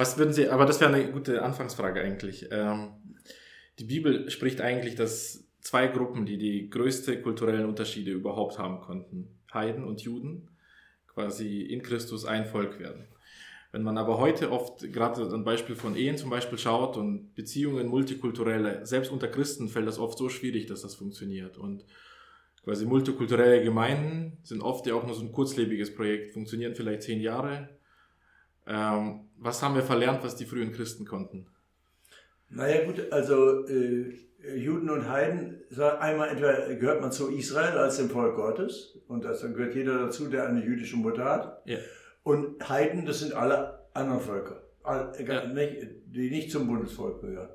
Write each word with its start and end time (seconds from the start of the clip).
Was 0.00 0.16
würden 0.16 0.32
Sie, 0.32 0.48
aber 0.48 0.64
das 0.64 0.80
wäre 0.80 0.94
eine 0.94 1.12
gute 1.12 1.42
Anfangsfrage 1.42 2.00
eigentlich. 2.00 2.48
Ähm, 2.50 2.92
die 3.78 3.84
Bibel 3.84 4.30
spricht 4.30 4.62
eigentlich, 4.62 4.94
dass 4.94 5.46
zwei 5.60 5.88
Gruppen, 5.88 6.24
die 6.24 6.38
die 6.38 6.70
größte 6.70 7.20
kulturellen 7.20 7.66
Unterschiede 7.66 8.10
überhaupt 8.10 8.58
haben 8.58 8.80
konnten, 8.80 9.28
Heiden 9.52 9.84
und 9.84 10.00
Juden, 10.00 10.48
quasi 11.06 11.60
in 11.60 11.82
Christus 11.82 12.24
ein 12.24 12.46
Volk 12.46 12.78
werden. 12.78 13.08
Wenn 13.72 13.82
man 13.82 13.98
aber 13.98 14.16
heute 14.16 14.52
oft, 14.52 14.90
gerade 14.90 15.22
ein 15.34 15.44
Beispiel 15.44 15.76
von 15.76 15.94
Ehen 15.94 16.16
zum 16.16 16.30
Beispiel 16.30 16.56
schaut 16.56 16.96
und 16.96 17.34
Beziehungen 17.34 17.86
multikulturelle, 17.86 18.86
selbst 18.86 19.12
unter 19.12 19.28
Christen 19.28 19.68
fällt 19.68 19.86
das 19.86 19.98
oft 19.98 20.16
so 20.16 20.30
schwierig, 20.30 20.64
dass 20.64 20.80
das 20.80 20.94
funktioniert. 20.94 21.58
Und 21.58 21.84
quasi 22.64 22.86
multikulturelle 22.86 23.62
Gemeinden 23.62 24.38
sind 24.44 24.62
oft 24.62 24.86
ja 24.86 24.94
auch 24.94 25.04
nur 25.04 25.14
so 25.14 25.20
ein 25.20 25.32
kurzlebiges 25.32 25.94
Projekt, 25.94 26.32
funktionieren 26.32 26.74
vielleicht 26.74 27.02
zehn 27.02 27.20
Jahre. 27.20 27.68
Ähm, 28.70 29.28
was 29.36 29.62
haben 29.62 29.74
wir 29.74 29.82
verlernt, 29.82 30.22
was 30.22 30.36
die 30.36 30.46
frühen 30.46 30.72
Christen 30.72 31.04
konnten? 31.04 31.46
Naja 32.48 32.84
gut, 32.84 33.12
also 33.12 33.66
äh, 33.66 34.14
Juden 34.54 34.90
und 34.90 35.08
Heiden, 35.08 35.62
einmal 35.98 36.28
entweder 36.28 36.74
gehört 36.76 37.00
man 37.00 37.12
zu 37.12 37.30
Israel 37.30 37.76
als 37.78 37.96
dem 37.96 38.08
Volk 38.08 38.36
Gottes 38.36 38.98
und 39.08 39.24
das, 39.24 39.40
dann 39.40 39.54
gehört 39.54 39.74
jeder 39.74 39.98
dazu, 39.98 40.28
der 40.28 40.46
eine 40.46 40.64
jüdische 40.64 40.96
Mutter 40.96 41.24
hat. 41.24 41.62
Ja. 41.64 41.78
Und 42.22 42.68
Heiden, 42.68 43.06
das 43.06 43.20
sind 43.20 43.34
alle 43.34 43.86
anderen 43.92 44.20
Völker, 44.20 44.62
die 46.06 46.30
nicht 46.30 46.50
zum 46.50 46.66
Bundesvolk 46.66 47.20
gehören. 47.20 47.50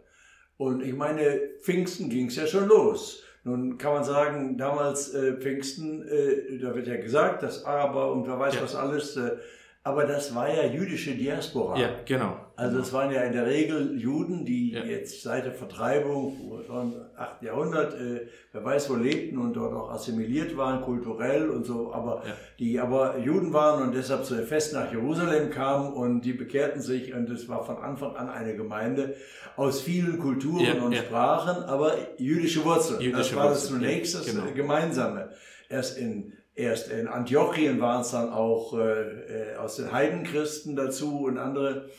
Und 0.57 0.83
ich 0.83 0.93
meine, 0.93 1.39
Pfingsten 1.61 2.09
ging 2.09 2.27
es 2.27 2.35
ja 2.35 2.47
schon 2.47 2.67
los. 2.67 3.23
Nun 3.43 3.77
kann 3.77 3.93
man 3.93 4.03
sagen, 4.03 4.57
damals 4.57 5.13
äh, 5.13 5.37
Pfingsten, 5.37 6.07
äh, 6.07 6.57
da 6.57 6.75
wird 6.75 6.87
ja 6.87 6.97
gesagt, 6.97 7.43
dass 7.43 7.63
Araber 7.63 8.11
und 8.11 8.27
wer 8.27 8.39
weiß 8.39 8.55
ja. 8.55 8.63
was 8.63 8.75
alles 8.75 9.17
äh, 9.17 9.37
aber 9.85 10.05
das 10.05 10.33
war 10.33 10.49
ja 10.49 10.65
jüdische 10.65 11.13
Diaspora. 11.13 11.77
Ja, 11.77 11.89
genau. 12.05 12.35
Also 12.55 12.79
es 12.79 12.91
waren 12.91 13.11
ja 13.11 13.21
in 13.21 13.33
der 13.33 13.45
Regel 13.45 13.95
Juden, 13.99 14.43
die 14.43 14.71
ja. 14.71 14.83
jetzt 14.83 15.21
seit 15.21 15.45
der 15.45 15.53
Vertreibung 15.53 16.35
im 16.67 16.93
8. 17.15 17.43
Jahrhundert, 17.43 17.93
äh, 17.93 18.21
wer 18.51 18.65
weiß 18.65 18.89
wo 18.89 18.95
lebten 18.95 19.37
und 19.37 19.53
dort 19.53 19.75
auch 19.75 19.91
assimiliert 19.91 20.57
waren, 20.57 20.81
kulturell 20.81 21.51
und 21.51 21.67
so, 21.67 21.93
aber 21.93 22.23
ja. 22.25 22.33
die 22.57 22.79
aber 22.79 23.19
Juden 23.19 23.53
waren 23.53 23.83
und 23.83 23.93
deshalb 23.93 24.25
zu 24.25 24.35
Fest 24.43 24.73
nach 24.73 24.91
Jerusalem 24.91 25.51
kamen 25.51 25.93
und 25.93 26.21
die 26.21 26.33
bekehrten 26.33 26.81
sich 26.81 27.13
und 27.13 27.29
es 27.29 27.47
war 27.47 27.63
von 27.63 27.77
Anfang 27.77 28.15
an 28.15 28.29
eine 28.29 28.55
Gemeinde 28.55 29.15
aus 29.55 29.81
vielen 29.81 30.17
Kulturen 30.17 30.65
ja, 30.65 30.81
und 30.81 30.95
Sprachen, 30.95 31.63
aber 31.65 31.95
jüdische 32.17 32.65
Wurzeln. 32.65 33.01
Jüdische 33.01 33.35
das 33.35 33.35
war 33.35 33.49
das 33.49 33.67
zunächst 33.67 34.15
das 34.15 34.25
genau. 34.25 34.51
Gemeinsame. 34.55 35.29
Erst 35.69 35.99
in 35.99 36.33
Erst 36.55 36.89
in 36.89 37.07
Antiochien 37.07 37.81
waren 37.81 38.01
es 38.01 38.11
dann 38.11 38.29
auch 38.29 38.77
äh, 38.77 39.51
äh, 39.51 39.55
aus 39.57 39.75
den 39.75 39.91
Heidenchristen 39.91 40.77
dazu 40.77 41.25
und 41.25 41.37
andere. 41.37 41.89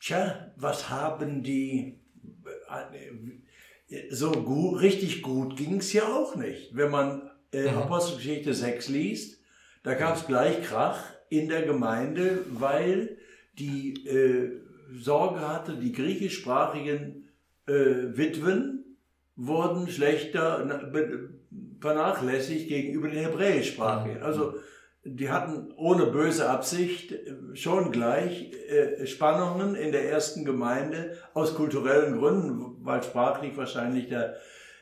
Tja, 0.00 0.52
was 0.56 0.90
haben 0.90 1.42
die 1.42 1.98
äh, 3.88 4.10
so 4.10 4.32
gut, 4.32 4.82
richtig 4.82 5.22
gut 5.22 5.56
ging 5.56 5.78
es 5.78 5.94
ja 5.94 6.04
auch 6.04 6.36
nicht. 6.36 6.76
Wenn 6.76 6.90
man 6.90 7.30
äh, 7.52 7.70
mhm. 7.70 7.78
Apostelgeschichte 7.78 8.52
6 8.52 8.88
liest, 8.88 9.40
da 9.82 9.94
gab 9.94 10.16
es 10.16 10.26
gleich 10.26 10.62
Krach 10.62 11.02
in 11.30 11.48
der 11.48 11.62
Gemeinde, 11.62 12.44
weil 12.50 13.16
die 13.58 14.06
äh, 14.06 14.60
Sorge 14.92 15.40
hatte, 15.40 15.76
die 15.76 15.92
griechischsprachigen 15.92 17.30
äh, 17.66 17.72
Witwen 17.72 18.98
wurden 19.36 19.88
schlechter 19.88 20.92
vernachlässigt 21.84 22.68
gegenüber 22.68 23.08
den 23.08 23.24
Hebräischsprachigen. 23.24 24.18
Mhm. 24.18 24.24
Also 24.24 24.54
die 25.04 25.28
hatten 25.28 25.70
ohne 25.76 26.06
böse 26.06 26.48
Absicht 26.48 27.14
schon 27.52 27.92
gleich 27.92 28.52
äh, 28.70 29.06
Spannungen 29.06 29.74
in 29.74 29.92
der 29.92 30.10
ersten 30.10 30.46
Gemeinde 30.46 31.18
aus 31.34 31.54
kulturellen 31.54 32.18
Gründen, 32.18 32.78
weil 32.80 33.02
sprachlich 33.02 33.54
wahrscheinlich 33.58 34.08
der 34.08 34.36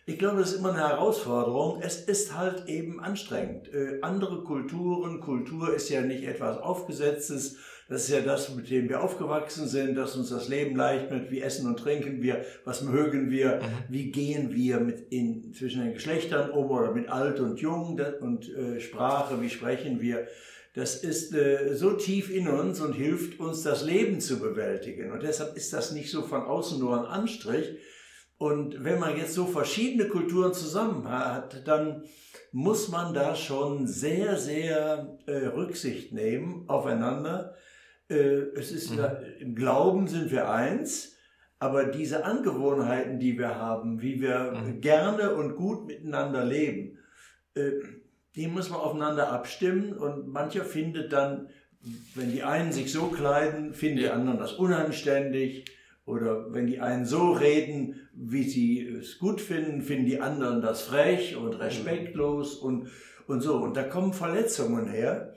ich 0.05 0.19
glaube, 0.19 0.41
das 0.41 0.51
ist 0.51 0.59
immer 0.59 0.71
eine 0.71 0.89
Herausforderung. 0.89 1.81
Es 1.81 2.03
ist 2.03 2.37
halt 2.37 2.67
eben 2.67 2.99
anstrengend. 2.99 3.73
Äh, 3.73 4.01
andere 4.03 4.43
Kulturen, 4.43 5.21
Kultur 5.21 5.73
ist 5.73 5.91
ja 5.91 6.01
nicht 6.01 6.25
etwas 6.25 6.59
Aufgesetztes, 6.59 7.57
das 7.93 8.05
ist 8.05 8.09
ja 8.09 8.21
das, 8.23 8.55
mit 8.55 8.71
dem 8.71 8.89
wir 8.89 9.03
aufgewachsen 9.03 9.69
sind, 9.69 9.97
dass 9.97 10.17
uns 10.17 10.31
das 10.31 10.49
Leben 10.49 10.75
leicht 10.77 11.11
wird. 11.11 11.31
Wie 11.31 11.43
essen 11.43 11.67
und 11.67 11.79
trinken 11.79 12.23
wir? 12.23 12.43
Was 12.65 12.81
mögen 12.81 13.31
wir? 13.31 13.57
Mhm. 13.57 13.61
Wie 13.91 14.11
gehen 14.11 14.55
wir 14.55 14.81
mit 14.81 15.13
in, 15.13 15.53
zwischen 15.53 15.85
den 15.85 15.93
Geschlechtern 15.93 16.53
um 16.53 16.71
oder 16.71 16.93
mit 16.93 17.11
alt 17.11 17.39
und 17.39 17.61
jung 17.61 18.01
und 18.23 18.49
äh, 18.49 18.81
Sprache? 18.81 19.43
Wie 19.43 19.51
sprechen 19.51 20.01
wir? 20.01 20.27
Das 20.75 21.05
ist 21.05 21.35
äh, 21.35 21.75
so 21.75 21.93
tief 21.93 22.35
in 22.35 22.49
uns 22.49 22.81
und 22.81 22.95
hilft 22.95 23.39
uns, 23.39 23.63
das 23.63 23.85
Leben 23.85 24.21
zu 24.21 24.41
bewältigen. 24.41 25.13
Und 25.13 25.23
deshalb 25.23 25.55
ist 25.55 25.75
das 25.75 25.93
nicht 25.93 26.11
so 26.11 26.23
von 26.23 26.45
außen 26.45 26.79
nur 26.79 26.99
ein 26.99 27.05
Anstrich. 27.05 27.77
Und 28.39 28.85
wenn 28.85 29.01
man 29.01 29.19
jetzt 29.19 29.35
so 29.35 29.45
verschiedene 29.45 30.09
Kulturen 30.09 30.55
zusammen 30.55 31.11
hat, 31.11 31.69
dann 31.69 32.05
muss 32.53 32.89
man 32.89 33.13
da 33.13 33.37
schon 33.37 33.87
sehr, 33.87 34.39
sehr 34.39 35.19
äh, 35.27 35.49
Rücksicht 35.49 36.15
nehmen 36.15 36.65
aufeinander 36.69 37.55
es 38.09 38.73
ist, 38.73 38.91
mhm. 38.91 39.07
im 39.41 39.55
Glauben 39.55 40.07
sind 40.07 40.31
wir 40.31 40.51
eins, 40.51 41.17
aber 41.59 41.85
diese 41.85 42.25
Angewohnheiten, 42.25 43.21
die 43.21 43.39
wir 43.39 43.57
haben, 43.57 44.03
wie 44.03 44.21
wir 44.21 44.53
mhm. 44.53 44.81
gerne 44.81 45.35
und 45.35 45.57
gut 45.57 45.87
miteinander 45.87 46.45
leben, 46.45 46.99
äh, 47.55 47.71
die 48.35 48.49
muss 48.49 48.71
man 48.71 48.81
aufeinander 48.81 49.31
abstimmen 49.31 49.93
und 49.93 50.29
mancher 50.29 50.65
findet 50.65 51.13
dann, 51.13 51.49
wenn 52.15 52.33
die 52.33 52.43
einen 52.43 52.73
sich 52.73 52.93
so 52.93 53.09
kleiden, 53.09 53.75
finden 53.75 53.99
die 53.99 54.09
anderen 54.09 54.39
das 54.39 54.55
unanständig. 54.55 55.65
Oder 56.05 56.53
wenn 56.53 56.67
die 56.67 56.81
einen 56.81 57.05
so 57.05 57.31
reden, 57.33 58.09
wie 58.13 58.43
sie 58.43 58.85
es 58.85 59.19
gut 59.19 59.41
finden, 59.41 59.83
finden 59.83 60.07
die 60.07 60.21
anderen 60.21 60.61
das 60.61 60.83
frech 60.83 61.37
und 61.37 61.55
respektlos 61.55 62.57
und, 62.57 62.89
und 63.29 63.41
so. 63.41 63.57
Und 63.59 63.77
da 63.77 63.85
kommen 63.85 64.13
Verletzungen 64.13 64.89
her. 64.89 65.35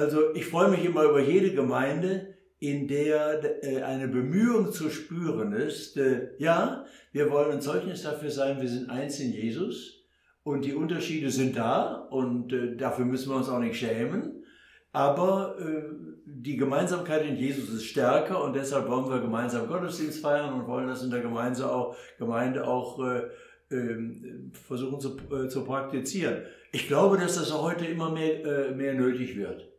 Also 0.00 0.34
ich 0.34 0.46
freue 0.46 0.70
mich 0.70 0.82
immer 0.82 1.04
über 1.04 1.20
jede 1.20 1.52
Gemeinde, 1.52 2.34
in 2.58 2.88
der 2.88 3.62
äh, 3.62 3.82
eine 3.82 4.08
Bemühung 4.08 4.72
zu 4.72 4.88
spüren 4.88 5.52
ist. 5.52 5.98
Äh, 5.98 6.30
ja, 6.38 6.86
wir 7.12 7.30
wollen 7.30 7.52
ein 7.52 7.60
Zeugnis 7.60 8.02
dafür 8.02 8.30
sein, 8.30 8.62
wir 8.62 8.68
sind 8.68 8.88
eins 8.88 9.20
in 9.20 9.30
Jesus 9.30 10.06
und 10.42 10.64
die 10.64 10.74
Unterschiede 10.74 11.30
sind 11.30 11.54
da 11.56 12.06
und 12.10 12.50
äh, 12.54 12.76
dafür 12.76 13.04
müssen 13.04 13.30
wir 13.30 13.36
uns 13.36 13.50
auch 13.50 13.58
nicht 13.58 13.78
schämen. 13.78 14.42
Aber 14.92 15.54
die 16.26 16.56
Gemeinsamkeit 16.56 17.24
in 17.24 17.36
Jesus 17.36 17.72
ist 17.72 17.84
stärker 17.84 18.42
und 18.42 18.56
deshalb 18.56 18.88
wollen 18.88 19.08
wir 19.08 19.20
gemeinsam 19.20 19.68
Gottesdienst 19.68 20.20
feiern 20.20 20.52
und 20.52 20.66
wollen 20.66 20.88
das 20.88 21.04
in 21.04 21.12
der 21.12 21.20
Gemeinde 21.20 21.70
auch, 21.70 21.94
Gemeinde 22.18 22.66
auch 22.66 22.98
ähm, 23.70 24.50
versuchen 24.52 24.98
zu, 24.98 25.46
zu 25.46 25.64
praktizieren. 25.64 26.42
Ich 26.72 26.88
glaube, 26.88 27.18
dass 27.18 27.36
das 27.36 27.56
heute 27.56 27.86
immer 27.86 28.10
mehr, 28.10 28.72
mehr 28.72 28.94
nötig 28.94 29.36
wird. 29.36 29.69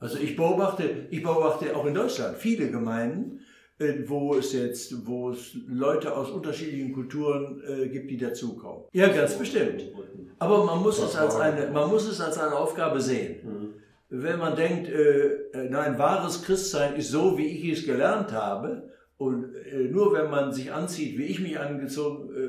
Also 0.00 0.18
ich 0.18 0.34
beobachte, 0.34 1.06
ich 1.10 1.22
beobachte 1.22 1.76
auch 1.76 1.84
in 1.84 1.94
Deutschland 1.94 2.38
viele 2.38 2.70
Gemeinden, 2.70 3.40
äh, 3.78 3.94
wo 4.06 4.34
es 4.34 4.54
jetzt, 4.54 5.06
wo 5.06 5.30
es 5.30 5.54
Leute 5.68 6.16
aus 6.16 6.30
unterschiedlichen 6.30 6.92
Kulturen 6.92 7.62
äh, 7.66 7.88
gibt, 7.88 8.10
die 8.10 8.16
dazukommen. 8.16 8.84
Ja, 8.92 9.08
ganz 9.08 9.34
bestimmt. 9.34 9.84
Aber 10.38 10.64
man 10.64 10.82
muss 10.82 10.98
es 10.98 11.14
als 11.14 11.36
eine, 11.36 11.70
man 11.70 11.90
muss 11.90 12.08
es 12.08 12.18
als 12.18 12.38
eine 12.38 12.56
Aufgabe 12.56 13.00
sehen. 13.00 13.40
Mhm. 13.44 13.74
Wenn 14.08 14.38
man 14.38 14.56
denkt, 14.56 14.88
äh, 14.88 15.28
äh, 15.52 15.68
nein, 15.68 15.98
wahres 15.98 16.42
Christsein 16.42 16.96
ist 16.96 17.10
so, 17.10 17.36
wie 17.36 17.46
ich 17.46 17.78
es 17.78 17.84
gelernt 17.84 18.32
habe, 18.32 18.90
und 19.18 19.54
äh, 19.54 19.80
nur 19.90 20.14
wenn 20.14 20.30
man 20.30 20.50
sich 20.50 20.72
anzieht, 20.72 21.18
wie 21.18 21.24
ich 21.24 21.40
mich 21.40 21.60
angezogen 21.60 22.30
äh, 22.34 22.48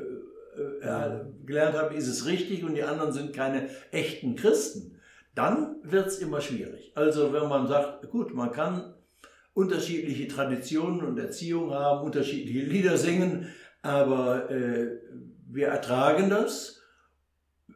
gelernt 1.46 1.76
habe, 1.76 1.94
ist 1.94 2.08
es 2.08 2.26
richtig 2.26 2.64
und 2.64 2.74
die 2.74 2.82
anderen 2.82 3.12
sind 3.12 3.34
keine 3.34 3.68
echten 3.90 4.36
Christen 4.36 4.91
dann 5.34 5.76
wird 5.82 6.08
es 6.08 6.18
immer 6.18 6.40
schwierig. 6.40 6.92
Also 6.94 7.32
wenn 7.32 7.48
man 7.48 7.66
sagt, 7.66 8.10
gut, 8.10 8.34
man 8.34 8.52
kann 8.52 8.94
unterschiedliche 9.54 10.28
Traditionen 10.28 11.02
und 11.02 11.18
Erziehung 11.18 11.72
haben, 11.72 12.04
unterschiedliche 12.04 12.66
Lieder 12.66 12.96
singen, 12.96 13.48
aber 13.82 14.50
äh, 14.50 14.98
wir 15.48 15.68
ertragen 15.68 16.30
das. 16.30 16.80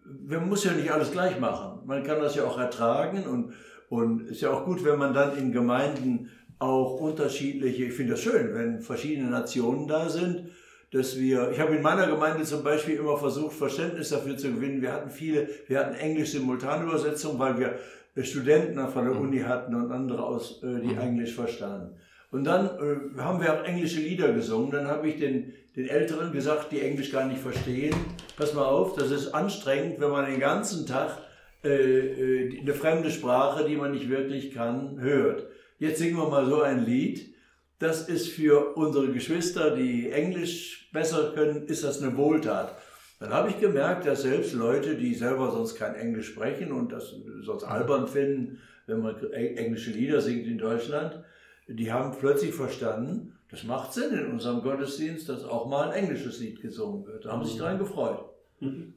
Man 0.04 0.48
muss 0.48 0.64
ja 0.64 0.72
nicht 0.72 0.90
alles 0.90 1.10
gleich 1.10 1.40
machen. 1.40 1.86
Man 1.86 2.04
kann 2.04 2.20
das 2.20 2.36
ja 2.36 2.44
auch 2.44 2.58
ertragen 2.58 3.26
und 3.26 3.54
und 3.88 4.22
ist 4.28 4.40
ja 4.40 4.50
auch 4.50 4.64
gut, 4.64 4.84
wenn 4.84 4.98
man 4.98 5.14
dann 5.14 5.36
in 5.36 5.52
Gemeinden 5.52 6.30
auch 6.58 7.00
unterschiedliche, 7.00 7.84
ich 7.84 7.92
finde 7.92 8.12
das 8.12 8.22
schön, 8.22 8.54
wenn 8.54 8.80
verschiedene 8.80 9.30
Nationen 9.30 9.86
da 9.86 10.08
sind 10.08 10.50
dass 10.96 11.18
wir, 11.18 11.50
ich 11.50 11.60
habe 11.60 11.76
in 11.76 11.82
meiner 11.82 12.06
Gemeinde 12.06 12.44
zum 12.44 12.64
Beispiel 12.64 12.96
immer 12.96 13.18
versucht, 13.18 13.54
Verständnis 13.54 14.08
dafür 14.08 14.36
zu 14.36 14.50
gewinnen. 14.52 14.80
Wir 14.80 14.92
hatten 14.92 15.10
viele, 15.10 15.48
wir 15.68 15.80
hatten 15.80 15.94
Englisch-Simultanübersetzung, 15.94 17.38
weil 17.38 17.58
wir 17.58 17.78
Studenten 18.24 18.88
von 18.88 19.04
der 19.04 19.14
mhm. 19.14 19.20
Uni 19.20 19.40
hatten 19.40 19.74
und 19.74 19.92
andere 19.92 20.24
aus, 20.24 20.62
äh, 20.62 20.80
die 20.80 20.94
mhm. 20.94 20.98
Englisch 20.98 21.34
verstanden. 21.34 21.96
Und 22.30 22.44
dann 22.44 22.66
äh, 22.66 23.20
haben 23.20 23.40
wir 23.40 23.52
auch 23.52 23.64
englische 23.64 24.00
Lieder 24.00 24.32
gesungen. 24.32 24.70
Dann 24.70 24.86
habe 24.86 25.08
ich 25.08 25.16
den, 25.18 25.52
den 25.76 25.86
Älteren 25.86 26.32
gesagt, 26.32 26.72
die 26.72 26.80
Englisch 26.80 27.12
gar 27.12 27.26
nicht 27.26 27.40
verstehen. 27.40 27.94
Pass 28.36 28.54
mal 28.54 28.64
auf, 28.64 28.94
das 28.94 29.10
ist 29.10 29.34
anstrengend, 29.34 30.00
wenn 30.00 30.10
man 30.10 30.24
den 30.30 30.40
ganzen 30.40 30.86
Tag 30.86 31.18
äh, 31.62 31.68
äh, 31.68 32.60
eine 32.60 32.74
fremde 32.74 33.10
Sprache, 33.10 33.66
die 33.68 33.76
man 33.76 33.92
nicht 33.92 34.08
wirklich 34.08 34.52
kann, 34.52 34.98
hört. 35.00 35.46
Jetzt 35.78 35.98
singen 35.98 36.16
wir 36.16 36.28
mal 36.28 36.46
so 36.46 36.62
ein 36.62 36.84
Lied 36.86 37.35
das 37.78 38.08
ist 38.08 38.28
für 38.28 38.76
unsere 38.76 39.12
Geschwister, 39.12 39.74
die 39.74 40.10
Englisch 40.10 40.88
besser 40.92 41.32
können, 41.34 41.66
ist 41.66 41.84
das 41.84 42.02
eine 42.02 42.16
Wohltat. 42.16 42.76
Dann 43.18 43.30
habe 43.30 43.50
ich 43.50 43.60
gemerkt, 43.60 44.06
dass 44.06 44.22
selbst 44.22 44.52
Leute, 44.52 44.96
die 44.96 45.14
selber 45.14 45.50
sonst 45.50 45.74
kein 45.76 45.94
Englisch 45.94 46.28
sprechen 46.28 46.72
und 46.72 46.92
das 46.92 47.14
sonst 47.42 47.64
albern 47.64 48.08
finden, 48.08 48.60
wenn 48.86 49.00
man 49.00 49.18
englische 49.32 49.90
Lieder 49.90 50.20
singt 50.20 50.46
in 50.46 50.58
Deutschland, 50.58 51.22
die 51.66 51.92
haben 51.92 52.16
plötzlich 52.18 52.54
verstanden, 52.54 53.36
das 53.50 53.64
macht 53.64 53.92
Sinn 53.92 54.12
in 54.12 54.26
unserem 54.26 54.62
Gottesdienst, 54.62 55.28
dass 55.28 55.44
auch 55.44 55.66
mal 55.66 55.90
ein 55.90 56.04
englisches 56.04 56.40
Lied 56.40 56.60
gesungen 56.60 57.06
wird. 57.06 57.24
Da 57.24 57.32
haben 57.32 57.44
sich 57.44 57.56
daran 57.56 57.78
gefreut. 57.78 58.24
Mhm. 58.60 58.94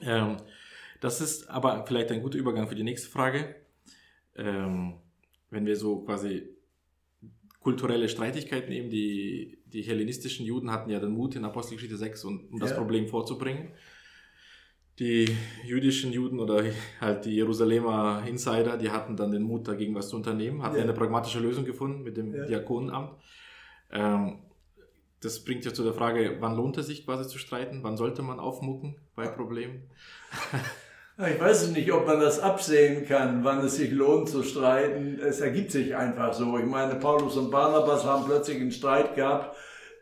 Ähm, 0.00 0.36
das 1.00 1.20
ist 1.20 1.48
aber 1.50 1.84
vielleicht 1.86 2.10
ein 2.10 2.22
guter 2.22 2.38
Übergang 2.38 2.68
für 2.68 2.74
die 2.74 2.84
nächste 2.84 3.10
Frage. 3.10 3.56
Ähm, 4.36 4.94
wenn 5.50 5.66
wir 5.66 5.76
so 5.76 6.00
quasi 6.00 6.48
kulturelle 7.60 8.08
Streitigkeiten 8.08 8.70
nehmen, 8.70 8.90
die, 8.90 9.58
die 9.66 9.82
hellenistischen 9.82 10.46
Juden 10.46 10.70
hatten 10.70 10.90
ja 10.90 10.98
den 10.98 11.10
Mut 11.10 11.36
in 11.36 11.44
Apostelgeschichte 11.44 11.96
6, 11.96 12.24
um, 12.24 12.48
um 12.52 12.58
das 12.58 12.74
Problem 12.74 13.06
vorzubringen. 13.06 13.72
Die 14.98 15.28
jüdischen 15.64 16.12
Juden 16.12 16.40
oder 16.40 16.64
halt 17.00 17.24
die 17.24 17.34
Jerusalemer 17.34 18.24
Insider, 18.26 18.76
die 18.76 18.90
hatten 18.90 19.16
dann 19.16 19.30
den 19.30 19.42
Mut 19.42 19.66
dagegen 19.66 19.94
was 19.94 20.08
zu 20.10 20.16
unternehmen, 20.16 20.62
hatten 20.62 20.76
ja. 20.76 20.82
eine 20.82 20.92
pragmatische 20.92 21.40
Lösung 21.40 21.64
gefunden 21.64 22.02
mit 22.02 22.16
dem 22.16 22.34
ja. 22.34 22.44
Diakonenamt. 22.44 23.12
Ähm, 23.90 24.40
das 25.20 25.44
bringt 25.44 25.64
ja 25.64 25.72
zu 25.72 25.84
der 25.84 25.94
Frage, 25.94 26.36
wann 26.40 26.56
lohnt 26.56 26.78
es 26.78 26.86
sich 26.86 27.04
quasi 27.04 27.28
zu 27.28 27.38
streiten? 27.38 27.82
Wann 27.82 27.96
sollte 27.96 28.22
man 28.22 28.40
aufmucken 28.40 28.96
bei 29.14 29.26
Problemen? 29.26 29.82
Ich 31.28 31.38
weiß 31.38 31.68
nicht, 31.72 31.92
ob 31.92 32.06
man 32.06 32.18
das 32.18 32.40
absehen 32.40 33.06
kann, 33.06 33.44
wann 33.44 33.62
es 33.62 33.76
sich 33.76 33.90
lohnt 33.90 34.30
zu 34.30 34.42
streiten. 34.42 35.20
Es 35.22 35.40
ergibt 35.40 35.70
sich 35.70 35.94
einfach 35.94 36.32
so. 36.32 36.56
Ich 36.56 36.64
meine, 36.64 36.94
Paulus 36.94 37.36
und 37.36 37.50
Barnabas 37.50 38.04
haben 38.06 38.24
plötzlich 38.24 38.58
einen 38.58 38.72
Streit 38.72 39.14
gehabt, 39.16 39.54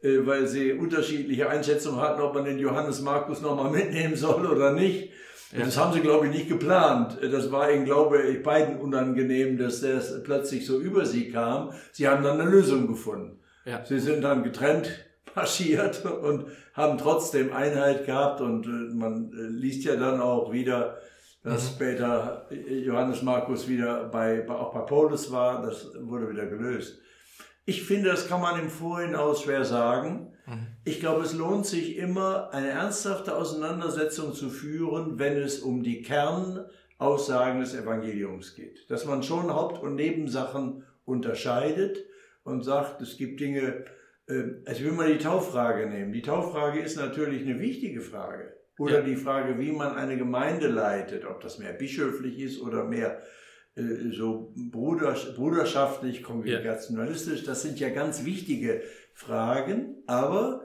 äh, 0.02 0.18
weil 0.24 0.46
sie 0.46 0.72
unterschiedliche 0.72 1.48
Einschätzungen 1.48 2.00
hatten, 2.00 2.20
ob 2.20 2.34
man 2.34 2.44
den 2.44 2.60
Johannes 2.60 3.00
Markus 3.00 3.40
nochmal 3.40 3.70
mitnehmen 3.72 4.14
soll 4.14 4.46
oder 4.46 4.72
nicht. 4.72 5.10
Ja. 5.50 5.64
Das 5.64 5.76
haben 5.76 5.92
sie, 5.92 6.00
glaube 6.00 6.26
ich, 6.26 6.32
nicht 6.32 6.48
geplant. 6.48 7.18
Das 7.20 7.50
war 7.50 7.72
ihnen, 7.72 7.84
glaube 7.84 8.22
ich, 8.22 8.42
beiden 8.44 8.78
unangenehm, 8.78 9.58
dass 9.58 9.80
das 9.80 10.22
plötzlich 10.22 10.66
so 10.66 10.78
über 10.78 11.04
sie 11.04 11.32
kam. 11.32 11.72
Sie 11.90 12.06
haben 12.06 12.22
dann 12.22 12.40
eine 12.40 12.48
Lösung 12.48 12.86
gefunden. 12.86 13.40
Ja. 13.64 13.84
Sie 13.84 13.98
sind 13.98 14.22
dann 14.22 14.44
getrennt 14.44 15.07
marschiert 15.38 16.04
und 16.04 16.46
haben 16.74 16.98
trotzdem 16.98 17.52
Einheit 17.52 18.06
gehabt 18.06 18.40
und 18.40 18.66
äh, 18.66 18.94
man 18.94 19.32
äh, 19.32 19.42
liest 19.48 19.84
ja 19.84 19.96
dann 19.96 20.20
auch 20.20 20.52
wieder, 20.52 20.98
dass 21.42 21.70
mhm. 21.70 21.74
später 21.74 22.48
Johannes 22.50 23.22
Markus 23.22 23.68
wieder 23.68 24.04
bei, 24.04 24.48
auch 24.48 24.72
bei 24.72 24.80
Paulus 24.80 25.30
war, 25.30 25.62
das 25.62 25.88
wurde 26.00 26.30
wieder 26.30 26.46
gelöst. 26.46 26.98
Ich 27.64 27.82
finde, 27.82 28.10
das 28.10 28.28
kann 28.28 28.40
man 28.40 28.58
im 28.58 28.70
Vorhinaus 28.70 29.42
schwer 29.42 29.64
sagen. 29.64 30.32
Mhm. 30.46 30.66
Ich 30.84 31.00
glaube, 31.00 31.22
es 31.22 31.34
lohnt 31.34 31.66
sich 31.66 31.96
immer, 31.96 32.52
eine 32.52 32.68
ernsthafte 32.68 33.36
Auseinandersetzung 33.36 34.34
zu 34.34 34.48
führen, 34.48 35.18
wenn 35.18 35.36
es 35.36 35.60
um 35.60 35.82
die 35.82 36.02
Kernaussagen 36.02 37.60
des 37.60 37.74
Evangeliums 37.74 38.54
geht. 38.54 38.90
Dass 38.90 39.04
man 39.04 39.22
schon 39.22 39.52
Haupt- 39.52 39.82
und 39.82 39.94
Nebensachen 39.94 40.84
unterscheidet 41.04 41.98
und 42.42 42.64
sagt, 42.64 43.00
es 43.02 43.16
gibt 43.16 43.40
Dinge, 43.40 43.84
also 44.28 44.80
ich 44.80 44.84
will 44.84 44.92
mal 44.92 45.12
die 45.12 45.18
Tauffrage 45.18 45.86
nehmen. 45.86 46.12
Die 46.12 46.22
Tauffrage 46.22 46.80
ist 46.80 46.96
natürlich 46.96 47.42
eine 47.42 47.58
wichtige 47.60 48.00
Frage. 48.00 48.54
Oder 48.78 49.00
ja. 49.00 49.04
die 49.04 49.16
Frage, 49.16 49.58
wie 49.58 49.72
man 49.72 49.96
eine 49.96 50.16
Gemeinde 50.16 50.68
leitet, 50.68 51.24
ob 51.24 51.40
das 51.40 51.58
mehr 51.58 51.72
bischöflich 51.72 52.38
ist 52.38 52.60
oder 52.60 52.84
mehr 52.84 53.22
äh, 53.74 54.12
so 54.12 54.54
bruderschaftlich, 54.56 56.22
kongregationalistisch. 56.22 57.44
Das 57.44 57.62
sind 57.62 57.80
ja 57.80 57.88
ganz 57.88 58.24
wichtige 58.24 58.82
Fragen. 59.14 59.96
Aber 60.06 60.62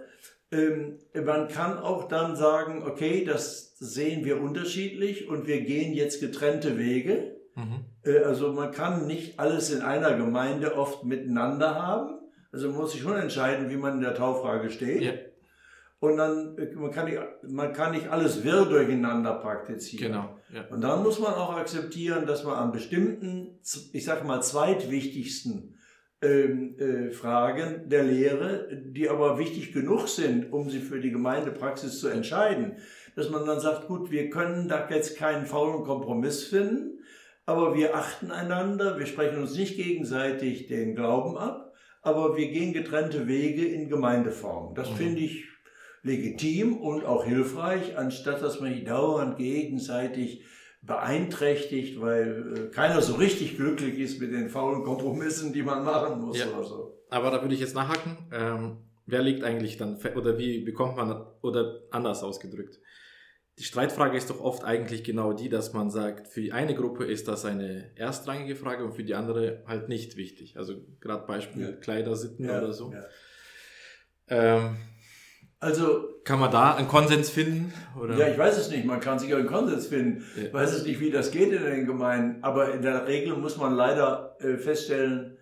ähm, 0.52 1.00
man 1.26 1.48
kann 1.48 1.78
auch 1.78 2.08
dann 2.08 2.36
sagen, 2.36 2.84
okay, 2.86 3.26
das 3.26 3.76
sehen 3.80 4.24
wir 4.26 4.42
unterschiedlich 4.42 5.28
und 5.28 5.48
wir 5.48 5.62
gehen 5.62 5.94
jetzt 5.94 6.20
getrennte 6.20 6.78
Wege. 6.78 7.36
Mhm. 7.56 7.86
Äh, 8.04 8.20
also 8.20 8.54
man 8.54 8.72
kann 8.72 9.08
nicht 9.08 9.40
alles 9.40 9.72
in 9.72 9.82
einer 9.82 10.16
Gemeinde 10.16 10.76
oft 10.76 11.04
miteinander 11.04 11.76
haben. 11.76 12.20
Also 12.54 12.70
man 12.70 12.78
muss 12.78 12.92
sich 12.92 13.02
schon 13.02 13.18
entscheiden, 13.18 13.70
wie 13.72 13.78
man 13.78 13.96
in 13.96 14.02
der 14.02 14.14
Taufrage 14.14 14.70
steht. 14.70 15.02
Ja. 15.02 15.14
Und 16.00 16.18
dann, 16.18 16.56
man 16.76 16.92
kann, 16.92 17.06
nicht, 17.06 17.20
man 17.48 17.74
kann 17.74 17.94
nicht 17.94 18.10
alles 18.10 18.44
wirr 18.44 18.66
durcheinander 18.66 19.36
praktizieren. 19.36 20.12
Genau. 20.12 20.38
Ja. 20.54 20.66
Und 20.70 20.82
dann 20.82 21.02
muss 21.02 21.20
man 21.20 21.34
auch 21.34 21.56
akzeptieren, 21.56 22.28
dass 22.28 22.44
man 22.44 22.56
an 22.56 22.72
bestimmten, 22.72 23.60
ich 23.92 24.06
sage 24.06 24.26
mal, 24.26 24.42
zweitwichtigsten 24.42 25.80
ähm, 26.22 26.78
äh, 26.78 27.12
Fragen 27.12 27.90
der 27.90 28.04
Lehre, 28.04 28.68
die 28.72 29.10
aber 29.10 29.40
wichtig 29.40 29.74
genug 29.74 30.08
sind, 30.08 30.54
um 30.54 30.70
sie 30.70 30.80
für 30.80 31.00
die 31.00 31.12
Gemeindepraxis 31.12 32.00
zu 32.00 32.08
entscheiden, 32.10 32.78
dass 33.16 33.30
man 33.30 33.46
dann 33.46 33.60
sagt, 33.60 33.88
gut, 33.88 34.12
wir 34.12 34.30
können 34.30 34.68
da 34.68 34.88
jetzt 34.90 35.18
keinen 35.18 35.46
faulen 35.46 35.84
Kompromiss 35.84 36.44
finden, 36.44 37.00
aber 37.46 37.76
wir 37.76 37.96
achten 37.96 38.30
einander, 38.30 39.00
wir 39.00 39.06
sprechen 39.06 39.42
uns 39.42 39.56
nicht 39.56 39.76
gegenseitig 39.76 40.68
den 40.68 40.96
Glauben 40.96 41.38
ab 41.38 41.73
aber 42.04 42.38
wir 42.38 42.50
gehen 42.50 42.74
getrennte 42.74 43.28
Wege 43.28 43.66
in 43.66 43.90
Gemeindeform. 43.90 44.76
Das 44.76 44.92
mhm. 44.92 44.96
finde 44.96 45.22
ich 45.22 45.46
legitim 46.04 46.78
und 46.78 47.06
auch 47.06 47.26
hilfreich, 47.26 47.98
anstatt 47.98 48.42
dass 48.42 48.60
man 48.60 48.74
sich 48.74 48.84
dauernd 48.84 49.38
gegenseitig 49.38 50.44
beeinträchtigt, 50.82 52.02
weil 52.02 52.70
äh, 52.70 52.76
keiner 52.76 53.02
so 53.02 53.16
richtig 53.16 53.56
glücklich 53.56 53.98
ist 54.00 54.20
mit 54.20 54.34
den 54.34 54.50
faulen 54.50 54.84
Kompromissen, 54.84 55.54
die 55.54 55.64
man 55.64 55.86
machen 55.86 56.22
muss 56.22 56.38
ja. 56.38 56.48
oder 56.48 56.64
so. 56.64 57.06
Aber 57.10 57.32
da 57.32 57.42
würde 57.42 57.56
ich 57.56 57.62
jetzt 57.62 57.74
nachhaken. 57.74 58.18
Ähm, 58.34 58.78
wer 59.06 59.22
liegt 59.22 59.46
eigentlich 59.46 59.78
dann, 59.78 59.98
oder 60.16 60.38
wie 60.38 60.60
bekommt 60.60 60.98
man, 60.98 61.26
oder 61.42 61.84
anders 61.92 62.22
ausgedrückt, 62.22 62.80
die 63.60 63.64
Streitfrage 63.64 64.18
ist 64.18 64.30
doch 64.30 64.40
oft 64.40 64.64
eigentlich 64.64 65.04
genau 65.04 65.34
die, 65.34 65.48
dass 65.48 65.74
man 65.74 65.92
sagt, 65.92 66.28
für 66.28 66.54
eine 66.54 66.74
Gruppe 66.74 67.06
ist 67.06 67.28
das 67.28 67.46
eine 67.46 67.92
erstrangige 67.96 68.56
Frage 68.56 68.84
und 68.84 68.94
für 68.94 69.04
die 69.04 69.14
andere 69.14 69.64
halt 69.68 69.90
nicht 69.90 70.18
wichtig. 70.18 70.58
Also 70.58 70.76
gerade 71.00 71.28
Beispiel 71.28 71.62
ja. 71.62 71.72
Kleidersitten 71.74 72.46
ja, 72.46 72.58
oder 72.58 72.74
so. 72.74 72.92
Ja. 72.92 73.06
Ähm, 74.28 74.78
also 75.60 76.10
kann 76.24 76.40
man 76.40 76.52
da 76.52 76.76
einen 76.76 76.88
Konsens 76.88 77.30
finden? 77.30 77.74
Oder? 78.00 78.18
Ja, 78.18 78.28
ich 78.28 78.38
weiß 78.38 78.58
es 78.58 78.70
nicht. 78.70 78.86
Man 78.86 79.00
kann 79.00 79.20
sicher 79.20 79.38
einen 79.38 79.48
Konsens 79.48 79.88
finden. 79.88 80.26
Ich 80.36 80.52
weiß 80.52 80.74
es 80.74 80.84
nicht, 80.84 81.00
wie 81.00 81.12
das 81.12 81.32
geht 81.32 81.54
in 81.54 81.64
den 81.64 81.86
Gemeinden. 81.86 82.44
Aber 82.44 82.74
in 82.74 82.82
der 82.82 83.08
Regel 83.08 83.38
muss 83.38 83.58
man 83.58 83.74
leider 83.74 84.36
äh, 84.40 84.58
feststellen, 84.58 85.38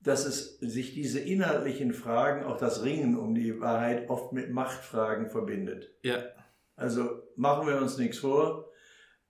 dass 0.00 0.24
es 0.24 0.58
sich 0.60 0.94
diese 0.94 1.18
inhaltlichen 1.18 1.92
Fragen, 1.92 2.44
auch 2.44 2.56
das 2.56 2.84
Ringen 2.84 3.18
um 3.18 3.34
die 3.34 3.60
Wahrheit, 3.60 4.08
oft 4.08 4.32
mit 4.32 4.50
Machtfragen 4.50 5.28
verbindet. 5.28 5.90
Ja. 6.02 6.18
Also 6.78 7.22
machen 7.34 7.66
wir 7.66 7.76
uns 7.76 7.98
nichts 7.98 8.18
vor. 8.18 8.70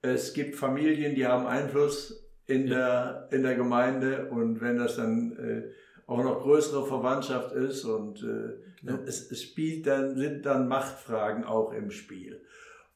Es 0.02 0.34
gibt 0.34 0.54
Familien, 0.54 1.14
die 1.14 1.26
haben 1.26 1.46
Einfluss 1.46 2.28
in, 2.46 2.68
ja. 2.68 3.26
der, 3.26 3.28
in 3.32 3.42
der 3.42 3.56
Gemeinde 3.56 4.28
und 4.30 4.60
wenn 4.60 4.76
das 4.76 4.96
dann 4.96 5.36
äh, 5.38 5.70
auch 6.06 6.22
noch 6.22 6.42
größere 6.42 6.86
Verwandtschaft 6.86 7.52
ist 7.52 7.84
und 7.84 8.22
äh, 8.22 8.60
genau. 8.80 8.98
es, 9.06 9.30
es, 9.30 9.42
spielt 9.42 9.86
dann, 9.86 10.16
sind 10.16 10.44
dann 10.46 10.68
Machtfragen 10.68 11.44
auch 11.44 11.72
im 11.72 11.90
Spiel. 11.90 12.42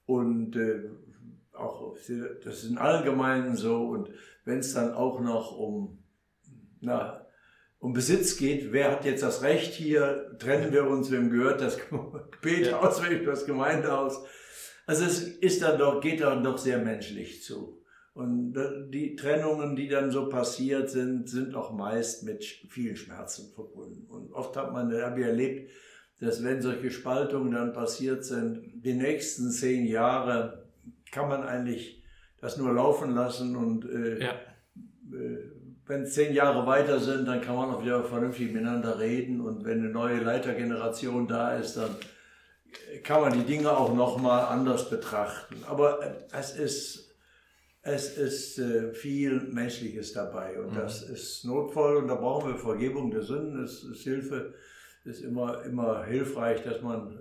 Und 0.06 0.54
äh, 0.56 0.90
auch, 1.54 1.96
das 2.44 2.62
ist 2.62 2.70
in 2.70 2.78
allen 2.78 3.04
Gemeinden 3.04 3.56
so 3.56 3.88
und 3.88 4.10
wenn 4.44 4.58
es 4.58 4.74
dann 4.74 4.92
auch 4.92 5.20
noch 5.20 5.56
um, 5.56 5.98
na, 6.80 7.26
um 7.78 7.94
Besitz 7.94 8.36
geht, 8.36 8.72
wer 8.72 8.92
hat 8.92 9.04
jetzt 9.06 9.22
das 9.22 9.42
Recht 9.42 9.72
hier, 9.72 10.36
trennen 10.38 10.72
wir 10.72 10.86
uns, 10.86 11.10
wem 11.10 11.30
gehört 11.30 11.60
das 11.60 11.78
Gebet 12.30 12.66
ja. 12.66 12.80
aus, 12.80 13.02
wem 13.02 13.24
das 13.24 13.46
Gemeindehaus, 13.46 14.24
also 14.86 15.04
es 15.04 15.22
ist 15.22 15.62
dann 15.62 15.78
doch, 15.78 16.00
geht 16.00 16.20
dann 16.20 16.42
doch 16.42 16.58
sehr 16.58 16.78
menschlich 16.78 17.42
zu. 17.42 17.82
Und 18.14 18.54
die 18.90 19.16
Trennungen, 19.16 19.74
die 19.74 19.88
dann 19.88 20.10
so 20.10 20.28
passiert 20.28 20.90
sind, 20.90 21.28
sind 21.28 21.54
auch 21.54 21.72
meist 21.72 22.24
mit 22.24 22.44
vielen 22.44 22.96
Schmerzen 22.96 23.52
verbunden. 23.54 24.06
Und 24.06 24.32
oft 24.34 24.54
hat 24.56 24.72
man, 24.72 24.92
habe 24.92 25.20
ich 25.20 25.26
erlebt, 25.26 25.70
dass 26.20 26.44
wenn 26.44 26.60
solche 26.60 26.90
Spaltungen 26.90 27.52
dann 27.52 27.72
passiert 27.72 28.24
sind, 28.24 28.60
die 28.74 28.94
nächsten 28.94 29.50
zehn 29.50 29.86
Jahre 29.86 30.68
kann 31.10 31.28
man 31.28 31.42
eigentlich 31.42 32.02
das 32.40 32.58
nur 32.58 32.72
laufen 32.72 33.14
lassen 33.14 33.56
und 33.56 33.84
äh, 33.84 34.20
ja. 34.20 34.30
äh, 34.30 35.38
wenn 35.86 36.06
zehn 36.06 36.34
Jahre 36.34 36.66
weiter 36.66 37.00
sind, 37.00 37.26
dann 37.26 37.40
kann 37.40 37.56
man 37.56 37.70
auch 37.70 37.82
wieder 37.82 38.04
vernünftig 38.04 38.52
miteinander 38.52 38.98
reden 38.98 39.40
und 39.40 39.64
wenn 39.64 39.80
eine 39.80 39.90
neue 39.90 40.20
Leitergeneration 40.20 41.26
da 41.26 41.56
ist, 41.56 41.76
dann 41.76 41.90
kann 43.02 43.20
man 43.20 43.32
die 43.32 43.44
Dinge 43.44 43.76
auch 43.76 43.94
nochmal 43.94 44.46
anders 44.46 44.90
betrachten. 44.90 45.56
Aber 45.66 46.02
äh, 46.02 46.14
es 46.32 46.56
ist, 46.56 47.14
es 47.82 48.16
ist 48.16 48.58
äh, 48.58 48.92
viel 48.92 49.40
Menschliches 49.40 50.12
dabei 50.12 50.60
und 50.60 50.72
mhm. 50.72 50.76
das 50.76 51.02
ist 51.02 51.44
notvoll 51.44 51.96
und 51.96 52.08
da 52.08 52.14
brauchen 52.14 52.52
wir 52.52 52.58
Vergebung 52.58 53.10
der 53.10 53.22
Sünden, 53.22 53.62
es 53.62 53.82
ist 53.82 54.02
Hilfe, 54.02 54.54
es 55.04 55.18
ist 55.18 55.24
immer, 55.24 55.64
immer 55.64 56.04
hilfreich, 56.04 56.62
dass 56.62 56.80
man 56.80 57.20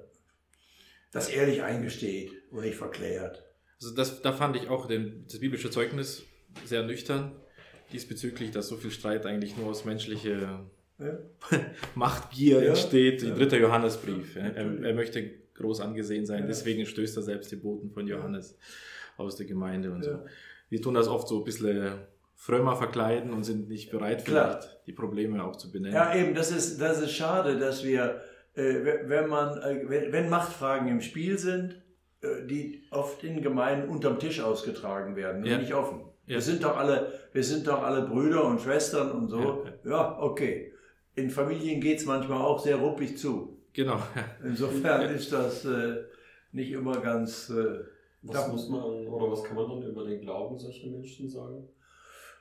das 1.12 1.29
ehrlich 1.29 1.63
eingesteht 1.63 2.31
und 2.51 2.62
nicht 2.62 2.77
verklärt. 2.77 3.43
Also 3.81 3.96
das, 3.96 4.22
da 4.22 4.31
fand 4.34 4.55
ich 4.55 4.70
auch 4.70 4.86
den, 4.86 5.25
das 5.27 5.39
biblische 5.39 5.72
Zeugnis 5.72 6.24
sehr 6.65 6.84
nüchtern 6.84 7.31
diesbezüglich, 7.91 8.51
dass 8.51 8.67
so 8.67 8.77
viel 8.77 8.91
Streit 8.91 9.25
eigentlich 9.25 9.58
nur 9.58 9.67
aus 9.67 9.86
menschlicher 9.86 10.65
ja. 11.01 11.60
Machtgier 11.96 12.62
ja. 12.62 12.70
entsteht, 12.70 13.24
ja. 13.24 13.34
dritter 13.34 13.58
Johannesbrief. 13.58 14.36
Er, 14.36 14.55
er, 14.55 14.93
möchte 14.93 15.29
groß 15.55 15.81
angesehen 15.81 16.25
sein, 16.25 16.46
deswegen 16.48 16.86
stößt 16.86 17.17
er 17.17 17.24
selbst 17.24 17.51
die 17.51 17.55
Boten 17.55 17.91
von 17.91 18.08
Johannes 18.08 18.58
aus 19.17 19.36
der 19.36 19.46
Gemeinde 19.46 19.91
und 19.91 20.03
so. 20.03 20.20
Wir 20.70 20.81
tun 20.81 20.93
das 20.93 21.08
oft 21.08 21.27
so 21.27 21.39
ein 21.39 21.43
bisschen 21.43 21.91
frömmer 22.36 22.75
verkleiden 22.75 23.34
und 23.34 23.43
sind 23.43 23.70
nicht 23.70 23.91
bereit, 23.91 24.24
vielleicht 24.24 24.79
die 24.88 24.93
Probleme 24.93 25.43
auch 25.43 25.58
zu 25.58 25.72
benennen. 25.72 25.93
Ja, 25.93 26.15
eben, 26.15 26.34
das 26.34 26.51
ist, 26.51 26.81
das 26.81 27.00
ist 27.00 27.12
schade, 27.12 27.60
dass 27.60 27.84
wir, 27.84 28.22
äh, 28.55 29.03
wenn, 29.05 29.27
man, 29.27 29.62
äh, 29.62 29.84
wenn, 29.88 30.12
wenn 30.12 30.29
Machtfragen 30.29 30.88
im 30.88 31.01
Spiel 31.01 31.38
sind, 31.38 31.81
äh, 32.22 32.48
die 32.48 32.84
oft 32.89 33.24
in 33.24 33.43
Gemeinden 33.43 33.89
unterm 33.89 34.17
Tisch 34.17 34.41
ausgetragen 34.41 35.15
werden 35.15 35.43
und 35.43 35.60
nicht 35.60 35.74
offen. 35.74 36.01
Ja. 36.25 36.36
Wir 36.36 36.41
sind 36.41 36.63
doch 36.63 36.77
alle, 36.77 37.12
wir 37.34 37.43
sind 37.43 37.67
doch 37.67 37.84
alle 37.84 38.03
Brüder 38.03 38.46
und 38.46 38.62
Schwestern 38.62 39.12
und 39.12 39.27
so. 39.27 39.65
Ja, 39.84 39.89
ja 39.89 40.20
okay. 40.20 40.70
In 41.15 41.29
Familien 41.29 41.81
geht 41.81 41.99
es 41.99 42.05
manchmal 42.05 42.41
auch 42.41 42.59
sehr 42.59 42.77
ruppig 42.77 43.17
zu. 43.17 43.57
Genau. 43.73 44.01
Insofern 44.43 45.09
ist 45.09 45.31
das 45.31 45.65
äh, 45.65 46.03
nicht 46.51 46.71
immer 46.71 46.99
ganz. 47.01 47.49
Äh, 47.49 47.79
was 48.23 48.47
muss 48.49 48.69
man 48.69 49.07
oder 49.07 49.31
was 49.31 49.43
kann 49.43 49.55
man 49.55 49.67
dann 49.67 49.83
über 49.83 50.05
den 50.05 50.21
Glauben 50.21 50.57
solcher 50.59 50.89
Menschen 50.89 51.27
sagen? 51.27 51.67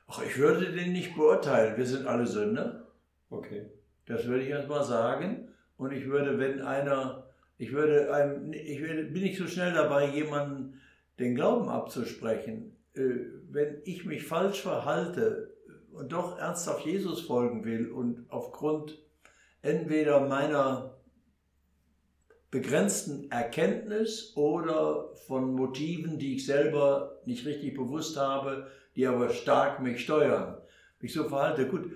Ach, 0.07 0.23
ich 0.23 0.37
würde 0.39 0.73
den 0.73 0.93
nicht 0.93 1.15
beurteilen. 1.15 1.77
Wir 1.77 1.87
sind 1.87 2.07
alle 2.07 2.27
Sünder. 2.27 2.89
Okay. 3.31 3.71
Das 4.07 4.27
würde 4.27 4.43
ich 4.43 4.51
erst 4.51 4.69
mal 4.69 4.85
sagen. 4.85 5.49
Und 5.77 5.93
ich 5.93 6.07
würde, 6.07 6.39
wenn 6.39 6.61
einer, 6.61 7.31
ich 7.57 7.73
würde 7.73 8.13
einem, 8.13 8.53
ich 8.53 8.81
würde, 8.81 9.05
bin 9.05 9.23
nicht 9.23 9.39
so 9.39 9.47
schnell 9.47 9.73
dabei, 9.73 10.09
jemanden 10.09 10.81
den 11.19 11.35
Glauben 11.35 11.69
abzusprechen. 11.69 12.77
Äh, 12.95 13.11
wenn 13.51 13.81
ich 13.85 14.05
mich 14.05 14.25
falsch 14.25 14.61
verhalte 14.61 15.50
und 15.93 16.13
doch 16.13 16.39
ernsthaft 16.39 16.85
Jesus 16.85 17.21
folgen 17.23 17.65
will 17.65 17.91
und 17.91 18.27
aufgrund 18.29 18.99
entweder 19.63 20.21
meiner 20.21 20.97
begrenzten 22.51 23.31
Erkenntnis 23.31 24.33
oder 24.37 25.15
von 25.27 25.55
Motiven, 25.55 26.19
die 26.19 26.37
ich 26.37 26.47
selber 26.47 27.21
nicht 27.25 27.47
richtig 27.47 27.75
bewusst 27.75 28.17
habe, 28.17 28.67
die 28.97 29.07
aber 29.07 29.31
stark 29.31 29.81
mich 29.81 30.03
steuern, 30.03 30.59
mich 31.01 31.13
so 31.13 31.29
verhalte, 31.29 31.69
gut, 31.69 31.93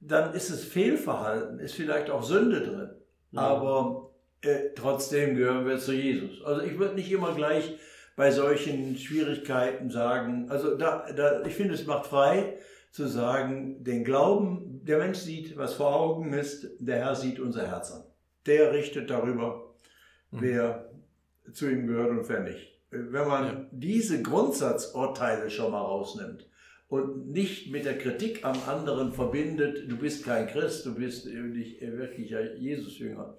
dann 0.00 0.34
ist 0.34 0.50
es 0.50 0.64
Fehlverhalten, 0.64 1.60
ist 1.60 1.74
vielleicht 1.74 2.10
auch 2.10 2.22
Sünde 2.22 2.60
drin, 2.60 2.90
ja. 3.32 3.40
aber 3.40 4.10
äh, 4.42 4.70
trotzdem 4.74 5.36
gehören 5.36 5.66
wir 5.66 5.78
zu 5.78 5.92
Jesus. 5.92 6.44
Also 6.44 6.62
ich 6.62 6.78
würde 6.78 6.96
nicht 6.96 7.10
immer 7.10 7.34
gleich 7.34 7.78
bei 8.16 8.30
solchen 8.30 8.96
Schwierigkeiten 8.96 9.90
sagen, 9.90 10.50
also 10.50 10.76
da, 10.76 11.06
da, 11.12 11.42
ich 11.44 11.54
finde, 11.54 11.74
es 11.74 11.86
macht 11.86 12.06
frei 12.06 12.58
zu 12.96 13.06
sagen, 13.06 13.84
den 13.84 14.04
Glauben, 14.04 14.80
der 14.84 14.96
Mensch 14.98 15.18
sieht, 15.18 15.56
was 15.58 15.74
vor 15.74 15.94
Augen 15.94 16.32
ist, 16.32 16.66
der 16.78 16.96
Herr 16.96 17.14
sieht 17.14 17.38
unser 17.38 17.68
Herz 17.68 17.92
an. 17.92 18.04
Der 18.46 18.72
richtet 18.72 19.10
darüber, 19.10 19.74
mhm. 20.30 20.38
wer 20.40 20.90
zu 21.52 21.70
ihm 21.70 21.86
gehört 21.86 22.10
und 22.10 22.28
wer 22.28 22.40
nicht. 22.40 22.80
Wenn 22.90 23.28
man 23.28 23.44
ja. 23.44 23.66
diese 23.70 24.22
Grundsatzurteile 24.22 25.50
schon 25.50 25.72
mal 25.72 25.82
rausnimmt 25.82 26.48
und 26.88 27.28
nicht 27.28 27.70
mit 27.70 27.84
der 27.84 27.98
Kritik 27.98 28.46
am 28.46 28.56
anderen 28.66 29.12
verbindet, 29.12 29.90
du 29.90 29.98
bist 29.98 30.24
kein 30.24 30.46
Christ, 30.46 30.86
du 30.86 30.94
bist 30.94 31.26
nicht 31.26 31.82
wirklich 31.82 32.34
Jesus-Jünger, 32.56 33.36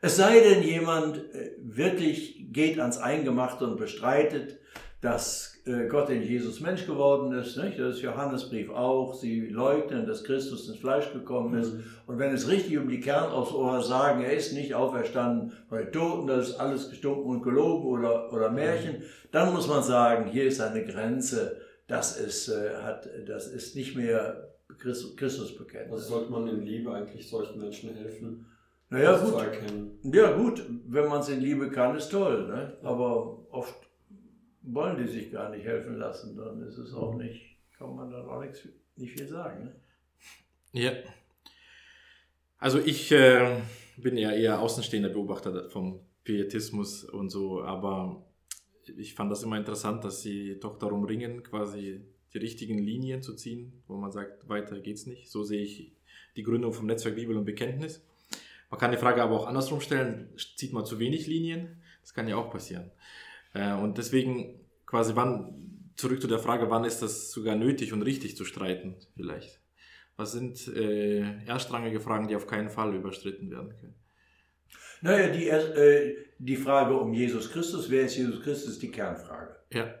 es 0.00 0.16
sei 0.16 0.40
denn, 0.40 0.62
jemand 0.62 1.18
äh, 1.34 1.52
wirklich 1.58 2.46
geht 2.52 2.78
ans 2.78 2.98
Eingemachte 2.98 3.66
und 3.66 3.78
bestreitet, 3.78 4.58
dass 5.00 5.57
Gott 5.88 6.08
in 6.10 6.22
Jesus 6.22 6.60
Mensch 6.60 6.86
geworden 6.86 7.32
ist. 7.32 7.56
Nicht? 7.56 7.78
Das 7.78 7.96
ist 7.96 8.02
Johannesbrief 8.02 8.70
auch. 8.70 9.14
Sie 9.14 9.48
leugnen, 9.48 10.06
dass 10.06 10.24
Christus 10.24 10.68
ins 10.68 10.78
Fleisch 10.78 11.12
gekommen 11.12 11.58
ist. 11.58 11.74
Mhm. 11.74 11.84
Und 12.06 12.18
wenn 12.18 12.32
es 12.32 12.48
richtig 12.48 12.78
um 12.78 12.88
die 12.88 13.00
Kernaufsohr 13.00 13.82
sagen, 13.82 14.22
er 14.22 14.32
ist 14.32 14.52
nicht 14.52 14.74
auferstanden 14.74 15.52
bei 15.68 15.84
Toten, 15.84 16.26
das 16.26 16.50
ist 16.50 16.60
alles 16.60 16.88
gestunken 16.90 17.30
und 17.30 17.42
gelogen 17.42 17.86
oder, 17.86 18.32
oder 18.32 18.50
Märchen, 18.50 19.00
mhm. 19.00 19.04
dann 19.32 19.52
muss 19.52 19.68
man 19.68 19.82
sagen, 19.82 20.30
hier 20.30 20.44
ist 20.44 20.60
eine 20.60 20.84
Grenze. 20.84 21.60
Das 21.86 22.18
ist, 22.18 22.48
äh, 22.48 22.74
hat, 22.82 23.08
das 23.26 23.48
ist 23.48 23.76
nicht 23.76 23.96
mehr 23.96 24.48
Christus, 24.78 25.16
Christus 25.16 25.56
bekennt. 25.56 25.90
Also 25.90 26.08
sollte 26.08 26.30
man 26.30 26.46
in 26.46 26.62
Liebe 26.62 26.92
eigentlich 26.92 27.28
solchen 27.28 27.60
Menschen 27.60 27.94
helfen? 27.94 28.46
Naja, 28.90 29.18
gut. 29.18 29.34
Ja, 30.14 30.32
gut, 30.32 30.64
wenn 30.86 31.08
man 31.08 31.20
es 31.20 31.28
in 31.28 31.40
Liebe 31.40 31.70
kann, 31.70 31.96
ist 31.96 32.10
toll. 32.10 32.46
Ne? 32.48 32.72
Aber 32.82 33.46
oft 33.50 33.87
wollen 34.74 34.98
die 34.98 35.10
sich 35.10 35.30
gar 35.30 35.50
nicht 35.50 35.64
helfen 35.64 35.96
lassen. 35.98 36.36
Dann 36.36 36.62
ist 36.62 36.78
es 36.78 36.92
auch 36.94 37.14
nicht, 37.14 37.56
kann 37.76 37.94
man 37.94 38.10
dann 38.10 38.26
auch 38.28 38.42
nichts, 38.42 38.66
nicht 38.96 39.12
viel 39.12 39.26
sagen. 39.26 39.64
Ne? 39.64 39.74
Ja. 40.72 40.92
Also 42.58 42.78
ich 42.78 43.12
äh, 43.12 43.60
bin 43.96 44.16
ja 44.16 44.32
eher 44.32 44.60
außenstehender 44.60 45.08
Beobachter 45.08 45.70
vom 45.70 46.00
Pietismus 46.24 47.04
und 47.04 47.30
so, 47.30 47.62
aber 47.62 48.24
ich 48.96 49.14
fand 49.14 49.30
das 49.30 49.42
immer 49.42 49.56
interessant, 49.56 50.04
dass 50.04 50.22
sie 50.22 50.58
doch 50.58 50.78
darum 50.78 51.04
ringen, 51.04 51.42
quasi 51.42 52.00
die 52.32 52.38
richtigen 52.38 52.78
Linien 52.78 53.22
zu 53.22 53.34
ziehen, 53.34 53.82
wo 53.86 53.96
man 53.96 54.12
sagt, 54.12 54.48
weiter 54.48 54.80
geht's 54.80 55.06
nicht. 55.06 55.30
So 55.30 55.44
sehe 55.44 55.62
ich 55.62 55.92
die 56.36 56.42
Gründung 56.42 56.72
vom 56.72 56.86
Netzwerk 56.86 57.14
Bibel 57.14 57.36
und 57.36 57.44
Bekenntnis. 57.44 58.04
Man 58.70 58.78
kann 58.78 58.90
die 58.90 58.98
Frage 58.98 59.22
aber 59.22 59.36
auch 59.36 59.46
andersrum 59.46 59.80
stellen, 59.80 60.28
zieht 60.56 60.72
man 60.72 60.84
zu 60.84 60.98
wenig 60.98 61.26
Linien? 61.26 61.80
Das 62.02 62.12
kann 62.12 62.28
ja 62.28 62.36
auch 62.36 62.50
passieren. 62.50 62.90
Äh, 63.54 63.74
und 63.74 63.98
deswegen 63.98 64.60
quasi 64.86 65.14
wann, 65.16 65.92
zurück 65.96 66.20
zu 66.20 66.28
der 66.28 66.38
Frage, 66.38 66.70
wann 66.70 66.84
ist 66.84 67.00
das 67.00 67.30
sogar 67.30 67.56
nötig 67.56 67.92
und 67.92 68.02
richtig 68.02 68.36
zu 68.36 68.44
streiten 68.44 68.96
vielleicht? 69.14 69.60
Was 70.16 70.32
sind 70.32 70.66
äh, 70.68 71.44
erstrangige 71.46 72.00
Fragen, 72.00 72.28
die 72.28 72.36
auf 72.36 72.46
keinen 72.46 72.70
Fall 72.70 72.94
überstritten 72.94 73.50
werden 73.50 73.74
können? 73.80 73.94
Naja, 75.00 75.28
die, 75.28 75.48
äh, 75.48 76.16
die 76.38 76.56
Frage 76.56 76.96
um 76.96 77.14
Jesus 77.14 77.52
Christus, 77.52 77.88
wer 77.88 78.02
ist 78.02 78.16
Jesus 78.16 78.42
Christus, 78.42 78.78
die 78.78 78.90
Kernfrage. 78.90 79.56
Ja. 79.72 79.94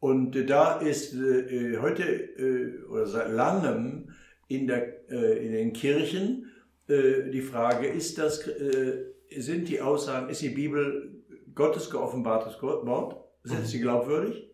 Und 0.00 0.34
äh, 0.36 0.46
da 0.46 0.80
ist 0.80 1.14
äh, 1.14 1.76
heute 1.78 2.02
äh, 2.02 2.82
oder 2.86 3.06
seit 3.06 3.30
langem 3.30 4.10
in, 4.48 4.66
der, 4.66 5.10
äh, 5.10 5.46
in 5.46 5.52
den 5.52 5.72
Kirchen 5.72 6.50
äh, 6.88 7.30
die 7.30 7.42
Frage, 7.42 7.86
ist 7.86 8.18
das, 8.18 8.46
äh, 8.46 9.04
sind 9.36 9.68
die 9.68 9.80
Aussagen, 9.80 10.28
ist 10.28 10.42
die 10.42 10.50
Bibel 10.50 11.11
Gottes 11.54 11.90
geoffenbartes 11.90 12.60
Wort? 12.62 13.16
Sind 13.44 13.66
sie 13.66 13.80
glaubwürdig? 13.80 14.48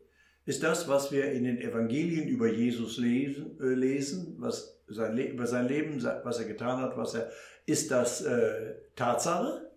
Ist 0.47 0.63
das, 0.63 0.89
was 0.89 1.13
wir 1.13 1.31
in 1.33 1.45
den 1.45 1.59
Evangelien 1.59 2.27
über 2.27 2.51
Jesus 2.51 2.97
lesen, 2.97 3.59
äh, 3.61 3.75
lesen 3.75 4.37
was 4.39 4.81
sein 4.87 5.19
über 5.19 5.47
sein 5.47 5.69
Leben, 5.69 6.03
was 6.25 6.39
er 6.39 6.47
getan 6.47 6.81
hat, 6.81 6.97
was 6.97 7.15
er, 7.15 7.31
ist 7.67 7.91
das 7.91 8.23
äh, 8.23 8.75
Tatsache? 8.97 9.71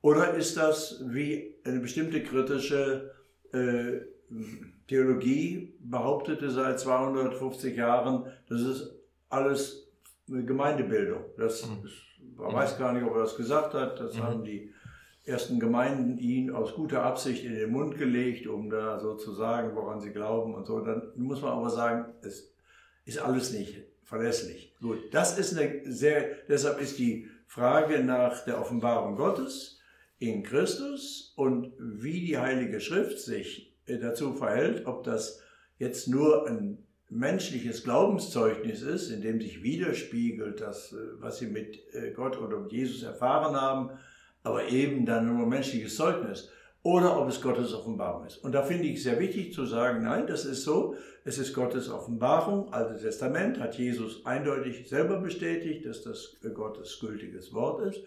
Oder 0.00 0.34
ist 0.34 0.56
das 0.56 1.02
wie 1.06 1.56
eine 1.64 1.80
bestimmte 1.80 2.22
kritische 2.22 3.10
äh, 3.52 4.00
Theologie 4.88 5.74
behauptete 5.80 6.50
seit 6.50 6.78
250 6.78 7.76
Jahren, 7.76 8.26
das 8.48 8.60
ist 8.60 8.94
alles 9.28 9.88
Gemeindebildung. 10.28 11.24
Das 11.36 11.66
mhm. 11.66 11.84
ist, 11.84 11.94
man 12.36 12.54
weiß 12.54 12.78
gar 12.78 12.92
nicht, 12.92 13.04
ob 13.04 13.14
er 13.14 13.22
das 13.22 13.36
gesagt 13.36 13.74
hat. 13.74 13.98
Das 13.98 14.16
mhm. 14.16 14.22
haben 14.22 14.44
die 14.44 14.72
ersten 15.26 15.60
Gemeinden 15.60 16.18
ihn 16.18 16.50
aus 16.50 16.74
guter 16.74 17.02
Absicht 17.02 17.44
in 17.44 17.54
den 17.54 17.70
Mund 17.70 17.98
gelegt, 17.98 18.46
um 18.46 18.70
da 18.70 18.98
so 19.00 19.14
zu 19.16 19.32
sagen, 19.32 19.74
woran 19.74 20.00
sie 20.00 20.12
glauben 20.12 20.54
und 20.54 20.66
so. 20.66 20.80
Dann 20.80 21.12
muss 21.16 21.42
man 21.42 21.52
aber 21.52 21.68
sagen, 21.68 22.14
es 22.22 22.54
ist 23.04 23.18
alles 23.18 23.52
nicht 23.52 23.82
verlässlich. 24.04 24.74
Gut, 24.80 25.12
das 25.12 25.38
ist 25.38 25.58
eine 25.58 25.82
sehr, 25.92 26.36
deshalb 26.48 26.80
ist 26.80 26.98
die 26.98 27.28
Frage 27.46 28.02
nach 28.04 28.44
der 28.44 28.60
Offenbarung 28.60 29.16
Gottes 29.16 29.80
in 30.18 30.42
Christus 30.44 31.32
und 31.36 31.72
wie 31.78 32.24
die 32.24 32.38
Heilige 32.38 32.80
Schrift 32.80 33.18
sich 33.20 33.74
dazu 33.86 34.32
verhält, 34.34 34.86
ob 34.86 35.04
das 35.04 35.42
jetzt 35.78 36.08
nur 36.08 36.48
ein 36.48 36.86
menschliches 37.08 37.84
Glaubenszeugnis 37.84 38.82
ist, 38.82 39.10
in 39.10 39.22
dem 39.22 39.40
sich 39.40 39.62
widerspiegelt, 39.62 40.60
das, 40.60 40.92
äh, 40.92 40.96
was 41.20 41.38
sie 41.38 41.46
mit 41.46 41.78
äh, 41.94 42.10
Gott 42.10 42.38
oder 42.40 42.58
mit 42.58 42.72
Jesus 42.72 43.02
erfahren 43.02 43.54
haben, 43.54 43.90
aber 44.46 44.68
eben 44.68 45.04
dann 45.04 45.36
nur 45.36 45.44
menschliches 45.44 45.96
Zeugnis, 45.96 46.50
oder 46.84 47.20
ob 47.20 47.28
es 47.28 47.42
Gottes 47.42 47.74
Offenbarung 47.74 48.26
ist. 48.26 48.36
Und 48.44 48.52
da 48.52 48.62
finde 48.62 48.84
ich 48.84 49.02
sehr 49.02 49.18
wichtig 49.18 49.52
zu 49.52 49.66
sagen, 49.66 50.04
nein, 50.04 50.28
das 50.28 50.44
ist 50.44 50.62
so, 50.62 50.94
es 51.24 51.36
ist 51.36 51.52
Gottes 51.52 51.90
Offenbarung. 51.90 52.72
Altes 52.72 53.02
Testament 53.02 53.58
hat 53.58 53.76
Jesus 53.76 54.24
eindeutig 54.24 54.88
selber 54.88 55.18
bestätigt, 55.18 55.84
dass 55.84 56.02
das 56.02 56.36
Gottes 56.54 57.00
gültiges 57.00 57.52
Wort 57.52 57.84
ist. 57.88 58.04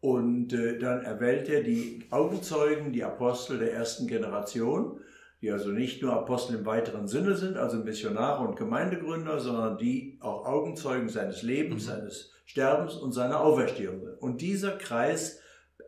Und 0.00 0.54
äh, 0.54 0.78
dann 0.78 1.02
erwählt 1.02 1.50
er 1.50 1.62
die 1.62 2.06
Augenzeugen, 2.08 2.94
die 2.94 3.04
Apostel 3.04 3.58
der 3.58 3.74
ersten 3.74 4.06
Generation, 4.06 4.98
die 5.42 5.50
also 5.50 5.68
nicht 5.68 6.00
nur 6.00 6.14
Apostel 6.14 6.56
im 6.56 6.64
weiteren 6.64 7.08
Sinne 7.08 7.36
sind, 7.36 7.58
also 7.58 7.76
Missionare 7.76 8.48
und 8.48 8.56
Gemeindegründer, 8.56 9.40
sondern 9.40 9.76
die 9.76 10.16
auch 10.22 10.46
Augenzeugen 10.46 11.10
seines 11.10 11.42
Lebens, 11.42 11.84
mhm. 11.84 11.90
seines 11.90 12.32
Sterbens 12.46 12.94
und 12.94 13.12
seiner 13.12 13.42
Auferstehung 13.42 14.00
sind. 14.00 14.22
Und 14.22 14.40
dieser 14.40 14.70
Kreis 14.70 15.41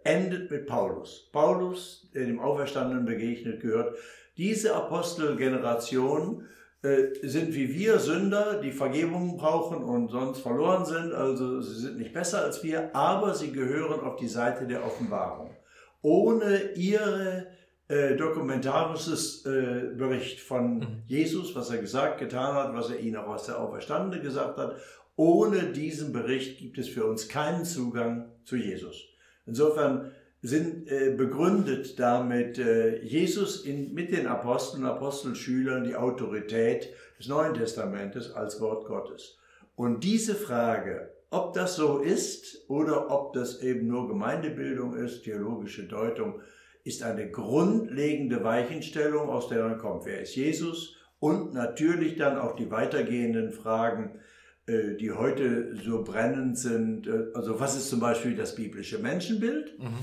endet 0.05 0.51
mit 0.51 0.67
Paulus. 0.67 1.29
Paulus, 1.33 2.11
der 2.15 2.27
dem 2.27 2.41
Auferstandenen 2.41 3.05
begegnet, 3.05 3.61
gehört 3.61 3.97
diese 4.37 4.75
Apostelgeneration 4.75 6.47
äh, 6.85 7.15
sind 7.23 7.55
wie 7.55 7.73
wir 7.73 7.99
Sünder, 7.99 8.61
die 8.63 8.73
Vergebung 8.73 9.39
brauchen 9.39 9.83
und 9.83 10.11
sonst 10.11 10.41
verloren 10.41 10.85
sind. 10.85 11.15
Also 11.15 11.63
sie 11.63 11.81
sind 11.81 11.97
nicht 11.97 12.13
besser 12.13 12.43
als 12.43 12.63
wir, 12.63 12.95
aber 12.95 13.35
sie 13.35 13.53
gehören 13.53 14.01
auf 14.01 14.17
die 14.17 14.29
Seite 14.29 14.67
der 14.67 14.85
Offenbarung. 14.85 15.57
Ohne 16.03 16.73
ihre 16.75 17.47
äh, 17.89 18.17
dokumentarisches 18.17 19.47
äh, 19.47 19.95
Bericht 19.97 20.41
von 20.41 20.79
mhm. 20.79 21.03
Jesus, 21.07 21.55
was 21.57 21.71
er 21.71 21.79
gesagt, 21.79 22.19
getan 22.19 22.55
hat, 22.55 22.75
was 22.75 22.91
er 22.91 23.01
ihnen 23.01 23.17
auch 23.17 23.29
aus 23.29 23.47
der 23.47 23.61
Auferstandene 23.61 24.23
gesagt 24.23 24.59
hat. 24.59 24.77
Ohne 25.17 25.73
diesen 25.73 26.13
Bericht 26.13 26.59
gibt 26.59 26.77
es 26.77 26.89
für 26.89 27.07
uns 27.07 27.29
keinen 27.29 27.65
Zugang 27.65 28.31
zu 28.45 28.57
Jesus. 28.57 29.14
Insofern 29.47 30.13
sind 30.43 30.91
äh, 30.91 31.15
begründet 31.17 31.99
damit 31.99 32.59
äh, 32.59 33.03
Jesus 33.03 33.65
in, 33.65 33.95
mit 33.95 34.13
den 34.13 34.27
Aposteln, 34.27 34.85
Apostelschülern 34.85 35.85
die 35.85 35.97
Autorität 35.97 36.91
des 37.19 37.29
Neuen 37.29 37.55
Testamentes 37.55 38.31
als 38.33 38.61
Wort 38.61 38.87
Gottes. 38.87 39.39
Und 39.75 40.05
diese 40.05 40.35
Frage, 40.35 41.11
ob 41.31 41.55
das 41.55 41.77
so 41.77 41.99
ist 41.99 42.69
oder 42.69 43.11
ob 43.11 43.33
das 43.33 43.63
eben 43.63 43.89
nur 43.89 44.07
Gemeindebildung 44.07 44.95
ist, 44.97 45.25
theologische 45.25 45.85
Deutung, 45.85 46.41
ist 46.85 47.03
eine 47.03 47.31
grundlegende 47.31 48.45
Weichenstellung, 48.45 49.31
aus 49.31 49.49
der 49.49 49.67
dann 49.67 49.79
kommt, 49.79 50.05
wer 50.05 50.21
ist 50.21 50.37
Jesus? 50.37 50.97
Und 51.19 51.55
natürlich 51.55 52.17
dann 52.17 52.37
auch 52.37 52.55
die 52.55 52.71
weitergehenden 52.71 53.51
Fragen, 53.51 54.21
die 54.97 55.13
heute 55.13 55.77
so 55.77 56.03
brennend 56.03 56.59
sind. 56.59 57.07
Äh, 57.07 57.27
also 57.35 57.61
was 57.61 57.77
ist 57.77 57.89
zum 57.91 58.01
Beispiel 58.01 58.35
das 58.35 58.55
biblische 58.55 58.99
Menschenbild? 58.99 59.79
Mhm. 59.79 59.99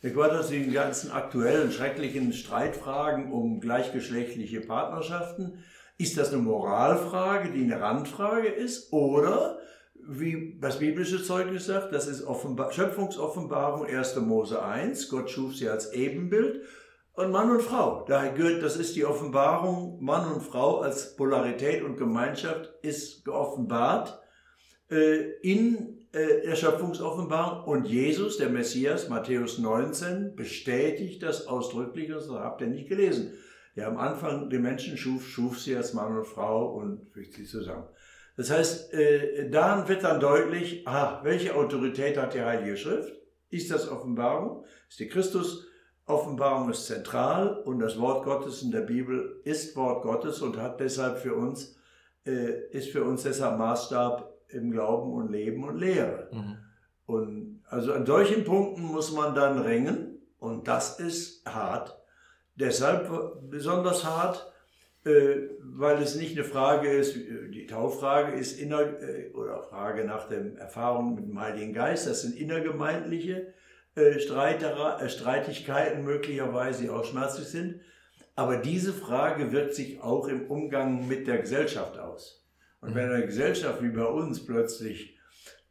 Ich 0.00 0.14
war 0.14 0.28
das 0.28 0.48
die 0.48 0.70
ganzen 0.70 1.10
aktuellen, 1.10 1.72
schrecklichen 1.72 2.32
Streitfragen 2.32 3.32
um 3.32 3.60
gleichgeschlechtliche 3.60 4.60
Partnerschaften. 4.60 5.64
Ist 5.98 6.16
das 6.16 6.32
eine 6.32 6.40
Moralfrage, 6.40 7.50
die 7.50 7.64
eine 7.64 7.80
Randfrage 7.80 8.46
ist? 8.46 8.92
Oder, 8.92 9.58
wie 10.08 10.56
das 10.60 10.78
biblische 10.78 11.22
Zeugnis 11.22 11.66
sagt, 11.66 11.92
das 11.92 12.06
ist 12.06 12.22
Offenbar 12.22 12.72
Schöpfungsoffenbarung 12.72 13.86
1. 13.86 14.16
Mose 14.20 14.62
1. 14.62 15.08
Gott 15.08 15.30
schuf 15.30 15.56
sie 15.56 15.68
als 15.68 15.92
Ebenbild. 15.92 16.60
Und 17.18 17.32
Mann 17.32 17.50
und 17.50 17.62
Frau, 17.62 18.04
daher 18.06 18.30
gehört, 18.32 18.62
das 18.62 18.76
ist 18.76 18.94
die 18.94 19.04
Offenbarung, 19.04 19.98
Mann 20.00 20.32
und 20.32 20.40
Frau 20.40 20.82
als 20.82 21.16
Polarität 21.16 21.82
und 21.82 21.96
Gemeinschaft 21.96 22.72
ist 22.82 23.24
geoffenbart 23.24 24.20
äh, 24.88 25.32
in 25.42 26.06
äh, 26.12 26.44
Erschöpfungsoffenbarung 26.46 27.64
und 27.64 27.88
Jesus, 27.88 28.36
der 28.36 28.50
Messias, 28.50 29.08
Matthäus 29.08 29.58
19, 29.58 30.36
bestätigt 30.36 31.24
das 31.24 31.48
ausdrücklich, 31.48 32.08
das 32.08 32.30
habt 32.30 32.60
ihr 32.60 32.68
nicht 32.68 32.88
gelesen. 32.88 33.32
Der 33.74 33.88
am 33.88 33.96
Anfang 33.96 34.48
den 34.48 34.62
Menschen 34.62 34.96
schuf, 34.96 35.26
schuf 35.26 35.58
sie 35.58 35.74
als 35.74 35.94
Mann 35.94 36.16
und 36.16 36.24
Frau 36.24 36.72
und 36.72 37.10
fügt 37.12 37.34
sie 37.34 37.46
zusammen. 37.46 37.88
Das 38.36 38.52
heißt, 38.52 38.94
äh, 38.94 39.50
daran 39.50 39.88
wird 39.88 40.04
dann 40.04 40.20
deutlich, 40.20 40.86
aha, 40.86 41.22
welche 41.24 41.56
Autorität 41.56 42.16
hat 42.16 42.34
die 42.34 42.42
Heilige 42.42 42.76
Schrift? 42.76 43.12
Ist 43.50 43.72
das 43.72 43.88
Offenbarung? 43.88 44.64
Ist 44.88 45.00
die 45.00 45.08
Christus 45.08 45.67
Offenbarung 46.08 46.70
ist 46.70 46.86
zentral 46.86 47.58
und 47.64 47.80
das 47.80 47.98
Wort 48.00 48.24
Gottes 48.24 48.62
in 48.62 48.70
der 48.70 48.80
Bibel 48.80 49.40
ist 49.44 49.76
Wort 49.76 50.02
Gottes 50.02 50.40
und 50.40 50.56
hat 50.56 50.80
deshalb 50.80 51.18
für 51.18 51.34
uns, 51.34 51.76
äh, 52.24 52.68
ist 52.70 52.90
für 52.90 53.04
uns 53.04 53.22
deshalb 53.22 53.58
Maßstab 53.58 54.34
im 54.48 54.70
Glauben 54.70 55.12
und 55.12 55.30
Leben 55.30 55.64
und 55.64 55.76
Lehre. 55.76 56.28
Mhm. 56.32 56.56
Und 57.06 57.62
also 57.68 57.92
an 57.92 58.06
solchen 58.06 58.44
Punkten 58.44 58.82
muss 58.82 59.12
man 59.12 59.34
dann 59.34 59.58
ringen 59.58 60.18
und 60.38 60.66
das 60.68 60.98
ist 60.98 61.44
hart. 61.46 61.98
Deshalb 62.54 63.10
besonders 63.50 64.04
hart, 64.04 64.52
äh, 65.04 65.48
weil 65.62 66.02
es 66.02 66.16
nicht 66.16 66.36
eine 66.36 66.44
Frage 66.44 66.88
ist, 66.88 67.16
die 67.16 67.66
Tauffrage 67.66 68.32
ist 68.32 68.58
inner, 68.58 68.80
äh, 68.80 69.30
oder 69.32 69.62
Frage 69.62 70.04
nach 70.04 70.28
der 70.28 70.56
Erfahrung 70.56 71.14
mit 71.14 71.28
dem 71.28 71.38
Heiligen 71.38 71.72
Geist, 71.72 72.06
das 72.06 72.22
sind 72.22 72.36
innergemeindliche 72.36 73.52
äh, 73.94 74.18
Streitigkeiten 74.20 76.04
möglicherweise, 76.04 76.92
auch 76.92 77.04
schmerzlich 77.04 77.48
sind. 77.48 77.80
Aber 78.36 78.58
diese 78.58 78.92
Frage 78.92 79.50
wirkt 79.50 79.74
sich 79.74 80.00
auch 80.00 80.28
im 80.28 80.46
Umgang 80.50 81.08
mit 81.08 81.26
der 81.26 81.38
Gesellschaft 81.38 81.98
aus. 81.98 82.46
Und 82.80 82.94
wenn 82.94 83.10
eine 83.10 83.26
Gesellschaft 83.26 83.82
wie 83.82 83.88
bei 83.88 84.04
uns 84.04 84.46
plötzlich 84.46 85.18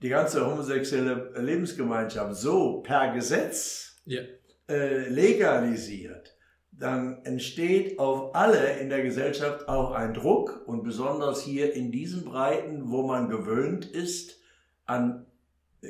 die 0.01 0.09
ganze 0.09 0.45
homosexuelle 0.45 1.31
Lebensgemeinschaft 1.37 2.35
so 2.35 2.81
per 2.81 3.13
Gesetz 3.13 4.01
ja. 4.05 4.21
äh, 4.67 5.07
legalisiert, 5.07 6.35
dann 6.71 7.23
entsteht 7.23 7.97
auf 7.97 8.35
alle 8.35 8.77
in 8.79 8.89
der 8.89 9.01
Gesellschaft 9.01 9.67
auch 9.67 9.91
ein 9.91 10.13
Druck 10.13 10.63
und 10.67 10.83
besonders 10.83 11.41
hier 11.41 11.73
in 11.73 11.91
diesen 11.91 12.25
Breiten, 12.25 12.91
wo 12.91 13.07
man 13.07 13.29
gewöhnt 13.29 13.85
ist 13.85 14.39
an 14.85 15.25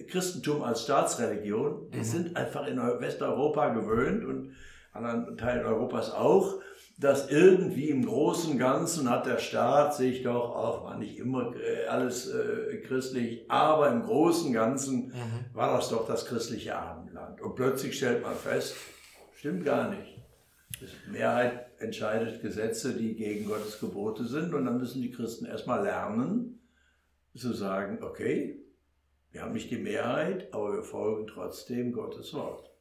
Christentum 0.07 0.63
als 0.63 0.83
Staatsreligion. 0.83 1.87
Wir 1.91 1.99
mhm. 1.99 2.03
sind 2.03 2.37
einfach 2.37 2.67
in 2.67 2.77
Westeuropa 2.77 3.69
gewöhnt 3.69 4.25
und 4.25 4.53
anderen 4.93 5.37
Teilen 5.37 5.65
Europas 5.65 6.11
auch, 6.11 6.61
dass 6.99 7.29
irgendwie 7.29 7.89
im 7.89 8.05
Großen 8.05 8.53
und 8.53 8.57
Ganzen 8.57 9.09
hat 9.09 9.27
der 9.27 9.37
Staat 9.37 9.95
sich 9.95 10.23
doch, 10.23 10.55
auch 10.55 10.83
war 10.83 10.97
nicht 10.97 11.19
immer 11.19 11.53
äh, 11.55 11.85
alles 11.85 12.27
äh, 12.27 12.81
christlich, 12.87 13.45
aber 13.49 13.91
im 13.91 14.01
Großen 14.01 14.47
und 14.47 14.53
Ganzen 14.53 15.07
mhm. 15.07 15.45
war 15.53 15.77
das 15.77 15.89
doch 15.89 16.07
das 16.07 16.25
christliche 16.25 16.75
Abendland. 16.75 17.39
Und 17.41 17.55
plötzlich 17.55 17.97
stellt 17.97 18.23
man 18.23 18.35
fest, 18.35 18.75
stimmt 19.35 19.63
gar 19.63 19.89
nicht. 19.89 20.17
Die 20.81 21.11
Mehrheit 21.11 21.67
entscheidet 21.79 22.41
Gesetze, 22.41 22.93
die 22.93 23.15
gegen 23.15 23.47
Gottes 23.47 23.79
Gebote 23.79 24.25
sind 24.25 24.53
und 24.53 24.65
dann 24.65 24.77
müssen 24.77 25.01
die 25.01 25.11
Christen 25.11 25.45
erstmal 25.45 25.83
lernen, 25.83 26.59
zu 27.35 27.53
sagen, 27.53 27.99
okay, 28.01 28.66
wir 29.37 29.43
haben 29.43 29.53
nicht 29.53 29.69
die 29.69 29.77
Mehrheit, 29.77 30.51
aber 30.51 30.73
wir 30.73 30.81
folgen 30.81 31.27
trotzdem 31.27 31.91
Gottes 31.91 32.33
Wort. 32.33 32.71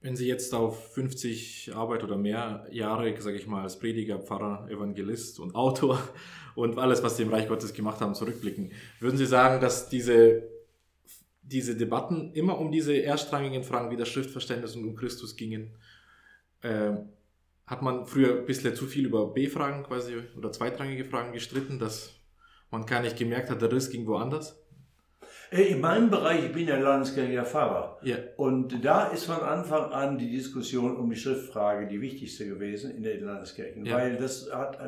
Wenn 0.00 0.16
Sie 0.16 0.26
jetzt 0.26 0.52
auf 0.52 0.92
50 0.94 1.70
Arbeit 1.72 2.02
oder 2.02 2.16
mehr 2.16 2.66
Jahre, 2.72 3.14
sage 3.20 3.36
ich 3.36 3.46
mal, 3.46 3.62
als 3.62 3.78
Prediger, 3.78 4.18
Pfarrer, 4.18 4.68
Evangelist 4.68 5.38
und 5.38 5.54
Autor 5.54 6.02
und 6.56 6.78
alles, 6.78 7.04
was 7.04 7.16
Sie 7.16 7.22
im 7.22 7.28
Reich 7.28 7.46
Gottes 7.46 7.72
gemacht 7.74 8.00
haben, 8.00 8.16
zurückblicken, 8.16 8.72
würden 8.98 9.18
Sie 9.18 9.26
sagen, 9.26 9.60
dass 9.60 9.88
diese, 9.88 10.48
diese 11.42 11.76
Debatten 11.76 12.32
immer 12.32 12.58
um 12.58 12.72
diese 12.72 13.00
erstrangigen 13.00 13.62
Fragen 13.62 13.92
wie 13.92 13.96
das 13.96 14.08
Schriftverständnis 14.08 14.74
und 14.74 14.82
um 14.82 14.96
Christus 14.96 15.36
gingen? 15.36 15.76
Äh, 16.62 16.90
hat 17.68 17.82
man 17.82 18.04
früher 18.06 18.40
ein 18.40 18.46
bisschen 18.46 18.74
zu 18.74 18.86
viel 18.86 19.06
über 19.06 19.32
B-Fragen 19.32 19.84
quasi 19.84 20.16
oder 20.36 20.50
zweitrangige 20.50 21.04
Fragen 21.04 21.32
gestritten, 21.32 21.78
dass 21.78 22.14
man 22.72 22.84
gar 22.84 23.00
nicht 23.00 23.16
gemerkt 23.16 23.48
hat, 23.48 23.62
der 23.62 23.70
Riss 23.70 23.90
ging 23.90 24.08
woanders? 24.08 24.65
Äh, 25.50 25.62
in 25.62 25.80
meinem 25.80 26.10
Bereich, 26.10 26.46
ich 26.46 26.52
bin 26.52 26.68
ja 26.68 26.78
landeskirchlicher 26.78 27.44
Pfarrer. 27.44 27.98
Ja. 28.02 28.16
Und 28.36 28.84
da 28.84 29.08
ist 29.08 29.24
von 29.24 29.40
Anfang 29.40 29.92
an 29.92 30.18
die 30.18 30.30
Diskussion 30.30 30.96
um 30.96 31.10
die 31.10 31.16
Schriftfrage 31.16 31.86
die 31.86 32.00
wichtigste 32.00 32.46
gewesen 32.46 32.96
in 32.96 33.02
den 33.02 33.24
Landeskirchen. 33.24 33.84
Ja. 33.84 33.96
Weil 33.96 34.16
das 34.16 34.50
hat, 34.52 34.78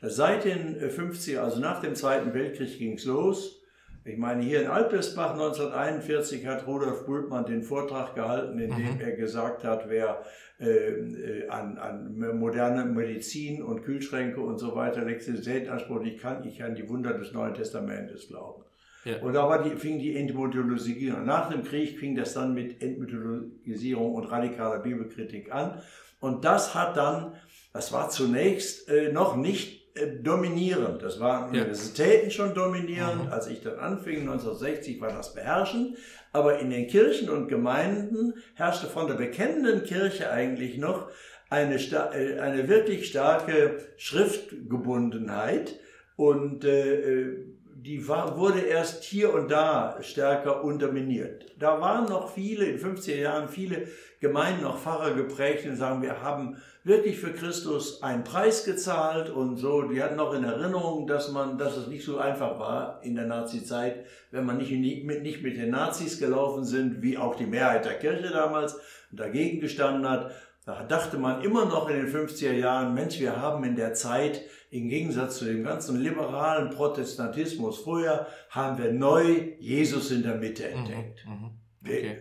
das 0.00 0.16
seit 0.16 0.44
den 0.44 0.78
50er, 0.78 1.38
also 1.38 1.60
nach 1.60 1.80
dem 1.80 1.94
Zweiten 1.94 2.34
Weltkrieg 2.34 2.78
ging 2.78 2.94
es 2.94 3.04
los. 3.04 3.62
Ich 4.04 4.18
meine, 4.18 4.42
hier 4.42 4.62
in 4.62 4.68
Alpesbach 4.68 5.32
1941 5.32 6.46
hat 6.46 6.68
Rudolf 6.68 7.06
Bultmann 7.06 7.44
den 7.44 7.62
Vortrag 7.62 8.14
gehalten, 8.14 8.60
in 8.60 8.70
dem 8.70 8.94
mhm. 8.94 9.00
er 9.00 9.12
gesagt 9.12 9.64
hat, 9.64 9.88
wer 9.88 10.22
äh, 10.60 10.68
äh, 10.68 11.48
an, 11.48 11.76
an 11.76 12.38
moderne 12.38 12.84
Medizin 12.84 13.64
und 13.64 13.82
Kühlschränke 13.82 14.40
und 14.40 14.58
so 14.58 14.76
weiter 14.76 15.02
Elektrizität 15.02 15.68
Anspruch 15.68 16.02
nicht 16.02 16.20
kann, 16.20 16.44
ich 16.44 16.62
an 16.62 16.76
die 16.76 16.88
Wunder 16.88 17.14
des 17.14 17.32
Neuen 17.32 17.54
Testamentes 17.54 18.28
glauben. 18.28 18.62
Ja. 19.06 19.18
Und 19.18 19.34
da 19.34 19.48
war 19.48 19.62
die, 19.62 19.76
fing 19.76 20.00
die 20.00 20.16
Entmythologisierung. 20.16 21.24
Nach 21.24 21.48
dem 21.48 21.62
Krieg 21.62 21.96
fing 21.98 22.16
das 22.16 22.34
dann 22.34 22.54
mit 22.54 22.82
Entmythologisierung 22.82 24.14
und 24.14 24.24
radikaler 24.24 24.80
Bibelkritik 24.80 25.52
an. 25.52 25.80
Und 26.18 26.44
das 26.44 26.74
hat 26.74 26.96
dann, 26.96 27.34
das 27.72 27.92
war 27.92 28.10
zunächst 28.10 28.88
äh, 28.88 29.12
noch 29.12 29.36
nicht 29.36 29.96
äh, 29.96 30.20
dominierend. 30.20 31.02
Das 31.02 31.20
waren 31.20 31.54
ja. 31.54 31.60
Universitäten 31.60 32.32
schon 32.32 32.52
dominierend. 32.52 33.26
Mhm. 33.26 33.32
Als 33.32 33.46
ich 33.46 33.60
dann 33.60 33.78
anfing, 33.78 34.22
1960, 34.22 35.00
war 35.00 35.12
das 35.12 35.34
beherrschend. 35.34 35.96
Aber 36.32 36.58
in 36.58 36.70
den 36.70 36.88
Kirchen 36.88 37.30
und 37.30 37.46
Gemeinden 37.46 38.34
herrschte 38.54 38.88
von 38.88 39.06
der 39.06 39.14
bekennenden 39.14 39.84
Kirche 39.84 40.32
eigentlich 40.32 40.78
noch 40.78 41.08
eine, 41.48 41.76
äh, 41.76 42.40
eine 42.40 42.68
wirklich 42.68 43.06
starke 43.06 43.78
Schriftgebundenheit. 43.98 45.78
Und 46.16 46.64
äh, 46.64 47.20
äh 47.20 47.55
die 47.82 48.08
war, 48.08 48.38
wurde 48.38 48.60
erst 48.60 49.04
hier 49.04 49.34
und 49.34 49.50
da 49.50 49.98
stärker 50.00 50.64
unterminiert. 50.64 51.44
Da 51.58 51.78
waren 51.78 52.08
noch 52.08 52.32
viele, 52.32 52.64
in 52.64 52.78
50er 52.78 53.16
Jahren, 53.16 53.50
viele 53.50 53.88
Gemeinden, 54.18 54.64
auch 54.64 54.78
Pfarrer 54.78 55.14
geprägt 55.14 55.66
und 55.66 55.76
sagen, 55.76 56.00
wir 56.00 56.22
haben 56.22 56.56
wirklich 56.84 57.18
für 57.18 57.34
Christus 57.34 58.02
einen 58.02 58.24
Preis 58.24 58.64
gezahlt 58.64 59.28
und 59.28 59.58
so. 59.58 59.82
Die 59.82 60.02
hatten 60.02 60.16
noch 60.16 60.32
in 60.32 60.44
Erinnerung, 60.44 61.06
dass 61.06 61.30
man, 61.30 61.58
dass 61.58 61.76
es 61.76 61.86
nicht 61.88 62.04
so 62.04 62.16
einfach 62.16 62.58
war 62.58 63.00
in 63.02 63.14
der 63.14 63.26
Nazi-Zeit, 63.26 64.06
wenn 64.30 64.46
man 64.46 64.56
nicht 64.56 64.72
mit, 65.04 65.22
nicht 65.22 65.42
mit 65.42 65.58
den 65.58 65.70
Nazis 65.70 66.18
gelaufen 66.18 66.64
sind, 66.64 67.02
wie 67.02 67.18
auch 67.18 67.34
die 67.34 67.46
Mehrheit 67.46 67.84
der 67.84 67.98
Kirche 67.98 68.30
damals 68.30 68.80
dagegen 69.12 69.60
gestanden 69.60 70.08
hat. 70.08 70.30
Da 70.64 70.82
dachte 70.82 71.18
man 71.18 71.42
immer 71.42 71.66
noch 71.66 71.90
in 71.90 71.96
den 71.96 72.08
50er 72.08 72.52
Jahren, 72.52 72.94
Mensch, 72.94 73.20
wir 73.20 73.40
haben 73.40 73.62
in 73.64 73.76
der 73.76 73.92
Zeit, 73.92 74.40
im 74.78 74.88
Gegensatz 74.88 75.38
zu 75.38 75.44
dem 75.46 75.64
ganzen 75.64 76.00
liberalen 76.00 76.70
Protestantismus 76.70 77.78
früher, 77.78 78.26
haben 78.50 78.78
wir 78.82 78.92
neu 78.92 79.54
Jesus 79.58 80.10
in 80.10 80.22
der 80.22 80.36
Mitte 80.36 80.64
Mhm, 80.68 80.78
entdeckt. 80.78 81.26
mhm. 81.26 81.50
Okay. 81.84 82.16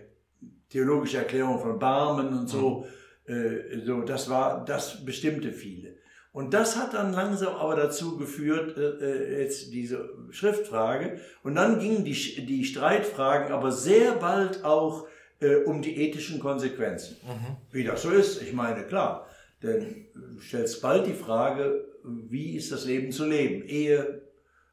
Theologische 0.69 1.17
Erklärung 1.17 1.59
von 1.59 1.79
Barmen 1.79 2.27
und 2.39 2.47
so, 2.49 2.85
äh, 3.27 3.79
so, 3.85 4.01
das 4.01 4.29
war, 4.29 4.65
das 4.65 5.05
bestimmte 5.05 5.51
viele. 5.51 5.95
Und 6.31 6.53
das 6.53 6.75
hat 6.75 6.93
dann 6.93 7.13
langsam 7.13 7.55
aber 7.55 7.75
dazu 7.77 8.17
geführt, 8.17 8.77
äh, 8.77 8.81
äh, 8.81 9.41
jetzt 9.43 9.71
diese 9.71 10.09
Schriftfrage. 10.31 11.17
Und 11.43 11.55
dann 11.55 11.79
gingen 11.79 12.03
die, 12.03 12.45
die 12.45 12.65
Streitfragen 12.65 13.53
aber 13.53 13.71
sehr 13.71 14.13
bald 14.15 14.65
auch 14.65 15.07
äh, 15.39 15.55
um 15.63 15.81
die 15.81 15.95
ethischen 15.95 16.39
Konsequenzen. 16.39 17.15
Mhm. 17.23 17.55
Wie 17.71 17.83
das 17.85 18.01
so 18.01 18.09
ist, 18.09 18.41
ich 18.41 18.51
meine, 18.53 18.83
klar. 18.83 19.27
Denn 19.65 20.05
du 20.13 20.39
stellst 20.39 20.81
bald 20.81 21.07
die 21.07 21.13
Frage, 21.13 21.85
wie 22.03 22.55
ist 22.55 22.71
das 22.71 22.85
Leben 22.85 23.11
zu 23.11 23.25
leben? 23.25 23.63
Ehe, 23.67 24.21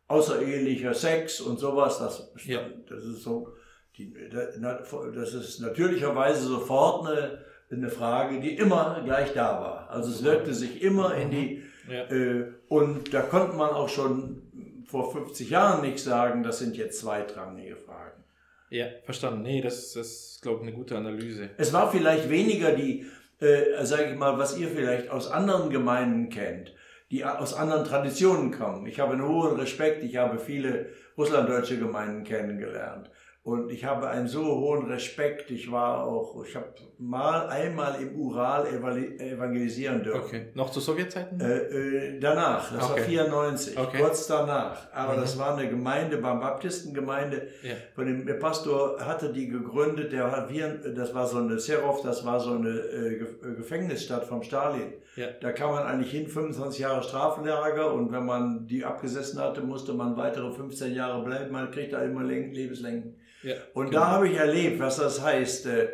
außerehelicher 0.08 0.94
Sex 0.94 1.40
und 1.40 1.58
sowas, 1.58 1.98
das, 1.98 2.30
Ja. 2.46 2.60
das 2.88 3.04
ist 3.04 3.22
so, 3.22 3.48
die, 3.96 4.12
das 4.30 5.34
ist 5.34 5.60
natürlicherweise 5.60 6.46
sofort 6.46 7.06
eine, 7.06 7.38
eine 7.70 7.88
Frage, 7.88 8.40
die 8.40 8.54
immer 8.56 9.00
gleich 9.04 9.32
da 9.32 9.60
war. 9.60 9.90
Also 9.90 10.10
es 10.10 10.22
wirkte 10.22 10.52
sich 10.54 10.82
immer 10.82 11.14
in 11.14 11.30
die, 11.30 11.62
Ja. 11.90 12.04
äh, 12.10 12.52
und 12.68 13.12
da 13.14 13.22
konnte 13.22 13.56
man 13.56 13.70
auch 13.70 13.88
schon 13.88 14.42
vor 14.86 15.10
50 15.12 15.48
Jahren 15.50 15.80
nicht 15.82 15.98
sagen, 16.00 16.42
das 16.42 16.58
sind 16.58 16.76
jetzt 16.76 17.00
zweitrangige 17.00 17.76
Fragen. 17.76 18.22
ja, 18.68 18.86
verstanden. 19.04 19.42
Nee, 19.42 19.60
das, 19.62 19.92
das 19.92 20.06
ist, 20.08 20.42
glaube 20.42 20.60
ich, 20.62 20.68
eine 20.68 20.76
gute 20.76 20.96
Analyse. 20.96 21.50
Es 21.58 21.72
war 21.72 21.90
vielleicht 21.90 22.28
weniger 22.30 22.72
die, 22.72 23.06
äh, 23.42 23.84
sage 23.84 24.12
ich 24.12 24.18
mal, 24.18 24.38
was 24.38 24.56
ihr 24.56 24.68
vielleicht 24.68 25.10
aus 25.10 25.30
anderen 25.30 25.70
Gemeinden 25.70 26.28
kennt, 26.30 26.74
die 27.10 27.24
aus 27.24 27.54
anderen 27.54 27.84
Traditionen 27.84 28.52
kommen. 28.52 28.86
Ich 28.86 29.00
habe 29.00 29.12
einen 29.12 29.26
hohen 29.26 29.58
Respekt, 29.58 30.02
ich 30.02 30.16
habe 30.16 30.38
viele 30.38 30.86
russlanddeutsche 31.18 31.78
Gemeinden 31.78 32.24
kennengelernt. 32.24 33.10
Und 33.44 33.72
ich 33.72 33.84
habe 33.84 34.08
einen 34.08 34.28
so 34.28 34.44
hohen 34.44 34.86
Respekt. 34.86 35.50
Ich 35.50 35.70
war 35.72 36.04
auch, 36.04 36.44
ich 36.44 36.54
habe 36.54 36.66
mal 36.98 37.48
einmal 37.48 38.00
im 38.00 38.14
Ural 38.20 38.68
evangelisieren 38.68 40.04
dürfen. 40.04 40.20
Okay. 40.24 40.46
Noch 40.54 40.70
zu 40.70 40.78
Sowjetzeiten? 40.78 41.40
Äh, 41.40 41.56
äh, 41.56 42.20
danach, 42.20 42.72
das 42.72 42.82
war 42.84 42.92
Okay. 42.92 43.02
94, 43.02 43.76
Okay. 43.76 43.98
kurz 43.98 44.28
danach. 44.28 44.86
Aber 44.92 45.14
Mhm. 45.16 45.20
das 45.22 45.36
war 45.40 45.56
eine 45.58 45.68
Gemeinde, 45.68 46.18
beim 46.18 46.38
Baptistengemeinde, 46.38 47.48
Ja. 47.64 47.72
von 47.96 48.06
dem 48.06 48.24
der 48.26 48.34
Pastor 48.34 49.00
hatte 49.00 49.32
die 49.32 49.48
gegründet, 49.48 50.12
der 50.12 50.30
hat 50.30 50.48
wir, 50.48 50.68
das 50.94 51.12
war 51.12 51.26
so 51.26 51.38
eine 51.38 51.58
Serov, 51.58 52.00
das 52.02 52.24
war 52.24 52.38
so 52.38 52.52
eine 52.52 52.68
äh, 52.70 53.14
äh, 53.16 53.54
Gefängnisstadt 53.56 54.24
vom 54.24 54.44
Stalin. 54.44 54.92
Ja. 55.16 55.26
Da 55.40 55.50
kam 55.50 55.72
man 55.72 55.82
eigentlich 55.82 56.12
hin, 56.12 56.28
25 56.28 56.78
Jahre 56.78 57.02
Straflager 57.02 57.92
und 57.92 58.12
wenn 58.12 58.24
man 58.24 58.68
die 58.68 58.84
abgesessen 58.84 59.40
hatte, 59.40 59.62
musste 59.62 59.94
man 59.94 60.16
weitere 60.16 60.52
15 60.52 60.94
Jahre 60.94 61.24
bleiben, 61.24 61.50
man 61.50 61.72
kriegt 61.72 61.92
da 61.92 62.02
immer 62.02 62.22
Läng- 62.22 62.52
Lebenslängen. 62.54 63.16
Ja. 63.42 63.54
Und 63.74 63.90
genau. 63.90 64.00
da 64.00 64.06
habe 64.08 64.28
ich 64.28 64.36
erlebt, 64.36 64.78
was 64.80 64.96
das 64.96 65.20
heißt, 65.22 65.66
äh, 65.66 65.84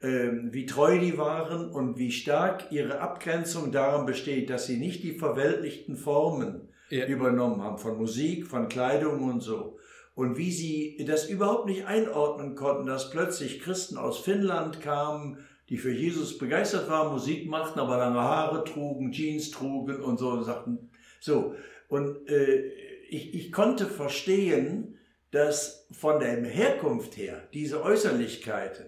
äh, 0.00 0.30
wie 0.50 0.66
treu 0.66 0.98
die 0.98 1.16
waren 1.16 1.70
und 1.70 1.98
wie 1.98 2.10
stark 2.12 2.70
ihre 2.70 3.00
Abgrenzung 3.00 3.72
daran 3.72 4.06
besteht, 4.06 4.50
dass 4.50 4.66
sie 4.66 4.76
nicht 4.76 5.02
die 5.02 5.12
verweltlichten 5.18 5.96
Formen 5.96 6.68
Ja. 6.90 7.06
übernommen 7.06 7.62
haben, 7.62 7.78
von 7.78 7.96
Musik, 7.96 8.46
von 8.46 8.68
Kleidung 8.68 9.22
und 9.22 9.40
so. 9.40 9.78
Und 10.14 10.36
wie 10.36 10.52
sie 10.52 11.04
das 11.06 11.28
überhaupt 11.28 11.66
nicht 11.66 11.86
einordnen 11.86 12.54
konnten, 12.54 12.86
dass 12.86 13.10
plötzlich 13.10 13.60
Christen 13.60 13.96
aus 13.96 14.18
Finnland 14.20 14.80
kamen, 14.80 15.38
die 15.70 15.78
für 15.78 15.90
Jesus 15.90 16.38
begeistert 16.38 16.88
waren, 16.88 17.12
Musik 17.12 17.48
machten, 17.48 17.80
aber 17.80 17.96
lange 17.96 18.20
Haare 18.20 18.62
trugen, 18.64 19.10
Jeans 19.10 19.50
trugen 19.50 20.00
und 20.02 20.18
so 20.18 20.30
und 20.30 20.44
sagten, 20.44 20.90
so. 21.20 21.54
Und 21.88 22.28
äh, 22.28 22.66
ich, 23.08 23.34
ich 23.34 23.50
konnte 23.50 23.86
verstehen, 23.86 24.98
dass 25.34 25.86
von 25.92 26.20
der 26.20 26.42
Herkunft 26.44 27.16
her 27.16 27.42
diese 27.52 27.82
Äußerlichkeiten 27.82 28.86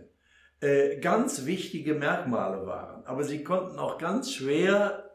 äh, 0.60 0.96
ganz 1.00 1.44
wichtige 1.46 1.94
Merkmale 1.94 2.66
waren. 2.66 3.04
Aber 3.04 3.24
sie 3.24 3.44
konnten 3.44 3.78
auch 3.78 3.98
ganz 3.98 4.32
schwer 4.32 5.10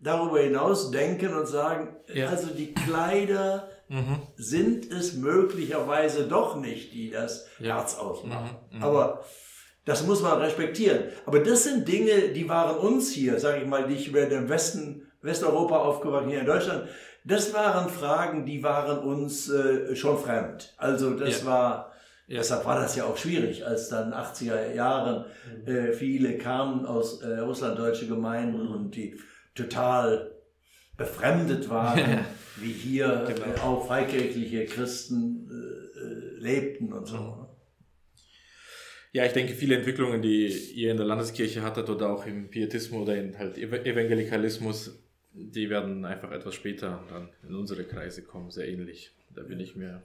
darüber 0.00 0.40
hinaus 0.40 0.90
denken 0.90 1.34
und 1.34 1.46
sagen, 1.46 1.96
Ja. 2.12 2.28
also 2.28 2.48
die 2.54 2.72
Kleider 2.74 3.68
Mhm. 3.88 4.18
sind 4.36 4.92
es 4.92 5.14
möglicherweise 5.14 6.28
doch 6.28 6.56
nicht, 6.56 6.92
die 6.92 7.10
das 7.10 7.48
Ja. 7.58 7.76
Herz 7.78 7.96
ausmachen. 7.96 8.50
Mhm, 8.70 8.78
mhm. 8.78 8.84
Aber 8.84 9.24
das 9.86 10.06
muss 10.06 10.22
man 10.22 10.38
respektieren. 10.38 11.04
Aber 11.26 11.40
das 11.40 11.64
sind 11.64 11.88
Dinge, 11.88 12.28
die 12.34 12.48
waren 12.48 12.76
uns 12.78 13.10
hier, 13.10 13.40
sage 13.40 13.62
ich 13.62 13.66
mal, 13.66 13.86
die 13.88 13.94
ich 13.94 14.08
über 14.08 14.26
den 14.26 14.48
Westen, 14.48 15.10
Westeuropa 15.22 15.78
aufgewachsen, 15.78 16.28
hier 16.30 16.40
in 16.40 16.46
Deutschland, 16.46 16.88
das 17.28 17.52
waren 17.54 17.88
Fragen, 17.90 18.44
die 18.46 18.62
waren 18.62 18.98
uns 18.98 19.48
äh, 19.50 19.94
schon 19.94 20.18
fremd. 20.18 20.74
Also 20.78 21.14
das 21.14 21.40
Ja. 21.42 21.46
war, 21.46 21.92
Ja. 22.26 22.38
deshalb 22.38 22.64
war 22.64 22.80
das 22.80 22.96
ja 22.96 23.04
auch 23.04 23.16
schwierig, 23.16 23.64
als 23.64 23.88
dann 23.88 24.12
80er 24.12 24.74
Jahren 24.74 25.24
äh, 25.66 25.92
viele 25.92 26.36
kamen 26.38 26.84
aus 26.86 27.22
äh, 27.22 27.38
russlanddeutsche 27.38 28.06
Gemeinden 28.08 28.64
Mhm. 28.66 28.72
und 28.72 28.96
die 28.96 29.18
total 29.54 30.30
befremdet 30.96 31.68
waren, 31.70 31.98
Ja. 31.98 32.24
wie 32.56 32.72
hier 32.72 33.24
Genau. 33.28 33.46
äh, 33.46 33.60
auch 33.60 33.86
freikirchliche 33.86 34.64
Christen 34.66 35.48
äh, 35.50 35.98
äh, 36.00 36.40
lebten 36.40 36.92
und 36.92 37.06
so. 37.06 37.16
Mhm. 37.16 37.44
Ja, 39.12 39.24
ich 39.24 39.32
denke, 39.32 39.54
viele 39.54 39.76
Entwicklungen, 39.76 40.20
die 40.20 40.46
ihr 40.74 40.90
in 40.90 40.96
der 40.98 41.06
Landeskirche 41.06 41.62
hattet 41.62 41.88
oder 41.88 42.10
auch 42.10 42.26
im 42.26 42.50
Pietismus 42.50 43.02
oder 43.02 43.16
in 43.16 43.38
halt 43.38 43.56
Ev- 43.56 43.84
Evangelikalismus, 43.84 45.02
die 45.38 45.70
werden 45.70 46.04
einfach 46.04 46.32
etwas 46.32 46.54
später 46.54 47.04
dann 47.08 47.28
in 47.48 47.54
unsere 47.54 47.84
Kreise 47.84 48.22
kommen, 48.22 48.50
sehr 48.50 48.68
ähnlich. 48.68 49.12
Da 49.34 49.42
bin 49.42 49.60
ich 49.60 49.76
mir 49.76 50.02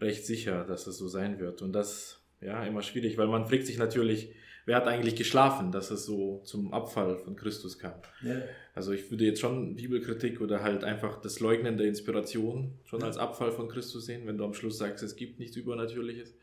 recht 0.00 0.26
sicher, 0.26 0.64
dass 0.64 0.86
es 0.86 0.98
so 0.98 1.08
sein 1.08 1.38
wird. 1.40 1.62
Und 1.62 1.72
das, 1.72 2.22
ja, 2.40 2.64
immer 2.64 2.82
schwierig, 2.82 3.16
weil 3.18 3.28
man 3.28 3.46
fragt 3.46 3.66
sich 3.66 3.78
natürlich, 3.78 4.34
wer 4.66 4.76
hat 4.76 4.86
eigentlich 4.86 5.16
geschlafen, 5.16 5.72
dass 5.72 5.90
es 5.90 6.04
so 6.04 6.42
zum 6.44 6.72
Abfall 6.74 7.16
von 7.16 7.36
Christus 7.36 7.78
kam. 7.78 7.94
Ja. 8.22 8.42
Also 8.74 8.92
ich 8.92 9.10
würde 9.10 9.24
jetzt 9.24 9.40
schon 9.40 9.76
Bibelkritik 9.76 10.40
oder 10.40 10.62
halt 10.62 10.84
einfach 10.84 11.20
das 11.20 11.40
Leugnen 11.40 11.78
der 11.78 11.86
Inspiration 11.86 12.74
schon 12.84 13.02
als 13.02 13.16
Abfall 13.16 13.52
von 13.52 13.68
Christus 13.68 14.06
sehen, 14.06 14.26
wenn 14.26 14.36
du 14.36 14.44
am 14.44 14.54
Schluss 14.54 14.78
sagst, 14.78 15.02
es 15.02 15.16
gibt 15.16 15.38
nichts 15.38 15.56
Übernatürliches. 15.56 16.36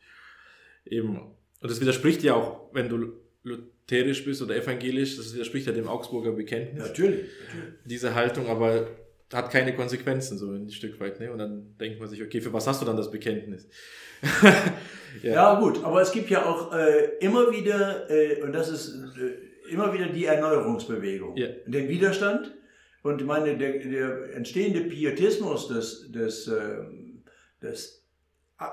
Eben. 0.84 1.18
Und 1.18 1.70
das 1.70 1.80
widerspricht 1.80 2.22
ja 2.22 2.34
auch, 2.34 2.74
wenn 2.74 2.88
du 2.88 3.23
lutherisch 3.44 4.24
bist 4.24 4.42
oder 4.42 4.56
evangelisch, 4.56 5.16
das 5.16 5.32
widerspricht 5.34 5.66
ja 5.66 5.72
dem 5.72 5.86
Augsburger 5.86 6.32
Bekenntnis, 6.32 6.82
Natürlich, 6.88 7.20
natürlich. 7.46 7.74
diese 7.84 8.14
Haltung, 8.14 8.48
aber 8.48 8.88
hat 9.32 9.50
keine 9.50 9.74
Konsequenzen, 9.74 10.38
so 10.38 10.50
ein 10.52 10.70
Stück 10.70 10.98
weit. 11.00 11.18
Ne? 11.20 11.30
Und 11.32 11.38
dann 11.38 11.76
denkt 11.78 11.98
man 12.00 12.08
sich, 12.08 12.22
okay, 12.22 12.40
für 12.40 12.52
was 12.52 12.66
hast 12.66 12.80
du 12.82 12.86
dann 12.86 12.96
das 12.96 13.10
Bekenntnis? 13.10 13.68
Ja. 15.22 15.60
gut, 15.60 15.84
aber 15.84 16.02
es 16.02 16.10
gibt 16.10 16.28
ja 16.28 16.44
auch 16.44 16.74
äh, 16.74 17.04
immer 17.20 17.52
wieder, 17.52 18.10
äh, 18.10 18.42
und 18.42 18.52
das 18.52 18.68
ist 18.68 18.94
äh, 19.16 19.70
immer 19.72 19.92
wieder 19.94 20.06
die 20.08 20.24
Erneuerungsbewegung, 20.24 21.36
Ja. 21.36 21.46
den 21.66 21.88
Widerstand. 21.88 22.52
Und 23.04 23.20
ich 23.20 23.26
meine, 23.26 23.56
der, 23.56 23.78
der 23.78 24.34
entstehende 24.34 24.80
Pietismus 24.80 25.68
des, 25.68 26.10
des, 26.10 26.48
ähm, 26.48 27.22
des 27.62 28.04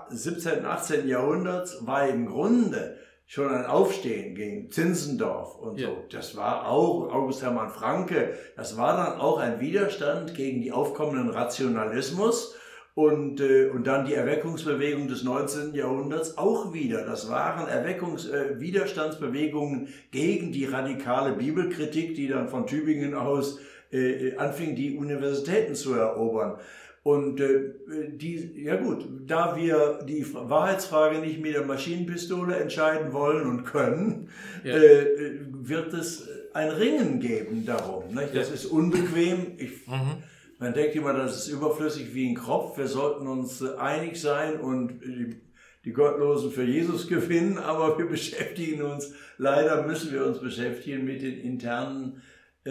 17., 0.10 0.65
18. 0.65 1.07
Jahrhunderts 1.07 1.86
war 1.86 2.07
im 2.10 2.25
Grunde 2.25 2.97
schon 3.31 3.47
ein 3.47 3.65
Aufstehen 3.65 4.35
gegen 4.35 4.69
Zinzendorf 4.69 5.55
und 5.55 5.79
Ja. 5.79 5.87
so. 5.87 6.03
Das 6.09 6.35
war 6.35 6.67
auch 6.67 7.13
August 7.13 7.41
Hermann 7.41 7.69
Franke, 7.69 8.33
das 8.57 8.75
war 8.75 8.97
dann 8.97 9.21
auch 9.21 9.37
ein 9.39 9.61
Widerstand 9.61 10.35
gegen 10.35 10.61
die 10.61 10.73
aufkommenden 10.73 11.29
Rationalismus 11.29 12.57
und, 12.93 13.39
äh, 13.39 13.69
und 13.69 13.87
dann 13.87 14.05
die 14.05 14.15
Erweckungsbewegung 14.15 15.07
des 15.07 15.23
19. 15.23 15.73
Jahrhunderts 15.73 16.37
auch 16.37 16.73
wieder. 16.73 17.05
Das 17.05 17.29
waren 17.29 17.69
Erweckungs-, 17.69 18.29
äh, 18.29 18.59
Widerstandsbewegungen 18.59 19.87
gegen 20.11 20.51
die 20.51 20.65
radikale 20.65 21.31
Bibelkritik, 21.31 22.15
die 22.15 22.27
dann 22.27 22.49
von 22.49 22.67
Tübingen 22.67 23.13
aus 23.13 23.59
äh, 23.93 24.35
anfing, 24.35 24.75
die 24.75 24.97
Universitäten 24.97 25.73
zu 25.73 25.93
erobern. 25.93 26.57
Und 27.03 27.39
äh, 27.39 27.73
die, 28.11 28.61
ja 28.63 28.75
gut, 28.75 29.07
da 29.25 29.55
wir 29.55 29.99
die 30.07 30.23
Wahrheitsfrage 30.33 31.17
nicht 31.19 31.41
mit 31.41 31.55
der 31.55 31.65
Maschinenpistole 31.65 32.55
entscheiden 32.55 33.11
wollen 33.11 33.47
und 33.47 33.63
können, 33.63 34.29
Ja. 34.63 34.75
äh, 34.75 35.39
wird 35.51 35.93
es 35.93 36.29
ein 36.53 36.69
Ringen 36.69 37.19
geben 37.19 37.65
darum. 37.65 38.13
Nicht? 38.13 38.35
Das 38.35 38.49
Ja. 38.49 38.53
ist 38.53 38.65
unbequem. 38.65 39.53
Ich, 39.57 39.87
Mhm. 39.87 40.21
man 40.59 40.73
denkt 40.75 40.95
immer, 40.95 41.13
das 41.13 41.37
ist 41.37 41.47
überflüssig 41.47 42.13
wie 42.13 42.29
ein 42.29 42.35
Kropf. 42.35 42.77
Wir 42.77 42.87
sollten 42.87 43.25
uns 43.27 43.61
äh, 43.61 43.75
einig 43.77 44.21
sein 44.21 44.59
und 44.59 44.99
die, 45.03 45.41
die 45.85 45.93
Gottlosen 45.93 46.51
für 46.51 46.63
Jesus 46.63 47.07
gewinnen, 47.07 47.57
aber 47.57 47.97
wir 47.97 48.05
beschäftigen 48.05 48.83
uns, 48.83 49.11
leider 49.39 49.87
müssen 49.87 50.13
wir 50.13 50.23
uns 50.23 50.39
beschäftigen 50.39 51.03
mit 51.05 51.23
den 51.23 51.39
internen 51.39 52.21
äh, 52.63 52.69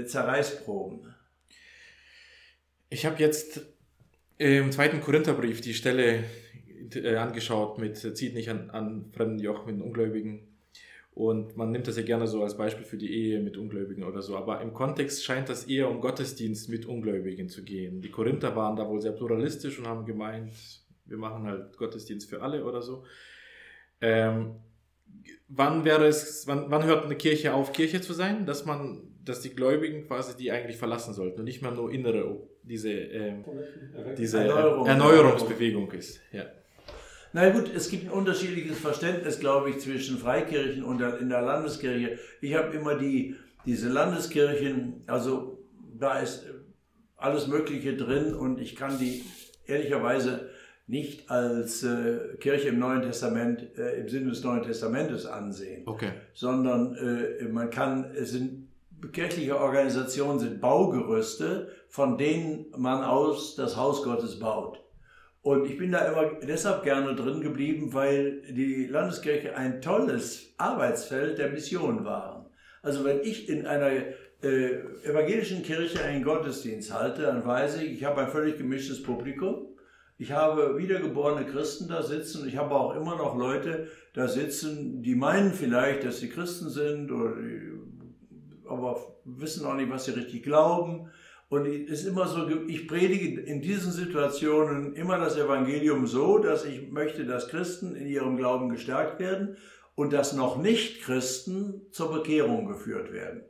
äh, 0.00 0.04
Zerreißproben. 0.04 1.09
Ich 2.92 3.06
habe 3.06 3.20
jetzt 3.20 3.60
im 4.38 4.72
zweiten 4.72 5.00
Korintherbrief 5.00 5.60
die 5.60 5.74
Stelle 5.74 6.24
äh, 6.92 7.14
angeschaut 7.14 7.78
mit 7.78 8.04
äh, 8.04 8.14
zieht 8.14 8.34
nicht 8.34 8.50
an, 8.50 8.68
an 8.70 9.12
fremden 9.12 9.38
Joch 9.38 9.64
mit 9.64 9.80
Ungläubigen. 9.80 10.48
Und 11.12 11.56
man 11.56 11.70
nimmt 11.70 11.86
das 11.86 11.96
ja 11.96 12.02
gerne 12.02 12.26
so 12.26 12.42
als 12.42 12.56
Beispiel 12.56 12.84
für 12.84 12.96
die 12.96 13.12
Ehe 13.12 13.40
mit 13.40 13.56
Ungläubigen 13.56 14.02
oder 14.02 14.22
so. 14.22 14.36
Aber 14.36 14.60
im 14.60 14.74
Kontext 14.74 15.24
scheint 15.24 15.48
das 15.48 15.64
eher 15.64 15.88
um 15.88 16.00
Gottesdienst 16.00 16.68
mit 16.68 16.84
Ungläubigen 16.84 17.48
zu 17.48 17.62
gehen. 17.62 18.00
Die 18.00 18.10
Korinther 18.10 18.56
waren 18.56 18.74
da 18.74 18.88
wohl 18.88 19.00
sehr 19.00 19.12
pluralistisch 19.12 19.78
und 19.78 19.86
haben 19.86 20.04
gemeint, 20.04 20.52
wir 21.04 21.16
machen 21.16 21.44
halt 21.44 21.76
Gottesdienst 21.76 22.28
für 22.28 22.42
alle 22.42 22.64
oder 22.64 22.82
so. 22.82 23.04
Ähm, 24.00 24.56
wann 25.48 25.84
wäre 25.84 26.06
es, 26.06 26.46
wann, 26.48 26.70
wann 26.70 26.84
hört 26.84 27.04
eine 27.04 27.16
Kirche 27.16 27.54
auf, 27.54 27.72
Kirche 27.72 28.00
zu 28.00 28.14
sein? 28.14 28.46
Dass 28.46 28.64
man, 28.64 29.14
dass 29.24 29.42
die 29.42 29.50
Gläubigen 29.50 30.06
quasi 30.06 30.36
die 30.36 30.50
eigentlich 30.50 30.76
verlassen 30.76 31.14
sollten 31.14 31.40
und 31.40 31.44
nicht 31.44 31.62
mehr 31.62 31.72
nur 31.72 31.92
innere, 31.92 32.48
diese, 32.70 32.90
ähm, 32.90 33.44
diese 34.16 34.38
Erneuerung. 34.38 34.86
Erneuerungsbewegung 34.86 35.90
ist. 35.90 36.20
Ja. 36.32 36.44
Na 37.32 37.50
gut, 37.50 37.70
es 37.74 37.90
gibt 37.90 38.04
ein 38.04 38.10
unterschiedliches 38.10 38.78
Verständnis, 38.78 39.40
glaube 39.40 39.70
ich, 39.70 39.78
zwischen 39.80 40.18
Freikirchen 40.18 40.84
und 40.84 41.00
in 41.00 41.28
der 41.28 41.42
Landeskirche. 41.42 42.18
Ich 42.40 42.54
habe 42.54 42.74
immer 42.76 42.96
die, 42.96 43.34
diese 43.66 43.88
Landeskirchen, 43.88 45.02
also 45.06 45.58
da 45.98 46.20
ist 46.20 46.46
alles 47.16 47.48
Mögliche 47.48 47.96
drin 47.96 48.34
und 48.34 48.60
ich 48.60 48.76
kann 48.76 48.98
die 48.98 49.24
ehrlicherweise 49.66 50.50
nicht 50.86 51.30
als 51.30 51.82
äh, 51.82 52.36
Kirche 52.38 52.68
im 52.68 52.78
Neuen 52.78 53.02
Testament, 53.02 53.76
äh, 53.78 54.00
im 54.00 54.08
Sinne 54.08 54.30
des 54.30 54.42
Neuen 54.42 54.62
Testamentes 54.62 55.26
ansehen, 55.26 55.82
okay. 55.86 56.12
sondern 56.34 56.96
äh, 56.96 57.44
man 57.44 57.70
kann, 57.70 58.12
es 58.14 58.30
sind 58.30 58.69
kirchliche 59.12 59.58
Organisationen 59.58 60.38
sind 60.38 60.60
Baugerüste, 60.60 61.68
von 61.88 62.18
denen 62.18 62.66
man 62.76 63.02
aus 63.02 63.56
das 63.56 63.76
Haus 63.76 64.02
Gottes 64.02 64.38
baut. 64.38 64.80
Und 65.42 65.66
ich 65.66 65.78
bin 65.78 65.92
da 65.92 66.00
immer 66.00 66.34
deshalb 66.46 66.82
gerne 66.82 67.14
drin 67.14 67.40
geblieben, 67.40 67.94
weil 67.94 68.42
die 68.42 68.86
Landeskirche 68.86 69.56
ein 69.56 69.80
tolles 69.80 70.52
Arbeitsfeld 70.58 71.38
der 71.38 71.50
Mission 71.50 72.04
waren. 72.04 72.46
Also 72.82 73.04
wenn 73.04 73.20
ich 73.20 73.48
in 73.48 73.66
einer 73.66 73.90
äh, 74.42 74.80
evangelischen 75.04 75.62
Kirche 75.62 76.02
einen 76.02 76.22
Gottesdienst 76.22 76.92
halte, 76.92 77.22
dann 77.22 77.44
weiß 77.44 77.80
ich, 77.80 77.92
ich 77.92 78.04
habe 78.04 78.22
ein 78.22 78.28
völlig 78.28 78.58
gemischtes 78.58 79.02
Publikum. 79.02 79.66
Ich 80.18 80.32
habe 80.32 80.76
wiedergeborene 80.76 81.46
Christen 81.46 81.88
da 81.88 82.02
sitzen. 82.02 82.46
Ich 82.46 82.58
habe 82.58 82.74
auch 82.74 82.94
immer 82.94 83.16
noch 83.16 83.38
Leute 83.38 83.88
da 84.12 84.28
sitzen, 84.28 85.02
die 85.02 85.14
meinen 85.14 85.52
vielleicht, 85.52 86.04
dass 86.04 86.20
sie 86.20 86.28
Christen 86.28 86.68
sind, 86.68 87.10
oder 87.10 87.36
die, 87.36 87.69
aber 88.70 89.00
wissen 89.24 89.66
auch 89.66 89.74
nicht, 89.74 89.90
was 89.90 90.04
sie 90.04 90.12
richtig 90.12 90.42
glauben. 90.42 91.10
Und 91.48 91.66
es 91.66 92.02
ist 92.02 92.06
immer 92.06 92.28
so, 92.28 92.48
ich 92.68 92.86
predige 92.86 93.40
in 93.40 93.60
diesen 93.60 93.90
Situationen 93.90 94.94
immer 94.94 95.18
das 95.18 95.36
Evangelium 95.36 96.06
so, 96.06 96.38
dass 96.38 96.64
ich 96.64 96.90
möchte, 96.92 97.26
dass 97.26 97.48
Christen 97.48 97.96
in 97.96 98.06
ihrem 98.06 98.36
Glauben 98.36 98.68
gestärkt 98.68 99.18
werden 99.18 99.56
und 99.96 100.12
dass 100.12 100.32
noch 100.32 100.58
nicht 100.58 101.02
Christen 101.02 101.82
zur 101.90 102.12
Bekehrung 102.12 102.66
geführt 102.66 103.12
werden. 103.12 103.42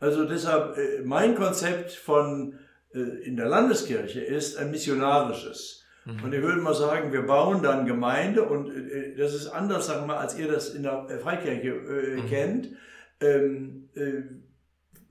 Also 0.00 0.24
deshalb, 0.24 0.76
äh, 0.76 1.02
mein 1.02 1.34
Konzept 1.34 1.92
von 1.92 2.58
äh, 2.94 2.98
in 2.98 3.36
der 3.36 3.46
Landeskirche 3.46 4.20
ist 4.20 4.58
ein 4.58 4.70
missionarisches. 4.70 5.84
Mhm. 6.04 6.24
Und 6.24 6.32
ich 6.34 6.42
würde 6.42 6.60
mal 6.60 6.74
sagen, 6.74 7.12
wir 7.12 7.22
bauen 7.22 7.62
dann 7.62 7.86
Gemeinde 7.86 8.42
und 8.42 8.70
äh, 8.70 9.14
das 9.16 9.34
ist 9.34 9.48
anders, 9.48 9.86
sagen 9.86 10.02
wir 10.02 10.08
mal, 10.08 10.18
als 10.18 10.38
ihr 10.38 10.46
das 10.48 10.74
in 10.74 10.82
der 10.82 11.06
Freikirche 11.22 11.72
mhm. 11.72 12.26
kennt. 12.26 12.68
Ähm, 13.20 13.88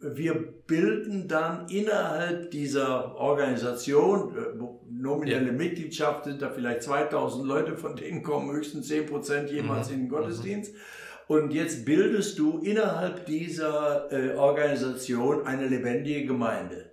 wir 0.01 0.33
bilden 0.65 1.27
dann 1.27 1.67
innerhalb 1.67 2.51
dieser 2.51 3.15
Organisation, 3.15 4.35
äh, 4.35 4.41
nominelle 4.89 5.47
ja. 5.47 5.51
Mitgliedschaft 5.51 6.25
sind 6.25 6.41
da 6.41 6.49
vielleicht 6.49 6.83
2000 6.83 7.45
Leute, 7.45 7.75
von 7.75 7.95
denen 7.95 8.23
kommen 8.23 8.51
höchstens 8.51 8.87
10 8.87 9.07
Prozent 9.07 9.51
jemals 9.51 9.89
mhm. 9.89 9.93
in 9.93 9.99
den 10.01 10.09
Gottesdienst. 10.09 10.73
Mhm. 10.73 10.79
Und 11.27 11.53
jetzt 11.53 11.85
bildest 11.85 12.39
du 12.39 12.59
innerhalb 12.59 13.25
dieser 13.25 14.11
äh, 14.11 14.35
Organisation 14.35 15.45
eine 15.45 15.67
lebendige 15.67 16.25
Gemeinde. 16.25 16.91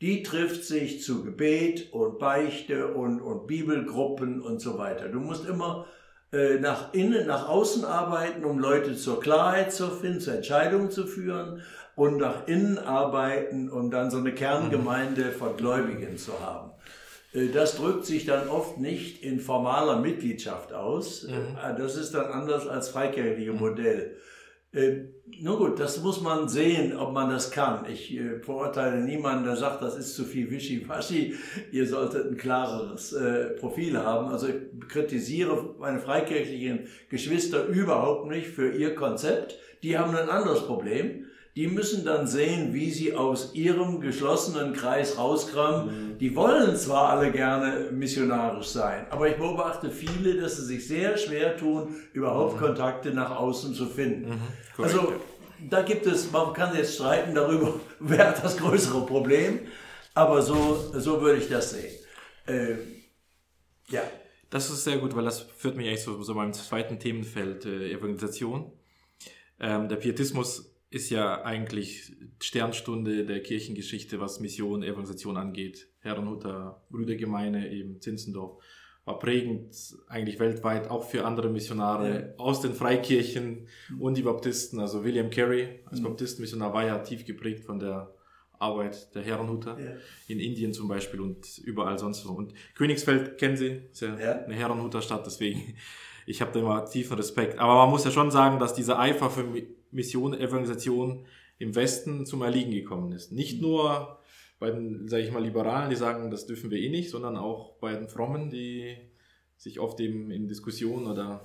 Die 0.00 0.22
trifft 0.22 0.64
sich 0.64 1.02
zu 1.02 1.24
Gebet 1.24 1.92
und 1.92 2.18
Beichte 2.18 2.88
und, 2.88 3.20
und 3.20 3.46
Bibelgruppen 3.46 4.42
und 4.42 4.60
so 4.60 4.78
weiter. 4.78 5.08
Du 5.08 5.20
musst 5.20 5.48
immer 5.48 5.86
äh, 6.32 6.58
nach 6.60 6.92
innen, 6.92 7.26
nach 7.26 7.48
außen 7.48 7.84
arbeiten, 7.84 8.44
um 8.44 8.58
Leute 8.58 8.94
zur 8.94 9.20
Klarheit 9.20 9.72
zu 9.72 9.88
finden, 9.88 10.20
zur 10.20 10.34
Entscheidung 10.34 10.90
zu 10.90 11.06
führen 11.06 11.62
und 11.98 12.18
nach 12.18 12.46
innen 12.46 12.78
arbeiten, 12.78 13.68
um 13.68 13.90
dann 13.90 14.10
so 14.10 14.18
eine 14.18 14.32
Kerngemeinde 14.32 15.32
von 15.32 15.56
Gläubigen 15.56 16.16
zu 16.16 16.40
haben. 16.40 16.70
Äh, 17.32 17.48
das 17.48 17.76
drückt 17.76 18.06
sich 18.06 18.24
dann 18.24 18.48
oft 18.48 18.78
nicht 18.78 19.24
in 19.24 19.40
formaler 19.40 19.98
Mitgliedschaft 19.98 20.72
aus. 20.72 21.24
Mhm. 21.24 21.56
Äh, 21.56 21.76
das 21.76 21.96
ist 21.96 22.14
dann 22.14 22.26
anders 22.26 22.68
als 22.68 22.90
freikirchliche 22.90 23.52
mhm. 23.52 23.58
Modell. 23.58 24.16
Äh, 24.72 25.06
nun 25.40 25.58
gut, 25.58 25.80
das 25.80 26.00
muss 26.00 26.20
man 26.20 26.48
sehen, 26.48 26.96
ob 26.96 27.12
man 27.12 27.30
das 27.30 27.50
kann. 27.50 27.84
Ich 27.90 28.14
äh, 28.16 28.38
verurteile 28.38 29.00
niemanden, 29.00 29.44
der 29.44 29.56
sagt, 29.56 29.82
das 29.82 29.96
ist 29.96 30.14
zu 30.14 30.24
viel 30.24 30.52
Wischiwaschi. 30.52 31.34
Ihr 31.72 31.86
solltet 31.88 32.30
ein 32.30 32.36
klareres 32.36 33.12
äh, 33.12 33.56
Profil 33.58 33.98
haben. 33.98 34.28
Also 34.28 34.46
ich 34.48 34.88
kritisiere 34.88 35.74
meine 35.80 35.98
freikirchlichen 35.98 36.86
Geschwister 37.08 37.66
überhaupt 37.66 38.28
nicht 38.28 38.46
für 38.46 38.70
ihr 38.70 38.94
Konzept. 38.94 39.58
Die 39.82 39.98
haben 39.98 40.14
ein 40.14 40.28
anderes 40.28 40.64
Problem 40.64 41.24
die 41.58 41.66
müssen 41.66 42.04
dann 42.04 42.28
sehen, 42.28 42.72
wie 42.72 42.88
sie 42.88 43.16
aus 43.16 43.52
ihrem 43.52 44.00
geschlossenen 44.00 44.74
Kreis 44.74 45.18
rauskommen. 45.18 46.12
Mhm. 46.12 46.18
Die 46.18 46.36
wollen 46.36 46.76
zwar 46.76 47.08
alle 47.08 47.32
gerne 47.32 47.90
missionarisch 47.90 48.68
sein, 48.68 49.08
aber 49.10 49.28
ich 49.28 49.38
beobachte 49.38 49.90
viele, 49.90 50.40
dass 50.40 50.56
sie 50.58 50.66
sich 50.66 50.86
sehr 50.86 51.18
schwer 51.18 51.56
tun, 51.56 51.96
überhaupt 52.12 52.54
mhm. 52.54 52.58
Kontakte 52.60 53.10
nach 53.10 53.36
außen 53.36 53.74
zu 53.74 53.86
finden. 53.86 54.34
Mhm. 54.34 54.84
Also 54.84 55.14
da 55.68 55.82
gibt 55.82 56.06
es, 56.06 56.30
man 56.30 56.52
kann 56.52 56.76
jetzt 56.76 56.94
streiten 56.94 57.34
darüber, 57.34 57.74
wer 57.98 58.28
hat 58.28 58.44
das 58.44 58.56
größere 58.56 59.04
Problem, 59.04 59.58
aber 60.14 60.42
so, 60.42 60.92
so 60.94 61.20
würde 61.20 61.40
ich 61.40 61.48
das 61.48 61.72
sehen. 61.72 61.92
Äh, 62.46 62.76
ja. 63.88 64.02
Das 64.48 64.70
ist 64.70 64.84
sehr 64.84 64.98
gut, 64.98 65.16
weil 65.16 65.24
das 65.24 65.40
führt 65.40 65.76
mich 65.76 65.88
eigentlich 65.88 66.04
zu 66.04 66.14
so, 66.18 66.22
so 66.22 66.34
meinem 66.34 66.52
zweiten 66.52 67.00
Themenfeld, 67.00 67.66
äh, 67.66 67.90
Evangelisation. 67.90 68.70
Ähm, 69.58 69.88
der 69.88 69.96
Pietismus 69.96 70.67
ist 70.90 71.10
ja 71.10 71.42
eigentlich 71.42 72.12
Sternstunde 72.40 73.26
der 73.26 73.42
Kirchengeschichte, 73.42 74.20
was 74.20 74.40
Mission, 74.40 74.82
Evangelisation 74.82 75.36
angeht. 75.36 75.88
Herrenhuter 76.00 76.82
Brüdergemeine, 76.90 77.70
eben 77.70 78.00
Zinzendorf, 78.00 78.62
war 79.04 79.18
prägend 79.18 79.74
eigentlich 80.08 80.38
weltweit, 80.38 80.88
auch 80.90 81.08
für 81.08 81.24
andere 81.24 81.50
Missionare 81.50 82.34
ja. 82.36 82.38
aus 82.38 82.60
den 82.60 82.74
Freikirchen 82.74 83.66
und 83.98 84.16
die 84.16 84.22
Baptisten. 84.22 84.80
Also 84.80 85.04
William 85.04 85.30
Carey 85.30 85.80
als 85.86 86.00
mhm. 86.00 86.04
Baptistenmissionar 86.04 86.72
war 86.72 86.86
ja 86.86 86.98
tief 86.98 87.24
geprägt 87.24 87.64
von 87.64 87.78
der 87.78 88.14
Arbeit 88.58 89.14
der 89.14 89.22
Herrenhuter 89.22 89.78
ja. 89.78 89.92
in 90.26 90.40
Indien 90.40 90.72
zum 90.72 90.88
Beispiel 90.88 91.20
und 91.20 91.58
überall 91.58 91.98
sonst 91.98 92.26
wo. 92.26 92.32
Und 92.32 92.54
Königsfeld 92.74 93.38
kennen 93.38 93.56
Sie, 93.56 93.82
ist 93.90 94.02
ja, 94.02 94.18
ja. 94.18 94.44
eine 94.44 94.54
Herrenhuter 94.54 95.00
Stadt, 95.00 95.26
deswegen 95.26 95.74
ich 96.26 96.42
habe 96.42 96.52
da 96.52 96.60
immer 96.60 96.84
tiefen 96.84 97.16
Respekt. 97.16 97.58
Aber 97.58 97.74
man 97.76 97.90
muss 97.90 98.04
ja 98.04 98.10
schon 98.10 98.30
sagen, 98.30 98.58
dass 98.58 98.74
dieser 98.74 98.98
Eifer 98.98 99.30
für 99.30 99.44
Mission, 99.90 100.34
Evangelisation 100.34 101.26
im 101.58 101.74
Westen 101.74 102.26
zum 102.26 102.42
Erliegen 102.42 102.70
gekommen 102.70 103.12
ist. 103.12 103.32
Nicht 103.32 103.56
mhm. 103.56 103.62
nur 103.62 104.18
bei 104.58 104.70
den, 104.70 105.08
sage 105.08 105.22
ich 105.22 105.32
mal, 105.32 105.42
Liberalen, 105.42 105.90
die 105.90 105.96
sagen, 105.96 106.30
das 106.30 106.46
dürfen 106.46 106.70
wir 106.70 106.78
eh 106.78 106.88
nicht, 106.88 107.10
sondern 107.10 107.36
auch 107.36 107.74
bei 107.78 107.94
den 107.94 108.08
Frommen, 108.08 108.50
die 108.50 108.96
sich 109.56 109.80
oft 109.80 110.00
eben 110.00 110.30
in 110.30 110.48
Diskussionen 110.48 111.06
oder 111.06 111.44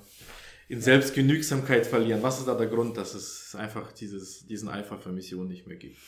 in 0.68 0.80
Selbstgenügsamkeit 0.80 1.86
verlieren. 1.86 2.22
Was 2.22 2.38
ist 2.38 2.48
da 2.48 2.54
der 2.54 2.68
Grund, 2.68 2.96
dass 2.96 3.14
es 3.14 3.54
einfach 3.54 3.92
dieses, 3.92 4.46
diesen 4.46 4.68
Eifer 4.68 4.98
für 4.98 5.12
Mission 5.12 5.48
nicht 5.48 5.66
mehr 5.66 5.76
gibt? 5.76 5.98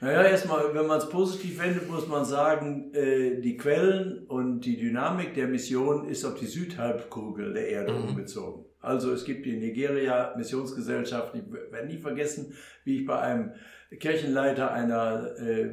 Naja, 0.00 0.24
erstmal, 0.24 0.74
wenn 0.74 0.86
man 0.86 0.98
es 0.98 1.08
positiv 1.08 1.58
wendet, 1.58 1.88
muss 1.88 2.06
man 2.06 2.24
sagen, 2.24 2.92
äh, 2.92 3.40
die 3.40 3.56
Quellen 3.56 4.26
und 4.26 4.60
die 4.60 4.76
Dynamik 4.76 5.34
der 5.34 5.48
Mission 5.48 6.06
ist 6.06 6.24
auf 6.24 6.34
die 6.34 6.46
Südhalbkugel 6.46 7.54
der 7.54 7.68
Erde 7.68 7.92
mhm. 7.92 8.08
umgezogen. 8.08 8.66
Also 8.80 9.12
es 9.12 9.24
gibt 9.24 9.46
die 9.46 9.56
Nigeria 9.56 10.34
Missionsgesellschaft, 10.36 11.34
ich 11.34 11.50
werde 11.72 11.88
nie 11.88 11.98
vergessen, 11.98 12.54
wie 12.84 13.00
ich 13.00 13.06
bei 13.06 13.18
einem 13.18 13.52
Kirchenleiter 13.98 14.70
einer 14.70 15.34
äh, 15.38 15.70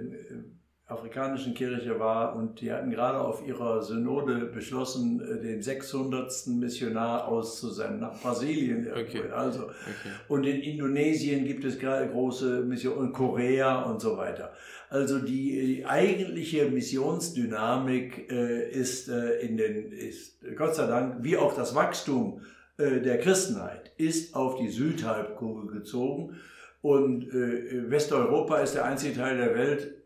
afrikanischen 0.93 1.53
Kirche 1.53 1.99
war 1.99 2.35
und 2.35 2.61
die 2.61 2.71
hatten 2.71 2.91
gerade 2.91 3.19
auf 3.19 3.45
ihrer 3.45 3.81
Synode 3.81 4.45
beschlossen, 4.45 5.21
äh, 5.21 5.41
den 5.41 5.61
600. 5.61 6.47
Missionar 6.47 7.27
auszusenden 7.27 7.99
nach 7.99 8.19
Brasilien. 8.21 8.87
Okay. 8.91 9.23
Also 9.31 9.63
okay. 9.63 10.09
und 10.27 10.45
in 10.45 10.61
Indonesien 10.61 11.45
gibt 11.45 11.65
es 11.65 11.77
gerade 11.77 12.07
große 12.07 12.61
Missionen 12.61 12.99
und 12.99 13.13
Korea 13.13 13.83
und 13.83 13.99
so 13.99 14.17
weiter. 14.17 14.53
Also 14.89 15.19
die, 15.19 15.77
die 15.77 15.85
eigentliche 15.85 16.69
Missionsdynamik 16.69 18.31
äh, 18.31 18.69
ist 18.69 19.09
äh, 19.09 19.39
in 19.39 19.57
den 19.57 19.91
ist 19.91 20.37
Gott 20.55 20.75
sei 20.75 20.87
Dank 20.87 21.23
wie 21.23 21.37
auch 21.37 21.55
das 21.55 21.73
Wachstum 21.75 22.41
äh, 22.77 23.01
der 23.01 23.19
Christenheit 23.19 23.91
ist 23.97 24.35
auf 24.35 24.57
die 24.57 24.69
Südhalbkugel 24.69 25.71
gezogen 25.71 26.35
und 26.83 27.33
äh, 27.33 27.89
Westeuropa 27.89 28.57
ist 28.57 28.75
der 28.75 28.83
einzige 28.83 29.15
Teil 29.15 29.37
der 29.37 29.55
Welt, 29.55 30.02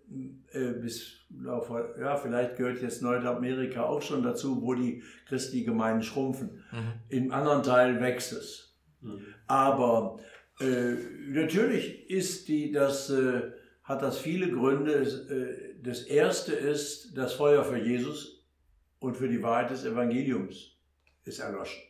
äh, 0.54 0.74
bis 0.74 1.26
ja, 1.46 2.16
vielleicht 2.16 2.56
gehört 2.56 2.82
jetzt 2.82 3.02
Nordamerika 3.02 3.84
auch 3.84 4.02
schon 4.02 4.24
dazu, 4.24 4.62
wo 4.62 4.74
die 4.74 5.04
christlichen 5.28 5.66
Gemeinden 5.66 6.04
schrumpfen. 6.04 6.64
Mhm. 6.72 6.94
Im 7.10 7.32
anderen 7.32 7.64
Teil 7.64 8.00
wächst 8.00 8.32
es. 8.34 8.78
Mhm. 9.02 9.22
Aber 9.48 10.20
Äh, 10.60 10.96
natürlich 11.30 12.10
ist 12.10 12.48
die, 12.48 12.72
das, 12.72 13.10
äh, 13.10 13.52
hat 13.84 14.02
das 14.02 14.18
viele 14.18 14.50
Gründe. 14.50 14.94
Äh, 14.94 15.84
das 15.84 16.02
erste 16.02 16.54
ist, 16.54 17.16
das 17.16 17.34
Feuer 17.34 17.64
für 17.64 17.78
Jesus 17.78 18.44
und 19.00 19.16
für 19.18 19.30
die 19.30 19.44
Wahrheit 19.44 19.70
des 19.70 19.86
Evangeliums 19.86 20.78
ist 21.26 21.40
erloschen. 21.40 21.84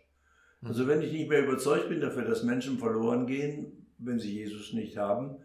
Hm. 0.60 0.68
Also 0.68 0.88
wenn 0.88 1.02
ich 1.02 1.14
nicht 1.14 1.30
mehr 1.30 1.46
überzeugt 1.46 1.88
bin 1.88 2.02
dafür, 2.02 2.26
dass 2.26 2.44
Menschen 2.44 2.78
verloren 2.78 3.26
gehen, 3.26 3.88
wenn 4.00 4.20
sie 4.20 4.34
Jesus 4.34 4.74
nicht 4.74 4.98
haben, 4.98 5.38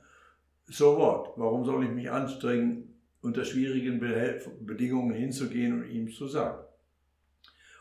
so 0.67 0.97
what? 0.97 1.33
Warum 1.37 1.65
soll 1.65 1.85
ich 1.85 1.91
mich 1.91 2.11
anstrengen, 2.11 2.92
unter 3.23 3.45
schwierigen 3.45 4.01
Bedingungen 4.61 5.15
hinzugehen 5.15 5.73
und 5.73 5.89
ihm 5.89 6.11
zu 6.11 6.27
sagen? 6.27 6.63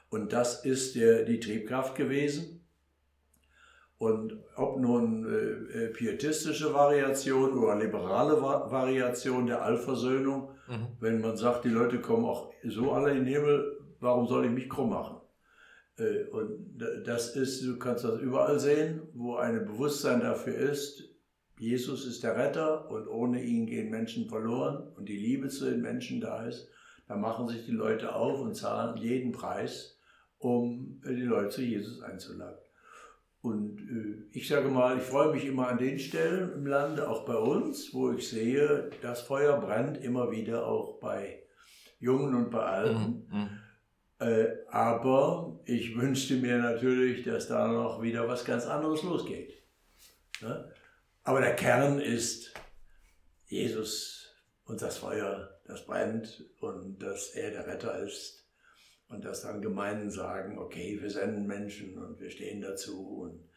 Und 0.10 0.34
das 0.34 0.66
ist 0.66 0.96
der, 0.96 1.24
die 1.24 1.40
Triebkraft 1.40 1.96
gewesen. 1.96 2.62
Und 3.98 4.36
ob 4.56 4.80
nun 4.80 5.26
äh, 5.26 5.86
äh, 5.86 5.88
pietistische 5.90 6.74
Variation 6.74 7.54
oder 7.58 7.76
liberale 7.76 8.42
Va 8.42 8.72
Variation 8.72 9.46
der 9.46 9.62
Allversöhnung, 9.62 10.50
mhm. 10.68 10.88
wenn 11.00 11.22
man 11.22 11.38
sagt, 11.38 11.66
die 11.66 11.70
Leute 11.70 12.02
kommen 12.02 12.26
auch 12.26 12.52
so 12.64 12.92
alle 12.94 13.12
in 13.12 13.18
den 13.18 13.28
Himmel, 13.28 13.78
warum 14.00 14.28
soll 14.28 14.46
ich 14.46 14.52
mich 14.52 14.70
krumm 14.70 14.90
machen? 14.90 15.18
Äh, 15.98 16.24
und 16.32 16.80
das 17.06 17.36
ist, 17.36 17.64
du 17.64 17.78
kannst 17.78 18.04
das 18.04 18.20
überall 18.20 18.60
sehen, 18.60 19.02
wo 19.14 19.36
ein 19.36 19.66
Bewusstsein 19.66 20.22
dafür 20.22 20.56
ist, 20.56 21.11
Jesus 21.62 22.08
ist 22.08 22.24
der 22.24 22.36
Retter 22.36 22.90
und 22.90 23.08
ohne 23.08 23.44
ihn 23.44 23.68
gehen 23.68 23.92
Menschen 23.92 24.28
verloren 24.28 24.82
und 24.98 25.08
die 25.08 25.16
Liebe 25.16 25.48
zu 25.48 25.66
den 25.66 25.80
Menschen 25.80 26.20
da 26.20 26.48
ist, 26.48 26.68
dann 27.08 27.22
machen 27.22 27.48
sich 27.48 27.68
die 27.68 27.72
Leute 27.72 28.16
auf 28.16 28.40
und 28.40 28.56
zahlen 28.56 28.98
jeden 28.98 29.32
Preis, 29.32 30.00
um 30.40 31.00
die 31.06 31.22
Leute 31.22 31.50
zu 31.50 31.62
Jesus 31.62 32.02
einzuladen. 32.02 32.58
Und 33.44 33.80
äh, 33.80 34.24
ich 34.36 34.48
sage 34.48 34.70
mal, 34.70 34.98
ich 34.98 35.04
freue 35.04 35.32
mich 35.32 35.46
immer 35.46 35.68
an 35.68 35.78
den 35.78 36.00
Stellen 36.00 36.52
im 36.52 36.66
Lande, 36.66 37.08
auch 37.08 37.26
bei 37.26 37.38
uns, 37.38 37.94
wo 37.94 38.12
ich 38.12 38.28
sehe, 38.28 38.90
das 39.04 39.22
Feuer 39.22 39.62
brennt 39.62 40.04
immer 40.04 40.32
wieder 40.32 40.66
auch 40.66 41.00
bei 41.00 41.44
Jungen 42.00 42.34
und 42.34 42.50
bei 42.50 42.64
Alten. 42.64 43.28
Mhm. 43.30 43.40
mhm. 43.40 43.50
Äh, 44.18 44.48
aber 44.72 45.60
ich 45.66 45.96
wünschte 45.96 46.38
mir 46.38 46.58
natürlich, 46.58 47.24
dass 47.24 47.48
da 47.48 47.68
noch 47.68 48.02
wieder 48.02 48.28
was 48.28 48.46
ganz 48.46 48.66
anderes 48.66 49.04
losgeht. 49.04 49.62
Ne? 50.42 50.72
Aber 51.24 51.42
der 51.42 51.56
Kern 51.56 52.00
ist 52.00 52.54
Jesus 53.46 54.36
und 54.66 54.82
das 54.82 54.98
Feuer, 54.98 55.60
das 55.66 55.86
brennt 55.86 56.46
und 56.60 57.02
dass 57.02 57.30
er 57.30 57.52
der 57.52 57.68
Retter 57.68 58.00
ist 58.00 58.48
und 59.08 59.26
dass 59.26 59.42
dann 59.44 59.62
Gemeinden 59.62 60.10
sagen, 60.10 60.58
okay, 60.58 60.98
wir 61.02 61.10
senden 61.10 61.46
Menschen 61.46 61.98
und 61.98 62.20
wir 62.20 62.32
stehen 62.32 62.62
dazu. 62.62 63.22
Und 63.24 63.50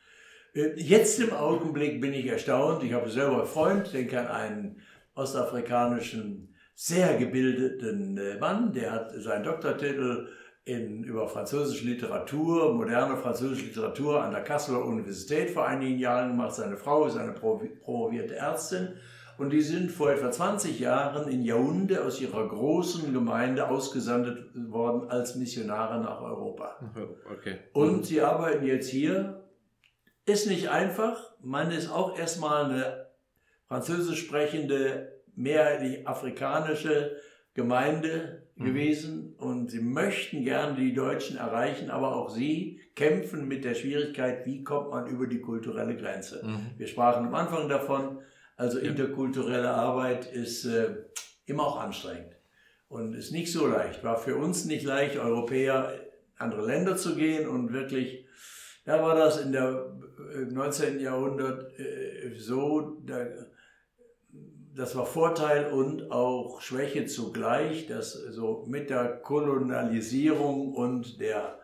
äh, 0.54 0.74
jetzt 0.76 1.20
im 1.20 1.32
Augenblick 1.32 2.00
bin 2.00 2.12
ich 2.12 2.26
erstaunt. 2.26 2.82
Ich 2.82 2.92
habe 2.92 3.08
selber 3.08 3.38
einen 3.38 3.46
Freund, 3.46 3.92
denke 3.92 4.20
an 4.20 4.26
einen 4.26 4.82
ostafrikanischen, 5.14 6.54
sehr 6.74 7.16
gebildeten 7.16 8.18
äh, 8.18 8.36
Mann, 8.38 8.72
der 8.72 8.90
hat 8.90 9.12
seinen 9.16 9.44
Doktortitel 9.44 10.28
in, 10.64 11.04
über 11.04 11.28
französische 11.28 11.84
Literatur, 11.84 12.72
moderne 12.72 13.16
französische 13.16 13.66
Literatur 13.66 14.22
an 14.22 14.32
der 14.32 14.42
Kasseler 14.42 14.84
Universität 14.84 15.50
vor 15.50 15.66
einigen 15.66 15.98
Jahren 15.98 16.30
gemacht. 16.30 16.54
Seine 16.54 16.76
Frau 16.76 17.06
ist 17.06 17.16
eine 17.16 17.32
promovierte 17.32 18.36
Ärztin 18.36 18.94
und 19.36 19.50
die 19.50 19.60
sind 19.60 19.90
vor 19.90 20.10
etwa 20.10 20.30
20 20.30 20.80
Jahren 20.80 21.28
in 21.28 21.42
Yaoundé 21.42 21.98
aus 21.98 22.20
ihrer 22.20 22.48
großen 22.48 23.12
Gemeinde 23.12 23.68
ausgesandt 23.68 24.46
worden 24.54 25.10
als 25.10 25.34
Missionare 25.34 26.00
nach 26.00 26.22
Europa. 26.22 26.76
Okay. 27.30 27.58
Und 27.72 28.06
sie 28.06 28.22
arbeiten 28.22 28.64
jetzt 28.64 28.88
hier. 28.88 29.40
Ist 30.26 30.46
nicht 30.46 30.70
einfach. 30.70 31.34
Man 31.42 31.70
ist 31.70 31.90
auch 31.90 32.18
erstmal 32.18 32.64
eine 32.64 33.06
französisch 33.66 34.20
sprechende, 34.20 35.20
mehrheitlich 35.34 36.08
afrikanische 36.08 37.16
Gemeinde 37.54 38.42
mhm. 38.56 38.64
gewesen 38.64 39.34
und 39.38 39.70
sie 39.70 39.80
möchten 39.80 40.44
gerne 40.44 40.76
die 40.76 40.92
Deutschen 40.92 41.36
erreichen, 41.36 41.90
aber 41.90 42.16
auch 42.16 42.28
sie 42.28 42.80
kämpfen 42.96 43.48
mit 43.48 43.64
der 43.64 43.74
Schwierigkeit, 43.74 44.44
wie 44.44 44.64
kommt 44.64 44.90
man 44.90 45.06
über 45.06 45.26
die 45.26 45.40
kulturelle 45.40 45.96
Grenze. 45.96 46.42
Mhm. 46.44 46.70
Wir 46.76 46.86
sprachen 46.86 47.26
am 47.26 47.34
Anfang 47.34 47.68
davon, 47.68 48.18
also 48.56 48.78
interkulturelle 48.78 49.70
Arbeit 49.70 50.26
ist 50.26 50.64
äh, 50.64 50.96
immer 51.46 51.64
auch 51.66 51.80
anstrengend 51.80 52.34
und 52.88 53.14
ist 53.14 53.32
nicht 53.32 53.52
so 53.52 53.66
leicht. 53.66 54.04
War 54.04 54.18
für 54.18 54.36
uns 54.36 54.64
nicht 54.64 54.84
leicht, 54.84 55.16
Europäer 55.16 55.92
andere 56.36 56.66
Länder 56.66 56.96
zu 56.96 57.14
gehen 57.14 57.48
und 57.48 57.72
wirklich, 57.72 58.26
da 58.84 59.02
war 59.02 59.14
das 59.14 59.40
in 59.40 59.52
der 59.52 59.92
19. 60.50 60.98
Äh, 60.98 61.02
Jahrhundert 61.02 61.78
äh, 61.78 62.34
so, 62.36 62.98
da, 63.04 63.26
das 64.74 64.96
war 64.96 65.06
Vorteil 65.06 65.66
und 65.66 66.10
auch 66.10 66.60
Schwäche 66.60 67.06
zugleich, 67.06 67.86
dass 67.86 68.12
so 68.12 68.64
mit 68.68 68.90
der 68.90 69.20
Kolonialisierung 69.20 70.72
und 70.74 71.20
der, 71.20 71.60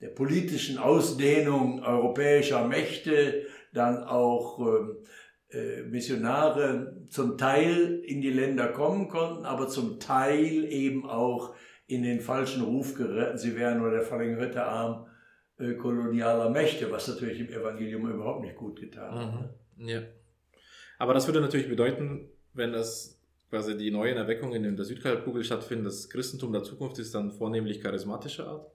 der 0.00 0.08
politischen 0.08 0.78
Ausdehnung 0.78 1.82
europäischer 1.82 2.66
Mächte 2.66 3.46
dann 3.72 4.04
auch 4.04 4.60
ähm, 4.60 4.96
äh, 5.50 5.82
Missionare 5.82 7.04
zum 7.08 7.36
Teil 7.36 8.00
in 8.04 8.20
die 8.20 8.30
Länder 8.30 8.68
kommen 8.68 9.08
konnten, 9.08 9.44
aber 9.44 9.66
zum 9.68 9.98
Teil 9.98 10.64
eben 10.64 11.08
auch 11.08 11.54
in 11.86 12.02
den 12.04 12.20
falschen 12.20 12.62
Ruf 12.62 12.94
geraten. 12.94 13.38
Sie 13.38 13.56
wären 13.56 13.78
nur 13.78 13.90
der 13.90 14.02
verlängerte 14.02 14.64
Arm 14.64 15.06
äh, 15.58 15.74
kolonialer 15.74 16.50
Mächte, 16.50 16.90
was 16.90 17.08
natürlich 17.08 17.40
im 17.40 17.48
Evangelium 17.48 18.08
überhaupt 18.08 18.42
nicht 18.42 18.56
gut 18.56 18.80
getan 18.80 19.14
hat. 19.14 19.50
Mhm. 19.76 19.88
Ja. 19.88 20.02
Aber 20.98 21.14
das 21.14 21.26
würde 21.26 21.40
natürlich 21.40 21.68
bedeuten, 21.68 22.31
wenn 22.54 22.72
das 22.72 23.18
quasi 23.50 23.76
die 23.76 23.90
neuen 23.90 24.16
Erweckungen 24.16 24.64
in 24.64 24.76
der 24.76 24.84
Südhalbkugel 24.84 25.44
stattfinden, 25.44 25.84
das 25.84 26.08
Christentum 26.08 26.52
der 26.52 26.62
Zukunft 26.62 26.98
ist 26.98 27.14
dann 27.14 27.30
vornehmlich 27.30 27.82
charismatischer 27.82 28.46
Art? 28.46 28.66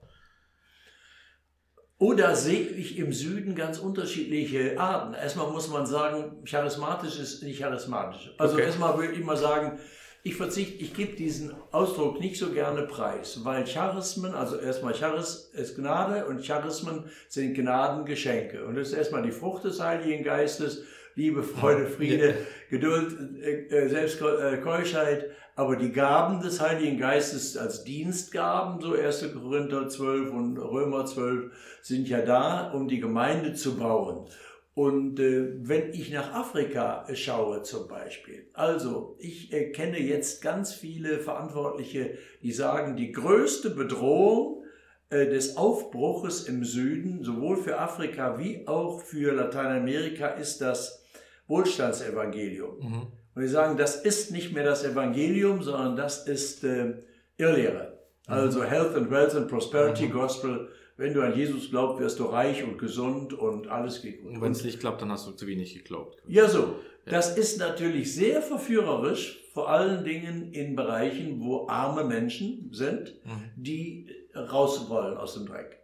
Oder 1.98 2.36
sehe 2.36 2.60
ich 2.60 2.96
im 2.96 3.12
Süden 3.12 3.56
ganz 3.56 3.80
unterschiedliche 3.80 4.78
Arten. 4.78 5.14
Erstmal 5.14 5.50
muss 5.50 5.68
man 5.68 5.84
sagen, 5.84 6.44
charismatisch 6.44 7.18
ist 7.18 7.42
nicht 7.42 7.58
charismatisch. 7.58 8.32
Also 8.38 8.54
okay. 8.54 8.66
erstmal 8.66 8.96
würde 8.96 9.14
ich 9.14 9.24
mal 9.24 9.36
sagen, 9.36 9.80
ich 10.22 10.36
verzichte, 10.36 10.82
ich 10.82 10.94
gebe 10.94 11.16
diesen 11.16 11.54
Ausdruck 11.72 12.20
nicht 12.20 12.38
so 12.38 12.50
gerne 12.50 12.82
preis, 12.82 13.44
weil 13.44 13.66
Charismen, 13.66 14.34
also 14.34 14.56
erstmal 14.58 14.94
Charis 14.94 15.50
ist 15.54 15.74
Gnade 15.74 16.26
und 16.26 16.44
Charismen 16.44 17.10
sind 17.28 17.54
Gnadengeschenke. 17.54 18.64
Und 18.64 18.76
das 18.76 18.88
ist 18.88 18.94
erstmal 18.94 19.22
die 19.22 19.32
Frucht 19.32 19.64
des 19.64 19.80
Heiligen 19.80 20.22
Geistes, 20.22 20.84
Liebe, 21.18 21.42
Freude, 21.42 21.86
Friede, 21.86 22.36
Geduld, 22.70 23.42
äh, 23.42 23.66
äh 23.66 23.88
Selbstkeuschheit, 23.88 25.30
aber 25.56 25.74
die 25.74 25.90
Gaben 25.90 26.40
des 26.40 26.60
Heiligen 26.60 26.96
Geistes 26.96 27.56
als 27.56 27.82
Dienstgaben, 27.82 28.80
so 28.80 28.94
1. 28.94 29.34
Korinther 29.34 29.88
12 29.88 30.30
und 30.30 30.58
Römer 30.58 31.06
12, 31.06 31.50
sind 31.82 32.08
ja 32.08 32.20
da, 32.20 32.70
um 32.70 32.86
die 32.86 33.00
Gemeinde 33.00 33.54
zu 33.54 33.76
bauen. 33.76 34.28
Und 34.74 35.18
äh, 35.18 35.54
wenn 35.66 35.92
ich 35.92 36.12
nach 36.12 36.32
Afrika 36.34 37.04
schaue 37.14 37.62
zum 37.62 37.88
Beispiel, 37.88 38.48
also 38.52 39.16
ich 39.18 39.52
äh, 39.52 39.72
kenne 39.72 39.98
jetzt 39.98 40.40
ganz 40.40 40.72
viele 40.72 41.18
Verantwortliche, 41.18 42.16
die 42.44 42.52
sagen, 42.52 42.94
die 42.94 43.10
größte 43.10 43.70
Bedrohung 43.70 44.62
äh, 45.10 45.26
des 45.26 45.56
Aufbruches 45.56 46.46
im 46.46 46.64
Süden, 46.64 47.24
sowohl 47.24 47.56
für 47.56 47.80
Afrika 47.80 48.38
wie 48.38 48.68
auch 48.68 49.00
für 49.00 49.34
Lateinamerika, 49.34 50.28
ist 50.28 50.60
das 50.60 51.07
Wohlstandsevangelium. 51.48 52.78
Mhm. 52.78 53.02
Und 53.34 53.42
wir 53.42 53.48
sagen, 53.48 53.76
das 53.76 53.96
ist 53.96 54.30
nicht 54.30 54.52
mehr 54.52 54.64
das 54.64 54.84
Evangelium, 54.84 55.62
sondern 55.62 55.96
das 55.96 56.26
ist 56.26 56.64
äh, 56.64 56.94
Irrlehre. 57.36 57.98
Mhm. 58.26 58.34
Also 58.34 58.64
Health 58.64 58.94
and 58.94 59.10
Wealth 59.10 59.34
and 59.34 59.48
Prosperity 59.48 60.06
mhm. 60.06 60.12
Gospel. 60.12 60.68
Wenn 60.96 61.14
du 61.14 61.22
an 61.22 61.36
Jesus 61.36 61.70
glaubst, 61.70 62.00
wirst 62.00 62.18
du 62.18 62.24
reich 62.24 62.64
und 62.64 62.76
gesund 62.78 63.32
und 63.32 63.68
alles 63.68 64.02
geht 64.02 64.22
gut. 64.22 64.32
Und 64.32 64.40
wenn 64.40 64.52
es 64.52 64.64
nicht 64.64 64.80
klappt, 64.80 65.00
dann 65.00 65.12
hast 65.12 65.26
du 65.26 65.32
zu 65.32 65.46
wenig 65.46 65.74
geglaubt. 65.74 66.16
Ja, 66.26 66.48
so. 66.48 66.74
Das 67.06 67.38
ist 67.38 67.58
natürlich 67.58 68.14
sehr 68.14 68.42
verführerisch, 68.42 69.40
vor 69.54 69.70
allen 69.70 70.04
Dingen 70.04 70.52
in 70.52 70.76
Bereichen, 70.76 71.40
wo 71.40 71.66
arme 71.68 72.04
Menschen 72.04 72.68
sind, 72.72 73.14
mhm. 73.24 73.50
die 73.56 74.10
raus 74.34 74.90
wollen 74.90 75.16
aus 75.16 75.34
dem 75.34 75.46
Dreck. 75.46 75.80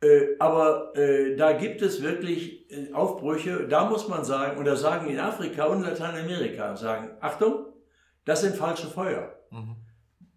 Äh, 0.00 0.36
aber 0.38 0.96
äh, 0.96 1.34
da 1.36 1.52
gibt 1.52 1.82
es 1.82 2.02
wirklich 2.02 2.70
äh, 2.70 2.92
Aufbrüche, 2.92 3.66
da 3.66 3.88
muss 3.90 4.06
man 4.08 4.24
sagen, 4.24 4.60
oder 4.60 4.76
sagen 4.76 5.08
in 5.08 5.18
Afrika 5.18 5.64
und 5.64 5.82
Lateinamerika, 5.82 6.76
sagen, 6.76 7.10
Achtung, 7.20 7.66
das 8.24 8.42
sind 8.42 8.54
falsche 8.54 8.86
Feuer. 8.86 9.34
Mhm. 9.50 9.76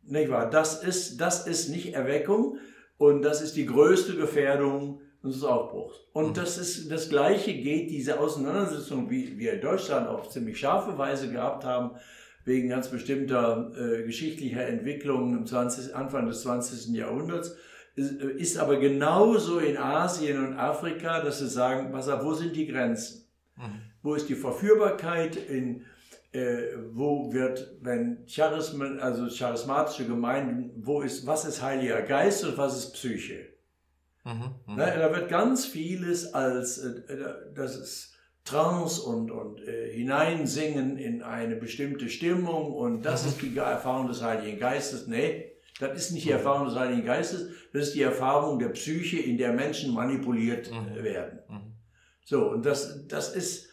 Nicht 0.03 0.31
wahr? 0.31 0.49
Das 0.49 0.83
ist, 0.83 1.21
das 1.21 1.45
ist 1.45 1.69
nicht 1.69 1.93
Erweckung 1.93 2.57
und 2.97 3.21
das 3.21 3.41
ist 3.41 3.55
die 3.55 3.67
größte 3.67 4.15
Gefährdung 4.15 5.01
unseres 5.21 5.43
Aufbruchs. 5.43 5.95
Und 6.13 6.29
mhm. 6.29 6.33
das 6.33 6.57
ist, 6.57 6.91
das 6.91 7.09
Gleiche 7.09 7.53
geht, 7.53 7.91
diese 7.91 8.19
Auseinandersetzung, 8.19 9.11
wie 9.11 9.37
wir 9.37 9.53
in 9.53 9.61
Deutschland 9.61 10.07
auf 10.07 10.29
ziemlich 10.29 10.59
scharfe 10.59 10.97
Weise 10.97 11.29
gehabt 11.29 11.63
haben, 11.65 11.91
wegen 12.45 12.69
ganz 12.69 12.87
bestimmter 12.87 13.71
äh, 13.77 14.03
geschichtlicher 14.03 14.65
Entwicklungen 14.65 15.37
im 15.37 15.45
20, 15.45 15.95
Anfang 15.95 16.25
des 16.25 16.41
20. 16.41 16.95
Jahrhunderts, 16.95 17.55
ist 17.95 18.57
aber 18.57 18.77
genauso 18.77 19.59
in 19.59 19.77
Asien 19.77 20.45
und 20.45 20.57
Afrika, 20.57 21.21
dass 21.21 21.39
sie 21.39 21.49
sagen, 21.49 21.91
was, 21.91 22.07
wo 22.07 22.33
sind 22.33 22.55
die 22.55 22.67
Grenzen? 22.67 23.25
Wo 24.01 24.15
ist 24.15 24.29
die 24.29 24.35
Verführbarkeit 24.35 25.35
in 25.35 25.85
äh, 26.31 26.77
wo 26.93 27.33
wird, 27.33 27.75
wenn 27.81 28.25
Charismen, 28.25 28.99
also 28.99 29.27
charismatische 29.27 30.05
Gemeinden, 30.05 30.71
wo 30.77 31.01
ist, 31.01 31.25
was 31.25 31.45
ist 31.45 31.61
Heiliger 31.61 32.01
Geist 32.03 32.45
und 32.45 32.57
was 32.57 32.77
ist 32.77 32.93
Psyche? 32.93 33.47
Mhm, 34.23 34.55
mh. 34.67 34.75
ne, 34.75 34.95
da 34.97 35.13
wird 35.13 35.29
ganz 35.29 35.65
vieles 35.65 36.33
als, 36.33 36.77
äh, 36.77 37.01
das 37.53 37.75
ist 37.75 38.13
Trance 38.45 39.01
und, 39.01 39.29
und 39.29 39.61
äh, 39.67 39.91
Hineinsingen 39.91 40.97
in 40.97 41.21
eine 41.21 41.55
bestimmte 41.55 42.09
Stimmung 42.09 42.73
und 42.73 43.03
das 43.03 43.23
mhm. 43.23 43.29
ist 43.29 43.41
die 43.41 43.57
Erfahrung 43.57 44.07
des 44.07 44.23
Heiligen 44.23 44.59
Geistes. 44.59 45.07
Nee, 45.07 45.50
das 45.79 45.97
ist 45.97 46.11
nicht 46.11 46.25
die 46.25 46.29
mhm. 46.29 46.37
Erfahrung 46.37 46.67
des 46.67 46.75
Heiligen 46.75 47.05
Geistes, 47.05 47.47
das 47.73 47.87
ist 47.87 47.95
die 47.95 48.01
Erfahrung 48.01 48.59
der 48.59 48.69
Psyche, 48.69 49.17
in 49.17 49.37
der 49.37 49.53
Menschen 49.53 49.93
manipuliert 49.93 50.69
mhm. 50.71 51.03
werden. 51.03 51.39
Mhm. 51.49 51.73
So, 52.25 52.49
und 52.49 52.65
das, 52.65 53.07
das 53.07 53.35
ist, 53.35 53.69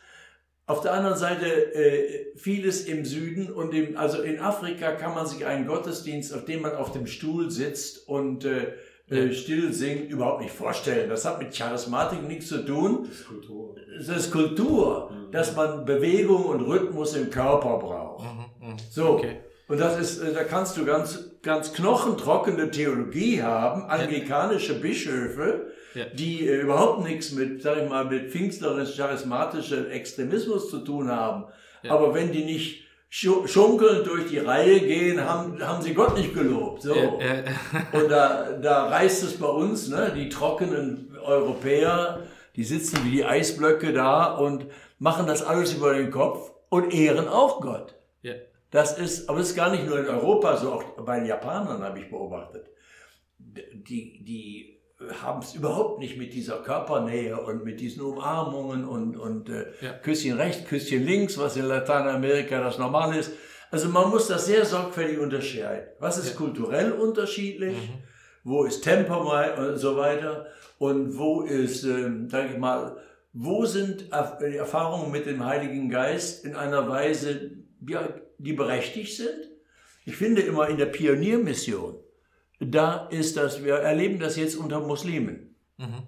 auf 0.67 0.83
der 0.83 0.93
anderen 0.93 1.17
Seite 1.17 1.47
äh, 1.75 2.37
vieles 2.37 2.85
im 2.85 3.05
Süden 3.05 3.51
und 3.51 3.73
im, 3.73 3.97
also 3.97 4.21
in 4.21 4.39
Afrika 4.39 4.93
kann 4.93 5.15
man 5.15 5.27
sich 5.27 5.47
einen 5.47 5.67
Gottesdienst, 5.67 6.35
auf 6.35 6.45
dem 6.45 6.63
man 6.63 6.75
auf 6.75 6.93
dem 6.93 7.07
Stuhl 7.07 7.51
sitzt 7.51 8.07
und 8.07 8.45
äh, 8.45 8.75
äh, 9.11 9.33
still 9.33 9.73
singt, 9.73 10.11
überhaupt 10.11 10.43
nicht 10.43 10.53
vorstellen. 10.53 11.09
Das 11.09 11.25
hat 11.25 11.39
mit 11.39 11.57
Charismatik 11.57 12.23
nichts 12.29 12.49
zu 12.49 12.67
tun. 12.67 13.07
Das 13.07 13.19
ist 13.19 13.27
Kultur. 13.27 13.75
Das 13.97 14.09
ist 14.09 14.31
Kultur, 14.31 15.11
mhm. 15.11 15.33
dass 15.33 15.57
man 15.57 15.87
Bewegung 15.87 16.45
und 16.45 16.61
Rhythmus 16.61 17.17
im 17.17 17.31
Körper 17.31 17.79
braucht. 17.79 18.25
Mhm, 18.25 18.69
mh. 18.69 18.77
So. 18.91 19.09
Okay. 19.11 19.37
Und 19.69 19.81
das 19.81 19.99
ist, 19.99 20.23
äh, 20.23 20.35
da 20.35 20.45
kannst 20.45 20.77
du 20.77 20.85
ganz, 20.85 21.28
ganz 21.49 21.73
knochentrockene 21.73 22.71
Theologie 22.71 23.43
haben, 23.43 23.87
anglikanische 23.87 24.75
Bischöfe, 24.75 25.73
ja. 25.95 26.05
die 26.13 26.47
äh, 26.47 26.61
überhaupt 26.61 27.03
nichts 27.05 27.33
mit, 27.33 27.63
sag 27.63 27.79
ich 27.79 27.89
mal, 27.89 28.05
mit 28.05 28.31
pfingstlerisch 28.31 28.99
charismatischem 28.99 29.91
Extremismus 29.91 30.69
zu 30.69 30.81
tun 30.81 31.11
haben. 31.11 31.47
Ja. 31.83 31.93
Aber 31.93 32.13
wenn 32.13 32.33
die 32.33 32.45
nicht 32.45 32.85
schunkelnd 33.09 34.07
durch 34.07 34.27
die 34.27 34.41
Reihe 34.41 34.79
gehen, 34.81 35.25
haben, 35.25 35.59
haben 35.67 35.83
sie 35.83 35.95
Gott 35.95 36.19
nicht 36.19 36.35
gelobt. 36.35 36.83
So. 36.83 36.95
Ja, 36.95 37.99
Und 37.99 38.11
da, 38.11 38.53
da 38.61 38.89
reißt 38.89 39.23
es 39.23 39.39
bei 39.39 39.49
uns, 39.49 39.89
ne, 39.89 40.13
die 40.15 40.29
trockenen 40.29 41.17
Europäer, 41.25 42.25
die 42.57 42.65
sitzen 42.65 42.99
wie 43.05 43.11
die 43.11 43.25
Eisblöcke 43.25 43.95
da 43.95 44.35
und 44.35 44.67
machen 44.99 45.27
das 45.27 45.43
alles 45.43 45.73
über 45.73 45.95
den 45.95 46.11
Kopf 46.11 46.51
und 46.69 46.93
ehren 46.93 47.27
auch 47.27 47.63
Gott. 47.63 47.95
Das 48.71 48.99
ist, 48.99 49.29
aber 49.29 49.41
es 49.41 49.51
ist 49.51 49.57
gar 49.57 49.71
nicht 49.71 49.87
nur 49.87 49.99
in 49.99 50.07
Europa 50.07 50.57
so, 50.57 50.73
auch 50.73 50.83
bei 51.05 51.19
den 51.19 51.27
Japanern 51.27 51.83
habe 51.83 52.01
ich 52.01 52.11
beobachtet. 52.11 52.69
Die, 53.39 54.23
die 54.25 54.79
haben 55.23 55.41
es 55.41 55.55
überhaupt 55.55 56.01
nicht 56.01 56.19
mit 56.19 56.35
dieser 56.35 56.59
Körpernähe 56.59 57.41
und 57.41 57.65
mit 57.65 57.81
diesen 57.81 58.03
Umarmungen 58.03 58.85
und, 58.87 59.17
und 59.17 59.49
äh, 59.49 59.67
ja. 59.81 59.93
Küsschen 59.93 60.37
rechts, 60.37 60.69
Küsschen 60.69 61.05
links, 61.05 61.39
was 61.39 61.57
in 61.57 61.67
Lateinamerika 61.67 62.61
das 62.61 62.79
normal 62.79 63.17
ist. 63.17 63.33
Also 63.71 63.89
man 63.89 64.11
muss 64.11 64.27
das 64.27 64.47
sehr 64.47 64.65
sorgfältig 64.65 65.19
unterscheiden. 65.19 65.89
Was 66.01 66.19
ist 66.19 66.31
ja. 66.31 66.37
kulturell 66.37 66.93
unterschiedlich? 66.93 67.77
Mhm. 67.77 68.03
Wo 68.45 68.65
ist 68.65 68.83
Temperament 68.83 69.59
und 69.59 69.77
so 69.77 69.97
weiter? 69.97 70.47
Und 70.79 71.17
wo 71.17 71.43
ist, 71.43 71.85
ähm, 71.85 72.29
sage 72.29 72.51
ich 72.53 72.59
mal, 72.59 72.97
wo 73.33 73.67
sind 73.67 74.11
Erfahrungen 74.11 75.13
mit 75.13 75.27
dem 75.27 75.45
Heiligen 75.45 75.91
Geist 75.91 76.45
in 76.45 76.57
einer 76.57 76.89
Weise, 76.89 77.53
die 77.81 78.53
berechtigt 78.53 79.17
sind? 79.17 79.51
Ich 80.05 80.17
finde 80.17 80.43
immer 80.43 80.69
in 80.69 80.79
der 80.79 80.87
Pioniermission, 80.87 81.97
da 82.61 83.09
ist 83.09 83.37
das, 83.37 83.65
wir 83.65 83.75
erleben 83.75 84.19
das 84.19 84.37
jetzt 84.37 84.57
unter 84.57 84.81
Muslimen. 84.81 85.55
Mhm. 85.77 86.03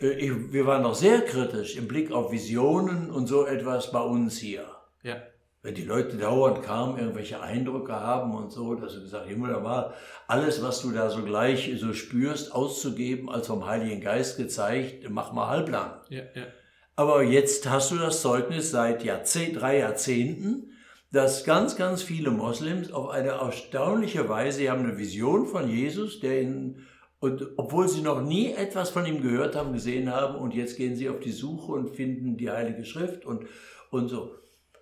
Äh, 0.00 0.12
ich, 0.12 0.52
wir 0.52 0.66
waren 0.66 0.82
noch 0.82 0.94
sehr 0.94 1.20
kritisch 1.22 1.76
im 1.76 1.88
Blick 1.88 2.10
auf 2.10 2.32
Visionen 2.32 3.10
und 3.10 3.26
so 3.26 3.46
etwas 3.46 3.92
bei 3.92 4.00
uns 4.00 4.38
hier. 4.38 4.66
Ja. 5.02 5.22
Wenn 5.62 5.74
die 5.74 5.84
Leute 5.84 6.16
dauernd 6.16 6.62
kamen, 6.62 6.98
irgendwelche 6.98 7.40
Eindrücke 7.40 7.94
haben 7.94 8.34
und 8.34 8.52
so, 8.52 8.74
dass 8.74 8.94
sie 8.94 9.00
gesagt 9.00 9.26
Himmel, 9.26 9.52
da 9.52 9.64
war 9.64 9.94
alles, 10.28 10.62
was 10.62 10.80
du 10.80 10.92
da 10.92 11.10
so 11.10 11.24
gleich 11.24 11.72
so 11.78 11.92
spürst, 11.92 12.54
auszugeben, 12.54 13.28
als 13.28 13.48
vom 13.48 13.66
Heiligen 13.66 14.00
Geist 14.00 14.36
gezeigt, 14.36 15.08
mach 15.10 15.32
mal 15.32 15.48
halblang. 15.48 16.00
Ja, 16.08 16.22
ja. 16.34 16.46
Aber 16.94 17.22
jetzt 17.24 17.68
hast 17.68 17.90
du 17.90 17.96
das 17.96 18.22
Zeugnis 18.22 18.70
seit 18.70 19.02
Jahrzehnt, 19.02 19.60
drei 19.60 19.78
Jahrzehnten, 19.78 20.70
dass 21.16 21.44
ganz, 21.44 21.76
ganz 21.76 22.02
viele 22.02 22.30
Moslems 22.30 22.92
auf 22.92 23.08
eine 23.08 23.30
erstaunliche 23.30 24.28
Weise, 24.28 24.58
sie 24.58 24.70
haben 24.70 24.84
eine 24.84 24.98
Vision 24.98 25.46
von 25.46 25.66
Jesus, 25.66 26.20
der 26.20 26.42
ihnen, 26.42 26.86
und 27.20 27.52
obwohl 27.56 27.88
sie 27.88 28.02
noch 28.02 28.20
nie 28.20 28.52
etwas 28.52 28.90
von 28.90 29.06
ihm 29.06 29.22
gehört 29.22 29.56
haben, 29.56 29.72
gesehen 29.72 30.12
haben, 30.12 30.36
und 30.36 30.52
jetzt 30.52 30.76
gehen 30.76 30.94
sie 30.94 31.08
auf 31.08 31.20
die 31.20 31.32
Suche 31.32 31.72
und 31.72 31.88
finden 31.88 32.36
die 32.36 32.50
Heilige 32.50 32.84
Schrift 32.84 33.24
und, 33.24 33.46
und 33.90 34.08
so. 34.08 34.34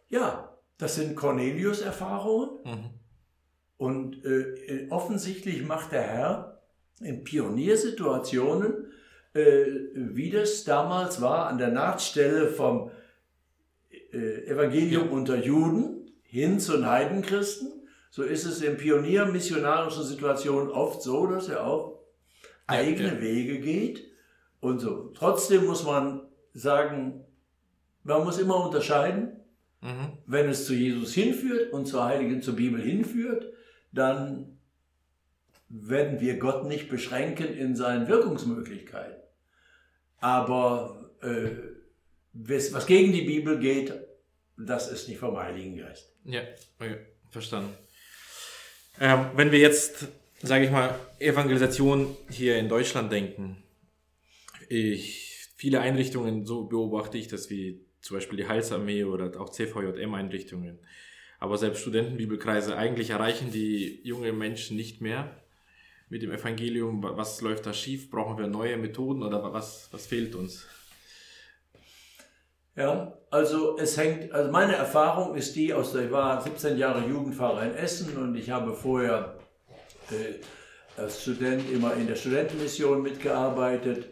Ja, 0.08 0.58
das 0.76 0.96
sind 0.96 1.14
Cornelius-Erfahrungen. 1.14 2.50
Mhm. 2.64 2.90
Und 3.76 4.24
äh, 4.24 4.88
offensichtlich 4.90 5.64
macht 5.64 5.92
der 5.92 6.02
Herr 6.02 6.62
in 7.00 7.22
Pioniersituationen, 7.22 8.88
äh, 9.34 9.66
wie 9.94 10.30
das 10.30 10.64
damals 10.64 11.20
war, 11.20 11.46
an 11.46 11.58
der 11.58 11.70
Nahtstelle 11.70 12.48
vom 12.48 12.90
äh, 14.12 14.46
Evangelium 14.48 15.10
unter 15.10 15.36
Juden, 15.36 16.03
hin 16.34 16.58
zu 16.58 16.72
den 16.72 16.86
Heidenchristen. 16.86 17.70
So 18.10 18.24
ist 18.24 18.44
es 18.44 18.60
in 18.60 18.76
pioniermissionarischen 18.76 20.02
Situationen 20.02 20.68
oft 20.68 21.00
so, 21.00 21.28
dass 21.28 21.48
er 21.48 21.64
auch 21.64 22.00
eigene 22.66 23.08
ja, 23.08 23.14
ja. 23.14 23.20
Wege 23.20 23.60
geht 23.60 24.02
und 24.58 24.80
so. 24.80 25.12
Trotzdem 25.14 25.64
muss 25.64 25.84
man 25.84 26.22
sagen, 26.52 27.24
man 28.02 28.24
muss 28.24 28.38
immer 28.38 28.66
unterscheiden. 28.66 29.36
Mhm. 29.80 30.18
Wenn 30.26 30.48
es 30.48 30.66
zu 30.66 30.74
Jesus 30.74 31.14
hinführt 31.14 31.72
und 31.72 31.86
zur 31.86 32.04
Heiligen, 32.04 32.42
zur 32.42 32.56
Bibel 32.56 32.82
hinführt, 32.82 33.52
dann 33.92 34.58
werden 35.68 36.20
wir 36.20 36.40
Gott 36.40 36.66
nicht 36.66 36.88
beschränken 36.88 37.54
in 37.54 37.76
seinen 37.76 38.08
Wirkungsmöglichkeiten. 38.08 39.22
Aber 40.18 41.12
äh, 41.22 41.50
was 42.32 42.86
gegen 42.86 43.12
die 43.12 43.22
Bibel 43.22 43.60
geht, 43.60 43.92
das 44.56 44.90
ist 44.90 45.08
nicht 45.08 45.18
vom 45.18 45.36
Heiligen 45.36 45.76
Geist. 45.76 46.12
Ja, 46.24 46.42
okay, 46.78 46.98
verstanden. 47.30 47.74
Ähm, 49.00 49.26
wenn 49.34 49.50
wir 49.50 49.58
jetzt, 49.58 50.08
sage 50.42 50.64
ich 50.64 50.70
mal, 50.70 50.98
Evangelisation 51.18 52.16
hier 52.30 52.58
in 52.58 52.68
Deutschland 52.68 53.10
denken, 53.10 53.62
ich, 54.68 55.48
viele 55.56 55.80
Einrichtungen, 55.80 56.46
so 56.46 56.64
beobachte 56.64 57.18
ich 57.18 57.28
das 57.28 57.50
wie 57.50 57.84
zum 58.00 58.16
Beispiel 58.16 58.36
die 58.36 58.48
Heilsarmee 58.48 59.04
oder 59.04 59.40
auch 59.40 59.50
CVJM-Einrichtungen, 59.50 60.78
aber 61.40 61.58
selbst 61.58 61.80
Studentenbibelkreise, 61.80 62.76
eigentlich 62.76 63.10
erreichen 63.10 63.50
die 63.50 64.00
jungen 64.02 64.38
Menschen 64.38 64.76
nicht 64.76 65.00
mehr 65.00 65.42
mit 66.08 66.22
dem 66.22 66.30
Evangelium. 66.30 67.02
Was 67.02 67.40
läuft 67.40 67.66
da 67.66 67.72
schief? 67.72 68.10
Brauchen 68.10 68.38
wir 68.38 68.46
neue 68.46 68.76
Methoden 68.76 69.22
oder 69.22 69.52
was, 69.52 69.88
was 69.90 70.06
fehlt 70.06 70.34
uns? 70.34 70.66
Ja, 72.76 73.16
also 73.30 73.78
es 73.78 73.96
hängt, 73.96 74.32
also 74.32 74.50
meine 74.50 74.74
Erfahrung 74.74 75.36
ist 75.36 75.54
die, 75.54 75.72
aus 75.72 75.92
der, 75.92 76.06
ich 76.06 76.10
war 76.10 76.40
17 76.40 76.76
Jahre 76.76 77.06
Jugendfahrer 77.06 77.64
in 77.64 77.74
Essen 77.74 78.16
und 78.16 78.34
ich 78.34 78.50
habe 78.50 78.74
vorher 78.74 79.36
äh, 80.10 81.00
als 81.00 81.22
Student 81.22 81.70
immer 81.72 81.94
in 81.94 82.06
der 82.06 82.16
Studentenmission 82.16 83.02
mitgearbeitet 83.02 84.08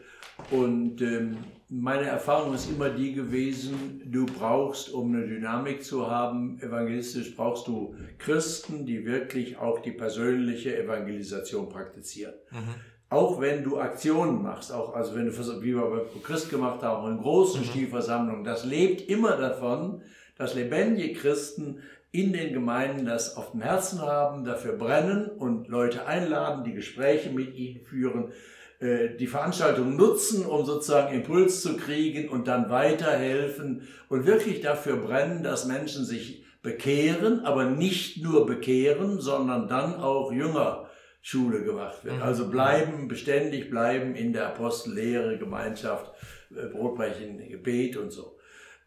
und 0.50 1.00
ähm, 1.02 1.38
meine 1.68 2.04
Erfahrung 2.04 2.54
ist 2.54 2.70
immer 2.70 2.90
die 2.90 3.14
gewesen, 3.14 4.02
du 4.04 4.26
brauchst, 4.26 4.92
um 4.92 5.14
eine 5.14 5.26
Dynamik 5.26 5.82
zu 5.82 6.10
haben, 6.10 6.60
evangelistisch 6.60 7.34
brauchst 7.34 7.66
du 7.66 7.96
Christen, 8.18 8.84
die 8.84 9.06
wirklich 9.06 9.56
auch 9.56 9.80
die 9.80 9.92
persönliche 9.92 10.76
Evangelisation 10.76 11.68
praktizieren. 11.68 12.34
Mhm 12.50 12.74
auch 13.12 13.40
wenn 13.40 13.62
du 13.62 13.78
Aktionen 13.78 14.42
machst, 14.42 14.72
auch 14.72 14.94
also 14.94 15.14
wenn 15.14 15.26
du 15.26 15.62
wie 15.62 15.74
wir 15.74 15.82
bei 15.82 16.00
Christ 16.22 16.48
gemacht 16.48 16.82
haben, 16.82 17.10
in 17.12 17.18
großen 17.18 17.60
mhm. 17.60 17.66
Stilversammlungen, 17.66 18.42
das 18.42 18.64
lebt 18.64 19.08
immer 19.08 19.36
davon, 19.36 20.00
dass 20.38 20.54
lebendige 20.54 21.12
Christen 21.12 21.80
in 22.10 22.32
den 22.32 22.54
Gemeinden 22.54 23.04
das 23.04 23.36
auf 23.36 23.52
dem 23.52 23.60
Herzen 23.60 24.00
haben, 24.00 24.44
dafür 24.44 24.72
brennen 24.72 25.28
und 25.28 25.68
Leute 25.68 26.06
einladen, 26.06 26.64
die 26.64 26.72
Gespräche 26.72 27.30
mit 27.30 27.54
ihnen 27.54 27.84
führen, 27.84 28.32
äh, 28.80 29.16
die 29.16 29.26
Veranstaltung 29.26 29.94
nutzen, 29.96 30.46
um 30.46 30.64
sozusagen 30.64 31.14
Impuls 31.14 31.60
zu 31.60 31.76
kriegen 31.76 32.30
und 32.30 32.48
dann 32.48 32.70
weiterhelfen 32.70 33.88
und 34.08 34.26
wirklich 34.26 34.62
dafür 34.62 34.96
brennen, 34.96 35.42
dass 35.42 35.66
Menschen 35.66 36.06
sich 36.06 36.44
bekehren, 36.62 37.40
aber 37.44 37.64
nicht 37.64 38.22
nur 38.22 38.46
bekehren, 38.46 39.20
sondern 39.20 39.68
dann 39.68 39.96
auch 39.96 40.32
Jünger 40.32 40.81
Schule 41.22 41.62
gemacht 41.62 42.04
wird. 42.04 42.16
Mhm. 42.16 42.22
Also 42.22 42.50
bleiben, 42.50 43.08
beständig 43.08 43.70
bleiben 43.70 44.14
in 44.16 44.32
der 44.32 44.48
Apostellehre, 44.48 45.38
Gemeinschaft, 45.38 46.12
äh, 46.50 46.66
Brotbrechen, 46.66 47.38
Gebet 47.48 47.96
und 47.96 48.10
so. 48.10 48.36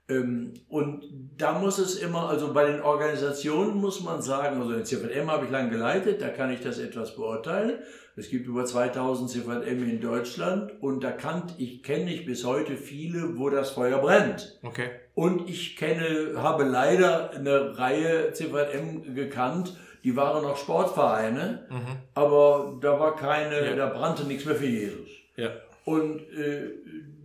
Ähm, 0.07 0.53
und 0.67 1.03
da 1.35 1.57
muss 1.57 1.79
es 1.79 1.95
immer, 1.95 2.29
also 2.29 2.53
bei 2.53 2.65
den 2.65 2.81
Organisationen 2.81 3.77
muss 3.77 4.01
man 4.01 4.21
sagen, 4.21 4.61
also 4.61 4.73
den 4.73 4.85
CVM 4.85 5.31
habe 5.31 5.45
ich 5.45 5.51
lange 5.51 5.71
geleitet, 5.71 6.21
da 6.21 6.27
kann 6.29 6.51
ich 6.51 6.59
das 6.59 6.77
etwas 6.77 7.15
beurteilen. 7.15 7.79
Es 8.15 8.29
gibt 8.29 8.45
über 8.45 8.65
2000 8.65 9.29
CVM 9.29 9.89
in 9.89 9.99
Deutschland 9.99 10.73
und 10.81 11.03
da 11.03 11.11
kann 11.11 11.51
ich 11.57 11.83
kenne 11.83 12.13
ich 12.13 12.25
bis 12.25 12.45
heute 12.45 12.77
viele, 12.77 13.37
wo 13.37 13.49
das 13.49 13.71
Feuer 13.71 13.97
brennt. 13.99 14.59
Okay. 14.61 14.89
Und 15.15 15.49
ich 15.49 15.75
kenne, 15.75 16.33
habe 16.35 16.65
leider 16.65 17.31
eine 17.31 17.77
Reihe 17.77 18.31
CVM 18.31 19.15
gekannt, 19.15 19.75
die 20.05 20.15
waren 20.15 20.43
noch 20.43 20.55
Sportvereine, 20.57 21.67
Mhm. 21.69 21.97
aber 22.13 22.77
da 22.79 22.99
war 22.99 23.15
keine, 23.15 23.65
Ja. 23.71 23.75
da 23.75 23.87
brannte 23.87 24.23
nichts 24.25 24.45
mehr 24.45 24.55
für 24.55 24.67
Jesus. 24.67 25.09
Ja. 25.35 25.49
Und 25.83 26.21
äh, 26.31 26.71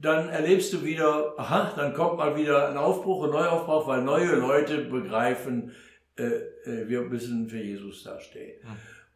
dann 0.00 0.28
erlebst 0.30 0.72
du 0.72 0.82
wieder, 0.82 1.34
aha, 1.38 1.72
dann 1.76 1.92
kommt 1.94 2.16
mal 2.16 2.36
wieder 2.36 2.68
ein 2.70 2.76
Aufbruch, 2.78 3.24
ein 3.24 3.30
Neuaufbruch, 3.30 3.86
weil 3.86 4.02
neue 4.02 4.34
Leute 4.34 4.78
begreifen, 4.84 5.72
äh, 6.16 6.24
äh, 6.64 6.88
wir 6.88 7.02
müssen 7.02 7.48
für 7.48 7.62
Jesus 7.62 8.02
dastehen. 8.02 8.58
Mhm. 8.62 8.68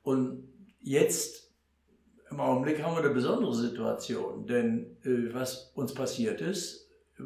Und 0.03 0.49
jetzt, 0.81 1.51
im 2.31 2.41
Augenblick 2.41 2.83
haben 2.83 2.97
wir 2.97 3.03
eine 3.05 3.15
besondere 3.15 3.55
Situation, 3.55 4.47
denn 4.47 4.97
äh, 5.05 5.33
was 5.35 5.73
uns 5.75 5.95
passiert 5.95 6.41
ist, 6.43 6.87
äh, 7.19 7.23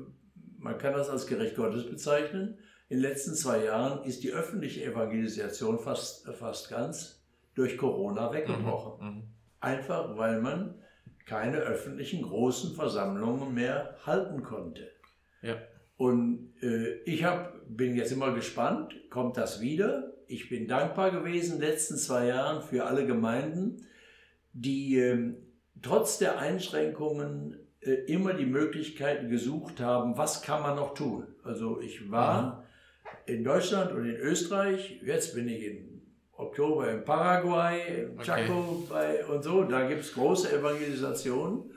man 0.58 0.78
kann 0.78 0.92
das 0.94 1.10
als 1.10 1.26
gerecht 1.26 1.56
Gottes 1.56 1.84
bezeichnen, 1.88 2.58
in 2.88 2.98
den 2.98 3.10
letzten 3.10 3.34
zwei 3.34 3.64
Jahren 3.64 4.04
ist 4.04 4.22
die 4.22 4.32
öffentliche 4.32 4.84
Evangelisation 4.84 5.78
fast, 5.78 6.26
fast 6.34 6.70
ganz 6.70 7.22
durch 7.54 7.76
Corona 7.76 8.32
weggebrochen. 8.32 9.06
Mhm. 9.06 9.22
Einfach 9.60 10.16
weil 10.16 10.40
man 10.40 10.74
keine 11.26 11.58
öffentlichen 11.58 12.22
großen 12.22 12.74
Versammlungen 12.74 13.52
mehr 13.52 13.96
halten 14.06 14.42
konnte. 14.42 14.90
Ja. 15.42 15.56
Und 15.96 16.54
äh, 16.62 17.02
ich 17.04 17.24
hab, 17.24 17.54
bin 17.68 17.94
jetzt 17.94 18.12
immer 18.12 18.32
gespannt, 18.32 18.94
kommt 19.10 19.36
das 19.36 19.60
wieder? 19.60 20.14
Ich 20.26 20.48
bin 20.48 20.66
dankbar 20.68 21.10
gewesen 21.10 21.54
in 21.54 21.60
den 21.60 21.70
letzten 21.70 21.96
zwei 21.96 22.26
Jahren 22.26 22.62
für 22.62 22.86
alle 22.86 23.04
Gemeinden, 23.04 23.86
die 24.52 24.96
ähm, 24.96 25.36
trotz 25.82 26.18
der 26.18 26.38
Einschränkungen 26.38 27.58
äh, 27.80 27.92
immer 28.06 28.32
die 28.32 28.46
Möglichkeiten 28.46 29.28
gesucht 29.28 29.80
haben, 29.80 30.16
was 30.16 30.42
kann 30.42 30.62
man 30.62 30.76
noch 30.76 30.94
tun. 30.94 31.26
Also 31.42 31.80
ich 31.80 32.10
war 32.10 32.64
in 33.26 33.44
Deutschland 33.44 33.92
und 33.92 34.06
in 34.06 34.16
Österreich, 34.16 35.00
jetzt 35.04 35.34
bin 35.34 35.48
ich 35.48 35.64
in 35.64 36.02
Oktober 36.32 36.90
in 36.90 37.04
Paraguay, 37.04 38.04
in 38.04 38.18
Okay. 38.18 38.46
Chaco 38.46 38.86
bei, 38.88 39.24
und 39.26 39.42
so, 39.42 39.64
da 39.64 39.88
gibt 39.88 40.02
es 40.02 40.12
große 40.14 40.52
Evangelisationen. 40.56 41.70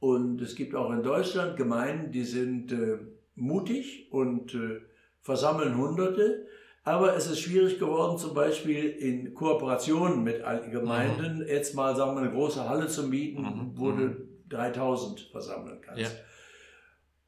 Und 0.00 0.40
es 0.40 0.54
gibt 0.54 0.74
auch 0.74 0.90
in 0.92 1.02
Deutschland 1.02 1.56
Gemeinden, 1.56 2.12
die 2.12 2.24
sind 2.24 2.72
äh, 2.72 2.98
mutig 3.34 4.08
und 4.12 4.54
äh, 4.54 4.80
versammeln 5.20 5.76
Hunderte. 5.76 6.46
Aber 6.84 7.14
es 7.16 7.26
ist 7.28 7.40
schwierig 7.40 7.78
geworden, 7.78 8.16
zum 8.16 8.32
Beispiel 8.32 8.88
in 8.88 9.34
Kooperationen 9.34 10.22
mit 10.24 10.42
Gemeinden, 10.70 11.44
jetzt 11.46 11.74
mal 11.74 11.94
sagen 11.94 12.14
wir, 12.16 12.22
eine 12.22 12.30
große 12.30 12.66
Halle 12.66 12.86
zu 12.88 13.08
mieten, 13.08 13.42
Mhm, 13.42 13.72
wo 13.74 13.90
du 13.90 14.16
3000 14.48 15.20
versammeln 15.32 15.80
kannst. 15.82 16.00
Ja. 16.00 16.08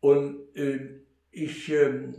Und 0.01 0.57
äh, 0.57 1.01
ich, 1.30 1.70
ähm, 1.70 2.14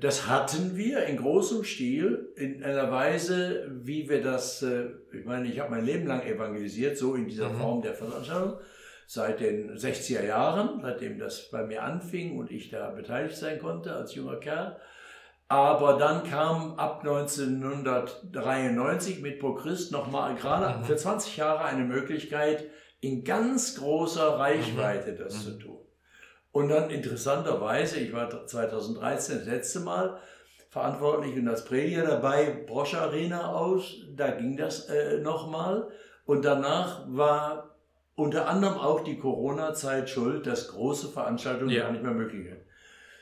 das 0.00 0.26
hatten 0.28 0.74
wir 0.76 1.04
in 1.04 1.18
großem 1.18 1.64
Stil, 1.64 2.32
in 2.36 2.64
einer 2.64 2.90
Weise, 2.90 3.68
wie 3.82 4.08
wir 4.08 4.22
das, 4.22 4.62
äh, 4.62 4.86
ich 5.12 5.26
meine, 5.26 5.46
ich 5.48 5.60
habe 5.60 5.70
mein 5.70 5.84
Leben 5.84 6.06
lang 6.06 6.22
evangelisiert, 6.22 6.96
so 6.96 7.14
in 7.14 7.26
dieser 7.28 7.50
Mhm. 7.50 7.56
Form 7.58 7.82
der 7.82 7.92
Veranstaltung, 7.94 8.58
seit 9.06 9.40
den 9.40 9.76
60er 9.76 10.24
Jahren, 10.24 10.80
seitdem 10.80 11.18
das 11.18 11.50
bei 11.50 11.64
mir 11.66 11.82
anfing 11.82 12.38
und 12.38 12.50
ich 12.50 12.70
da 12.70 12.88
beteiligt 12.90 13.36
sein 13.36 13.58
konnte 13.58 13.92
als 13.94 14.14
junger 14.14 14.36
Kerl. 14.36 14.78
Aber 15.48 15.98
dann 15.98 16.24
kam 16.24 16.78
ab 16.78 17.00
1993 17.04 19.20
mit 19.20 19.38
Pro 19.38 19.52
Christ 19.54 19.92
nochmal 19.92 20.34
gerade 20.36 20.78
Mhm. 20.78 20.84
für 20.84 20.96
20 20.96 21.36
Jahre 21.36 21.64
eine 21.64 21.84
Möglichkeit, 21.84 22.64
in 23.00 23.24
ganz 23.24 23.76
großer 23.78 24.38
Reichweite 24.38 25.14
das 25.14 25.34
Mhm. 25.34 25.40
zu 25.40 25.58
tun. 25.58 25.78
Und 26.52 26.68
dann 26.68 26.90
interessanterweise, 26.90 27.98
ich 27.98 28.12
war 28.12 28.46
2013 28.46 29.38
das 29.38 29.46
letzte 29.46 29.80
Mal 29.80 30.18
verantwortlich 30.68 31.34
und 31.36 31.48
als 31.48 31.64
Prediger 31.64 32.02
dabei, 32.06 32.64
Brosch 32.66 32.94
Arena 32.94 33.52
aus, 33.54 33.94
da 34.14 34.30
ging 34.30 34.56
das 34.56 34.86
äh, 34.88 35.18
nochmal. 35.18 35.88
Und 36.24 36.44
danach 36.44 37.04
war 37.08 37.74
unter 38.14 38.48
anderem 38.48 38.78
auch 38.78 39.00
die 39.02 39.18
Corona-Zeit 39.18 40.08
schuld, 40.10 40.46
dass 40.46 40.68
große 40.68 41.08
Veranstaltungen 41.08 41.70
Ja. 41.70 41.84
gar 41.84 41.92
nicht 41.92 42.02
mehr 42.02 42.12
möglich 42.12 42.46
sind. 42.48 42.60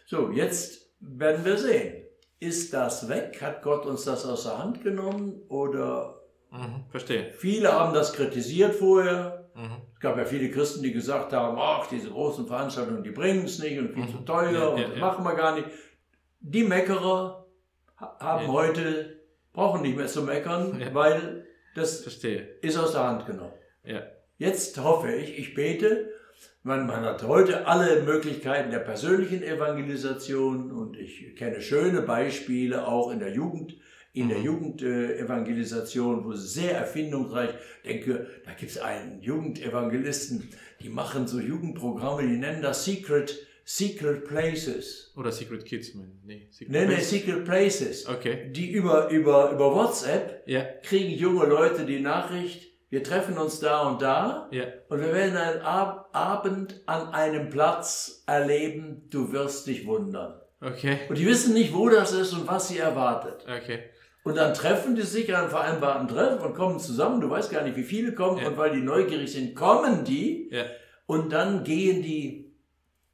So, 0.07 0.31
jetzt 0.31 0.87
werden 1.01 1.45
wir 1.45 1.57
sehen. 1.57 2.05
Ist 2.41 2.73
das 2.75 3.09
weg? 3.09 3.39
Hat 3.43 3.63
Gott 3.63 3.87
uns 3.87 4.05
das 4.05 4.25
aus 4.27 4.43
der 4.45 4.59
Hand 4.59 4.83
genommen? 4.83 5.41
Oder 5.49 6.17
Mhm. 6.53 6.85
Verstehe. 6.91 7.33
viele 7.33 7.71
haben 7.73 7.95
das 7.95 8.13
kritisiert 8.13 8.75
vorher. 8.75 9.49
Mhm. 9.55 9.77
Es 10.01 10.03
gab 10.03 10.17
ja 10.17 10.25
viele 10.25 10.51
Christen, 10.51 10.83
die 10.83 10.95
gesagt 10.95 11.35
haben, 11.35 11.59
ach, 11.61 11.87
diese 11.87 12.09
großen 12.09 12.47
Veranstaltungen, 12.47 13.03
die 13.05 13.11
bringen 13.11 13.45
es 13.45 13.59
nicht 13.59 13.79
und 13.79 13.93
viel 13.93 14.05
Mhm. 14.05 14.09
zu 14.09 14.19
teuer 14.25 14.51
Ja, 14.51 14.67
und 14.69 14.81
das 14.93 14.99
machen 14.99 15.23
wir 15.25 15.35
gar 15.35 15.55
nicht. 15.55 15.69
Die 16.41 16.65
Meckerer 16.65 17.45
ha- 17.99 18.17
haben 18.19 18.49
heute, 18.49 19.21
brauchen 19.53 19.83
nicht 19.83 19.99
mehr 19.99 20.07
zu 20.07 20.23
meckern, 20.23 20.83
weil 20.95 21.45
das 21.75 22.01
Verstehe. 22.01 22.49
ist 22.63 22.79
aus 22.79 22.93
der 22.93 23.07
Hand 23.07 23.27
genommen. 23.27 23.53
Jetzt 24.39 24.79
hoffe 24.83 25.13
ich, 25.13 25.39
ich 25.39 25.53
bete, 25.53 26.09
man, 26.63 26.87
man 26.87 27.05
hat 27.05 27.23
heute 27.25 27.67
alle 27.67 28.03
Möglichkeiten 28.03 28.71
der 28.71 28.79
persönlichen 28.79 29.43
Evangelisation 29.43 30.73
und 30.73 30.97
ich 30.97 31.37
kenne 31.37 31.61
schöne 31.61 32.01
Beispiele 32.01 32.87
auch 32.89 33.11
in 33.11 33.19
der 33.19 33.33
Jugend, 33.35 33.77
in 34.13 34.29
der 34.29 34.39
Mhm. 34.39 34.45
Jugendevangelisation, 34.45 35.25
Evangelisation, 35.25 36.25
wo 36.25 36.33
es 36.33 36.53
sehr 36.55 36.77
erfindungsreich, 36.77 37.51
denke, 37.85 38.27
da 38.45 38.53
gibt 38.53 38.71
es 38.73 38.79
einen 38.79 39.21
Jugendevangelisten, 39.23 40.49
die 40.81 40.89
machen 40.89 41.27
so 41.27 41.39
Jugendprogramme, 41.41 42.23
die 42.23 42.37
nennen 42.37 42.63
das 42.63 42.85
Secret, 42.85 43.47
Secret 43.65 44.25
Places. 44.25 45.13
Oder 45.17 45.31
Secret 45.31 45.65
Kids. 45.65 45.93
Nee, 46.25 46.49
Secret 46.51 46.71
Nee, 46.73 46.81
nee, 46.87 46.95
Places. 46.95 47.11
Secret 47.11 47.45
Places. 47.45 48.07
Okay. 48.09 48.51
Die 48.53 48.73
über, 48.73 49.09
über, 49.11 49.53
über 49.53 49.75
WhatsApp 49.75 50.43
Ja. 50.47 50.65
kriegen 50.83 51.11
junge 51.11 51.47
Leute 51.47 51.85
die 51.87 52.01
Nachricht, 52.01 52.69
wir 52.89 53.05
treffen 53.05 53.39
uns 53.39 53.61
da 53.61 53.83
und 53.89 54.03
da 54.03 54.49
Ja. 54.51 54.65
und 54.89 55.01
wir 55.01 55.13
werden 55.15 55.37
einen 55.37 55.61
Ab 55.61 56.09
Abend 56.13 56.81
an 56.87 57.15
einem 57.15 57.49
Platz 57.51 58.25
erleben, 58.27 59.07
du 59.11 59.31
wirst 59.31 59.69
dich 59.69 59.87
wundern. 59.87 60.41
Okay. 60.61 60.99
Und 61.09 61.17
die 61.17 61.27
wissen 61.27 61.55
nicht, 61.55 61.73
wo 61.73 61.89
das 61.89 62.13
ist 62.13 62.33
und 62.33 62.49
was 62.49 62.67
sie 62.69 62.79
erwartet. 62.79 63.45
Okay. 63.45 63.85
Und 64.23 64.37
dann 64.37 64.53
treffen 64.53 64.95
die 64.95 65.03
sich 65.03 65.35
an 65.35 65.43
einem 65.43 65.51
vereinbarten 65.51 66.09
Treffen 66.09 66.41
und 66.41 66.55
kommen 66.55 66.79
zusammen, 66.79 67.21
du 67.23 67.31
weißt 67.31 67.51
gar 67.51 67.63
nicht, 67.63 67.77
wie 67.77 67.85
viele 67.85 68.13
kommen 68.13 68.39
Ja. 68.39 68.49
und 68.49 68.59
weil 68.59 68.73
die 68.73 68.83
neugierig 68.83 69.33
sind, 69.33 69.55
kommen 69.57 70.05
die 70.05 70.49
Ja. 70.51 70.65
und 71.07 71.33
dann 71.33 71.65
gehen 71.65 72.03
die, 72.03 72.53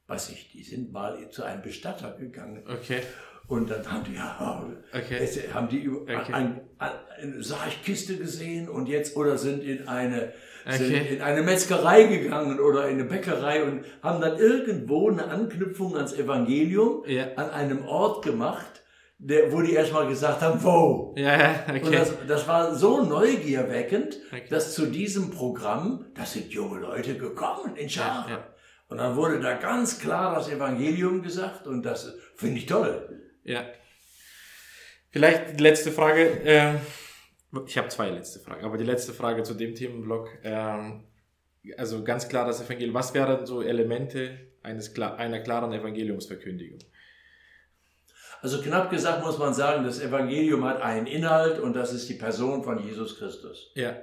weiß 0.08 0.30
ich, 0.30 0.50
die 0.50 0.64
sind 0.64 0.92
mal 0.92 1.16
zu 1.30 1.44
einem 1.44 1.62
Bestatter 1.62 2.16
gegangen 2.18 2.64
Okay. 2.68 3.02
und 3.46 3.70
dann 3.70 3.90
haben 3.90 4.02
die, 4.04 4.14
ja, 4.14 4.64
Okay. 4.92 5.18
Jetzt 5.20 5.54
haben 5.54 5.68
die 5.68 5.78
über 5.78 6.00
Okay. 6.02 6.32
ein, 6.32 6.60
ein, 6.78 6.90
eine 7.22 7.42
Sargkiste 7.42 8.16
gesehen 8.16 8.68
und 8.68 8.88
jetzt 8.88 9.16
oder 9.16 9.38
sind 9.38 9.62
in 9.62 9.86
eine 9.88 10.32
sind 10.68 10.92
Okay. 10.92 11.14
in 11.14 11.22
eine 11.22 11.42
Metzgerei 11.42 12.02
gegangen 12.04 12.58
oder 12.58 12.88
in 12.88 12.94
eine 12.98 13.04
Bäckerei 13.04 13.62
und 13.62 13.84
haben 14.02 14.20
dann 14.20 14.36
irgendwo 14.36 15.08
eine 15.08 15.28
Anknüpfung 15.28 15.94
ans 15.96 16.12
Evangelium 16.12 17.04
Ja. 17.06 17.26
an 17.36 17.50
einem 17.50 17.84
Ort 17.86 18.24
gemacht, 18.24 18.82
der, 19.18 19.50
wo 19.52 19.62
die 19.62 19.72
erstmal 19.72 20.06
gesagt 20.08 20.42
haben, 20.42 20.62
wo. 20.62 21.14
Ja, 21.16 21.64
okay. 21.68 21.82
Und 21.82 21.94
das, 21.94 22.12
das 22.26 22.46
war 22.48 22.74
so 22.74 23.02
neugierweckend, 23.02 24.18
Okay. 24.28 24.44
dass 24.50 24.74
zu 24.74 24.86
diesem 24.86 25.30
Programm, 25.30 26.06
da 26.14 26.24
sind 26.26 26.52
junge 26.52 26.80
Leute 26.80 27.16
gekommen 27.16 27.76
in 27.76 27.88
Scharen. 27.88 28.30
Ja, 28.30 28.36
ja. 28.36 28.46
Und 28.88 28.98
dann 28.98 29.16
wurde 29.16 29.40
da 29.40 29.54
ganz 29.54 29.98
klar 29.98 30.34
das 30.34 30.48
Evangelium 30.48 31.22
gesagt 31.22 31.66
und 31.66 31.82
das 31.82 32.14
finde 32.36 32.58
ich 32.58 32.66
toll. 32.66 33.20
Ja. 33.42 33.64
Vielleicht 35.10 35.58
die 35.58 35.62
letzte 35.62 35.90
Frage. 35.90 36.40
Ähm, 36.44 36.76
ich 37.66 37.78
habe 37.78 37.88
zwei 37.88 38.10
letzte 38.10 38.38
Fragen, 38.40 38.64
aber 38.64 38.76
die 38.76 38.84
letzte 38.84 39.12
Frage 39.12 39.42
zu 39.42 39.54
dem 39.54 39.74
Themenblock. 39.74 40.28
Ähm, 40.44 41.04
also 41.78 42.04
ganz 42.04 42.28
klar 42.28 42.46
das 42.46 42.60
Evangelium. 42.60 42.94
Was 42.94 43.14
wären 43.14 43.46
so 43.46 43.62
Elemente 43.62 44.38
eines, 44.62 44.94
einer 44.96 45.40
klaren 45.40 45.72
Evangeliumsverkündigung? 45.72 46.78
Also 48.42 48.60
knapp 48.60 48.90
gesagt 48.90 49.24
muss 49.24 49.38
man 49.38 49.54
sagen, 49.54 49.84
das 49.84 50.00
Evangelium 50.00 50.64
hat 50.64 50.80
einen 50.80 51.06
Inhalt 51.06 51.58
und 51.58 51.74
das 51.74 51.92
ist 51.92 52.08
die 52.08 52.14
Person 52.14 52.62
von 52.62 52.84
Jesus 52.84 53.18
Christus. 53.18 53.72
Ja. 53.74 53.96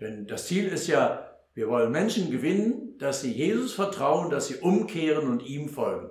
Denn 0.00 0.26
das 0.26 0.46
Ziel 0.46 0.68
ist 0.68 0.86
ja, 0.86 1.30
wir 1.54 1.68
wollen 1.68 1.90
Menschen 1.90 2.30
gewinnen, 2.30 2.98
dass 2.98 3.22
sie 3.22 3.32
Jesus 3.32 3.72
vertrauen, 3.72 4.30
dass 4.30 4.48
sie 4.48 4.56
umkehren 4.56 5.28
und 5.28 5.44
ihm 5.44 5.68
folgen. 5.68 6.10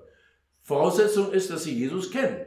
Voraussetzung 0.61 1.31
ist, 1.31 1.49
dass 1.51 1.63
sie 1.63 1.77
Jesus 1.77 2.11
kennen. 2.11 2.45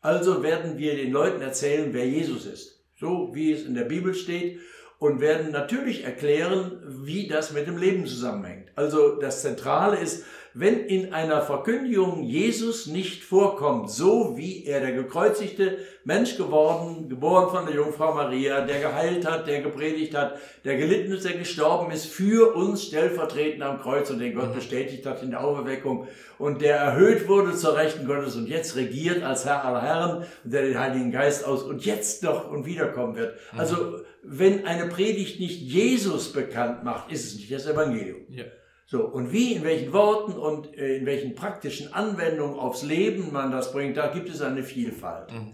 Also 0.00 0.42
werden 0.42 0.78
wir 0.78 0.96
den 0.96 1.12
Leuten 1.12 1.42
erzählen, 1.42 1.92
wer 1.92 2.06
Jesus 2.06 2.46
ist. 2.46 2.84
So 2.96 3.34
wie 3.34 3.52
es 3.52 3.64
in 3.64 3.74
der 3.74 3.84
Bibel 3.84 4.14
steht 4.14 4.60
und 4.98 5.20
werden 5.20 5.52
natürlich 5.52 6.04
erklären, 6.04 6.82
wie 6.86 7.28
das 7.28 7.52
mit 7.52 7.66
dem 7.66 7.78
Leben 7.78 8.06
zusammenhängt. 8.06 8.70
Also 8.74 9.16
das 9.16 9.42
Zentrale 9.42 9.96
ist, 9.96 10.24
wenn 10.54 10.86
in 10.86 11.12
einer 11.12 11.42
Verkündigung 11.42 12.24
Jesus 12.24 12.86
nicht 12.86 13.22
vorkommt, 13.22 13.90
so 13.90 14.36
wie 14.36 14.64
er 14.64 14.80
der 14.80 14.90
gekreuzigte 14.92 15.78
Mensch 16.04 16.36
geworden, 16.36 17.08
geboren 17.08 17.50
von 17.50 17.66
der 17.66 17.76
Jungfrau 17.76 18.12
Maria, 18.14 18.62
der 18.62 18.80
geheilt 18.80 19.24
hat, 19.24 19.46
der 19.46 19.60
gepredigt 19.60 20.16
hat, 20.16 20.38
der 20.64 20.76
gelitten 20.76 21.12
ist, 21.12 21.24
der 21.24 21.36
gestorben 21.36 21.92
ist, 21.92 22.06
für 22.06 22.56
uns 22.56 22.84
stellvertretend 22.84 23.62
am 23.62 23.80
Kreuz 23.80 24.10
und 24.10 24.18
den 24.18 24.34
Gott 24.34 24.52
bestätigt 24.52 25.06
hat 25.06 25.22
in 25.22 25.30
der 25.30 25.44
Auferweckung 25.44 26.08
und 26.38 26.60
der 26.60 26.76
erhöht 26.76 27.28
wurde 27.28 27.54
zur 27.54 27.76
Rechten 27.76 28.06
Gottes 28.06 28.34
und 28.34 28.48
jetzt 28.48 28.74
regiert 28.74 29.22
als 29.22 29.44
Herr 29.44 29.64
aller 29.64 29.82
Herren 29.82 30.24
der 30.42 30.62
den 30.62 30.78
Heiligen 30.78 31.12
Geist 31.12 31.44
aus 31.44 31.62
und 31.62 31.84
jetzt 31.84 32.24
doch 32.24 32.50
und 32.50 32.66
wiederkommen 32.66 33.14
wird. 33.14 33.38
Also, 33.56 34.00
wenn 34.22 34.66
eine 34.66 34.86
Predigt 34.86 35.40
nicht 35.40 35.60
Jesus 35.60 36.32
bekannt 36.32 36.84
macht, 36.84 37.10
ist 37.10 37.26
es 37.26 37.36
nicht 37.36 37.52
das 37.52 37.66
Evangelium. 37.66 38.20
Ja. 38.30 38.44
So, 38.86 39.04
und 39.04 39.32
wie, 39.32 39.52
in 39.52 39.64
welchen 39.64 39.92
Worten 39.92 40.32
und 40.32 40.74
äh, 40.76 40.96
in 40.96 41.06
welchen 41.06 41.34
praktischen 41.34 41.92
Anwendungen 41.92 42.58
aufs 42.58 42.82
Leben 42.82 43.32
man 43.32 43.52
das 43.52 43.72
bringt, 43.72 43.98
da 43.98 44.06
gibt 44.08 44.30
es 44.30 44.40
eine 44.40 44.62
Vielfalt. 44.62 45.30
Mhm. 45.30 45.52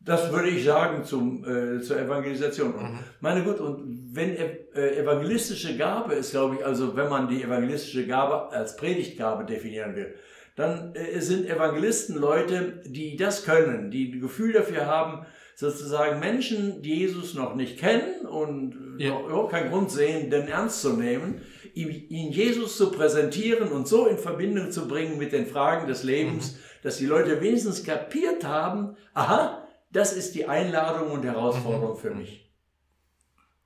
Das 0.00 0.32
würde 0.32 0.48
ich 0.48 0.64
sagen 0.64 1.04
zum, 1.04 1.44
äh, 1.44 1.80
zur 1.80 2.00
Evangelisation. 2.00 2.70
Mhm. 2.70 2.98
Meine 3.20 3.44
gut, 3.44 3.60
und 3.60 4.10
wenn 4.12 4.34
äh, 4.34 4.96
evangelistische 4.96 5.76
Gabe 5.76 6.14
ist, 6.14 6.32
glaube 6.32 6.56
ich, 6.56 6.66
also 6.66 6.96
wenn 6.96 7.08
man 7.08 7.28
die 7.28 7.42
evangelistische 7.42 8.06
Gabe 8.06 8.50
als 8.50 8.76
Predigtgabe 8.76 9.44
definieren 9.44 9.94
will, 9.94 10.14
dann 10.56 10.94
äh, 10.94 11.20
sind 11.20 11.48
Evangelisten 11.48 12.16
Leute, 12.16 12.82
die 12.84 13.16
das 13.16 13.44
können, 13.44 13.90
die 13.90 14.12
ein 14.12 14.20
Gefühl 14.20 14.52
dafür 14.52 14.86
haben, 14.86 15.26
sozusagen 15.60 16.20
Menschen, 16.20 16.80
die 16.80 16.94
Jesus 17.00 17.34
noch 17.34 17.54
nicht 17.54 17.78
kennen 17.78 18.24
und 18.26 18.96
Ja. 18.98 19.10
noch 19.10 19.26
überhaupt 19.26 19.50
keinen 19.52 19.70
Grund 19.70 19.90
sehen, 19.90 20.30
den 20.30 20.48
ernst 20.48 20.80
zu 20.80 20.94
nehmen, 20.94 21.42
ihn 21.74 22.32
Jesus 22.32 22.78
zu 22.78 22.90
präsentieren 22.90 23.68
und 23.68 23.86
so 23.86 24.06
in 24.06 24.16
Verbindung 24.16 24.70
zu 24.70 24.88
bringen 24.88 25.18
mit 25.18 25.32
den 25.32 25.44
Fragen 25.46 25.86
des 25.86 26.02
Lebens, 26.02 26.58
dass 26.82 26.96
die 26.96 27.04
Leute 27.04 27.42
wenigstens 27.42 27.84
kapiert 27.84 28.42
haben, 28.42 28.96
aha, 29.12 29.68
das 29.92 30.16
ist 30.16 30.34
die 30.34 30.46
Einladung 30.46 31.10
und 31.10 31.24
Herausforderung 31.24 31.96
für 31.98 32.14
mich. 32.14 32.50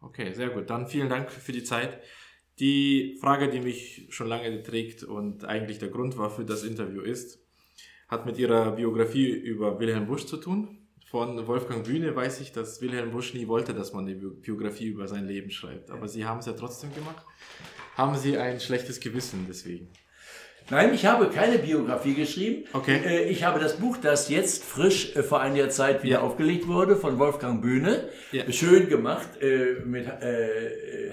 Okay, 0.00 0.32
sehr 0.32 0.48
gut. 0.50 0.68
Dann 0.68 0.88
vielen 0.88 1.08
Dank 1.08 1.30
für 1.30 1.52
die 1.52 1.62
Zeit. 1.62 2.00
Die 2.58 3.18
Frage, 3.20 3.48
die 3.48 3.60
mich 3.60 4.08
schon 4.10 4.26
lange 4.26 4.62
trägt 4.64 5.04
und 5.04 5.44
eigentlich 5.44 5.78
der 5.78 5.90
Grund 5.90 6.18
war 6.18 6.28
für 6.30 6.44
das 6.44 6.64
Interview 6.64 7.02
ist, 7.02 7.38
hat 8.08 8.26
mit 8.26 8.36
Ihrer 8.38 8.72
Biografie 8.72 9.30
über 9.30 9.78
Wilhelm 9.78 10.06
Busch 10.06 10.26
zu 10.26 10.38
tun. 10.38 10.83
Von 11.14 11.46
Wolfgang 11.46 11.84
Bühne 11.84 12.16
weiß 12.16 12.40
ich, 12.40 12.50
dass 12.50 12.80
Wilhelm 12.80 13.12
Busch 13.12 13.34
nie 13.34 13.46
wollte, 13.46 13.72
dass 13.72 13.92
man 13.92 14.04
die 14.04 14.14
Bi- 14.14 14.30
Biografie 14.42 14.86
über 14.86 15.06
sein 15.06 15.28
Leben 15.28 15.48
schreibt. 15.48 15.88
Aber 15.92 16.08
Sie 16.08 16.24
haben 16.24 16.40
es 16.40 16.46
ja 16.46 16.54
trotzdem 16.54 16.92
gemacht. 16.92 17.24
Haben 17.96 18.16
Sie 18.18 18.36
ein 18.36 18.58
schlechtes 18.58 18.98
Gewissen 18.98 19.46
deswegen? 19.48 19.86
Nein, 20.70 20.92
ich 20.92 21.06
habe 21.06 21.30
keine 21.30 21.58
Biografie 21.60 22.14
geschrieben. 22.14 22.64
Okay. 22.72 22.96
Äh, 23.04 23.28
Ich 23.30 23.44
habe 23.44 23.60
das 23.60 23.76
Buch, 23.76 23.96
das 23.98 24.28
jetzt 24.28 24.64
frisch 24.64 25.14
äh, 25.14 25.22
vor 25.22 25.40
einiger 25.40 25.68
Zeit 25.70 26.02
wieder 26.02 26.14
Ja. 26.16 26.20
aufgelegt 26.22 26.66
wurde, 26.66 26.96
von 26.96 27.16
Wolfgang 27.20 27.62
Bühne, 27.62 28.08
Ja. 28.32 28.50
schön 28.50 28.88
gemacht 28.88 29.40
äh, 29.40 29.74
mit 29.84 30.08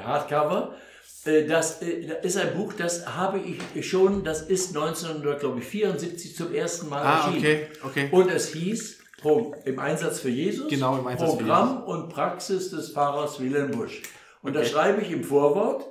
Hardcover. 0.04 0.78
Das 1.26 1.48
das 1.48 1.84
ist 2.24 2.38
ein 2.38 2.56
Buch, 2.56 2.74
das 2.74 3.06
habe 3.06 3.40
ich 3.40 3.88
schon, 3.88 4.24
das 4.24 4.42
ist 4.42 4.76
1974 4.76 6.36
zum 6.36 6.52
ersten 6.56 6.90
Mal 6.90 7.04
Ah, 7.04 7.28
erschienen. 7.28 7.38
okay, 7.38 7.68
okay. 7.84 8.08
Und 8.12 8.32
es 8.32 8.48
hieß 8.54 8.98
Pro, 9.22 9.54
im 9.66 9.78
Einsatz 9.80 10.20
für 10.20 10.30
Jesus, 10.30 10.70
Genau, 10.70 10.98
im 10.98 11.06
Einsatz 11.08 11.32
für 11.32 11.38
Programm 11.38 11.84
und 11.84 12.10
Praxis 12.10 12.72
des 12.72 12.92
Pfarrers 12.92 13.40
Wilhelm 13.40 13.72
Busch. 13.72 14.02
Und 14.42 14.56
da 14.56 14.62
Okay. 14.62 14.70
schreibe 14.70 15.02
ich 15.02 15.12
im 15.12 15.24
Vorwort, 15.24 15.86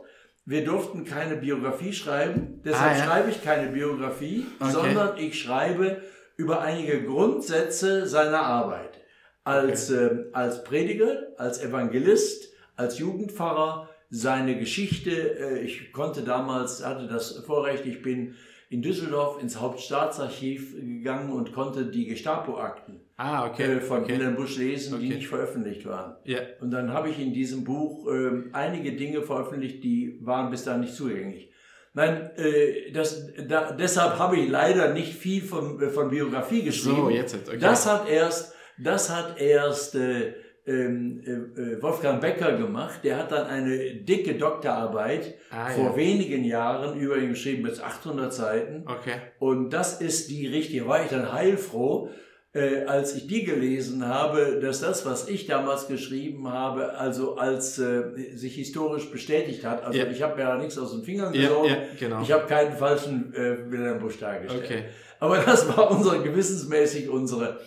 wir 0.44 0.64
durften 0.64 1.04
keine 1.04 1.36
Biografie 1.36 1.92
schreiben, 1.92 2.60
deshalb 2.64 2.94
Ah, 2.94 2.98
ja. 2.98 3.04
schreibe 3.04 3.30
ich 3.30 3.42
keine 3.44 3.70
Biografie, 3.70 4.46
Okay. 4.58 4.72
sondern 4.72 5.16
ich 5.18 5.40
schreibe 5.40 5.98
über 6.36 6.60
einige 6.60 7.04
Grundsätze 7.04 8.06
seiner 8.06 8.42
Arbeit. 8.42 8.98
Als, 9.44 9.90
ähm, 9.90 10.26
als 10.32 10.64
Prediger, 10.64 11.28
als 11.38 11.62
Evangelist, 11.62 12.52
als 12.76 12.98
Jugendpfarrer, 12.98 13.88
seine 14.10 14.58
Geschichte. 14.58 15.10
Äh, 15.38 15.60
ich 15.60 15.92
konnte 15.92 16.22
damals, 16.22 16.84
hatte 16.84 17.06
das 17.06 17.38
Vorrecht, 17.46 17.86
ich 17.86 18.02
bin 18.02 18.34
in 18.70 18.82
Düsseldorf 18.82 19.40
ins 19.42 19.58
Hauptstaatsarchiv 19.60 20.74
gegangen 20.76 21.32
und 21.32 21.52
konnte 21.52 21.86
die 21.86 22.06
Gestapo-Akten 22.06 23.00
Ah, 23.22 23.46
okay. 23.46 23.64
äh, 23.64 23.80
von 23.80 24.02
okay. 24.02 24.14
Wilhelm 24.14 24.34
Busch 24.34 24.56
lesen, 24.56 24.98
die 24.98 25.06
Okay. 25.08 25.16
nicht 25.16 25.28
veröffentlicht 25.28 25.84
waren. 25.84 26.16
Ja, 26.24 26.38
Und 26.60 26.70
dann 26.70 26.90
habe 26.90 27.10
ich 27.10 27.20
in 27.20 27.34
diesem 27.34 27.64
Buch 27.64 28.08
ähm, 28.10 28.48
einige 28.52 28.92
Dinge 28.92 29.20
veröffentlicht, 29.20 29.84
die 29.84 30.18
waren 30.22 30.50
bis 30.50 30.64
dahin 30.64 30.80
nicht 30.80 30.94
zugänglich. 30.94 31.50
Nein, 31.92 32.30
äh, 32.36 32.92
das, 32.92 33.26
da, 33.46 33.72
deshalb 33.72 34.18
habe 34.18 34.38
ich 34.38 34.48
leider 34.48 34.94
nicht 34.94 35.12
viel 35.12 35.42
von, 35.42 35.82
äh, 35.82 35.90
von 35.90 36.08
Biografie 36.08 36.62
geschrieben. 36.62 36.96
so, 36.96 37.10
jetzt. 37.10 37.34
Okay. 37.46 37.58
Das 37.58 37.86
hat 37.86 38.08
erst, 38.08 38.54
das 38.78 39.14
hat 39.14 39.38
erst 39.38 39.96
äh, 39.96 40.32
ähm, 40.66 41.20
äh, 41.26 41.60
äh, 41.60 41.82
Wolfgang 41.82 42.22
Becker 42.22 42.56
gemacht. 42.56 43.00
Der 43.04 43.18
hat 43.18 43.32
dann 43.32 43.46
eine 43.48 43.96
dicke 43.96 44.34
Doktorarbeit 44.36 45.34
ah, 45.50 45.68
vor 45.70 45.90
ja. 45.90 45.96
wenigen 45.96 46.44
Jahren 46.44 46.98
über 46.98 47.18
ihn 47.18 47.30
geschrieben, 47.30 47.64
mit 47.64 47.78
800 47.82 48.32
Seiten. 48.32 48.84
Okay. 48.86 49.16
Und 49.38 49.70
das 49.70 50.00
ist 50.00 50.30
die 50.30 50.46
richtige. 50.46 50.86
War 50.86 51.02
ich 51.02 51.10
dann 51.10 51.32
heilfroh, 51.32 52.10
äh, 52.52 52.84
als 52.84 53.14
ich 53.14 53.26
die 53.28 53.44
gelesen 53.44 54.06
habe, 54.08 54.58
dass 54.60 54.80
das, 54.80 55.06
was 55.06 55.28
ich 55.28 55.46
damals 55.46 55.86
geschrieben 55.86 56.48
habe, 56.48 56.94
also 56.98 57.36
als 57.36 57.78
äh, 57.78 58.02
sich 58.34 58.56
historisch 58.56 59.10
bestätigt 59.10 59.64
hat. 59.64 59.84
Also 59.84 59.98
Ja. 59.98 60.06
ich 60.06 60.20
habe 60.22 60.40
ja 60.40 60.56
nichts 60.56 60.76
aus 60.78 60.92
den 60.92 61.02
Fingern 61.04 61.32
gesogen. 61.32 61.68
ja, 61.68 61.76
genau. 61.98 62.22
Ich 62.22 62.32
habe 62.32 62.46
keinen 62.46 62.76
falschen 62.76 63.32
äh, 63.34 63.70
Wilhelm 63.70 64.00
Busch 64.00 64.18
dargestellt. 64.18 64.64
Okay. 64.64 64.84
Aber 65.20 65.36
das 65.46 65.68
war 65.68 65.90
unsere 65.90 66.22
gewissensmäßig 66.22 67.08
unsere. 67.08 67.60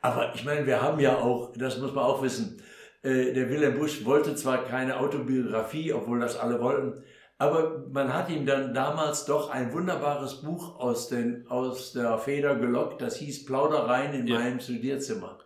Aber 0.00 0.32
ich 0.34 0.44
meine, 0.44 0.66
wir 0.66 0.80
haben 0.80 0.98
ja 0.98 1.16
auch, 1.18 1.52
das 1.56 1.78
muss 1.78 1.92
man 1.94 2.04
auch 2.04 2.22
wissen, 2.22 2.60
äh, 3.02 3.32
der 3.32 3.50
Wilhelm 3.50 3.78
Busch 3.78 4.04
wollte 4.04 4.34
zwar 4.34 4.64
keine 4.64 4.98
Autobiografie, 4.98 5.92
obwohl 5.92 6.20
das 6.20 6.38
alle 6.38 6.58
wollten, 6.60 7.02
aber 7.38 7.86
man 7.90 8.12
hat 8.14 8.30
ihm 8.30 8.46
dann 8.46 8.72
damals 8.74 9.24
doch 9.24 9.50
ein 9.50 9.72
wunderbares 9.72 10.42
Buch 10.42 10.78
aus, 10.78 11.08
den, 11.08 11.46
aus 11.48 11.92
der 11.92 12.18
Feder 12.18 12.54
gelockt, 12.56 13.02
das 13.02 13.16
hieß 13.16 13.44
Plaudereien 13.46 14.14
in 14.14 14.26
Ja. 14.26 14.38
meinem 14.38 14.60
Studierzimmer. 14.60 15.38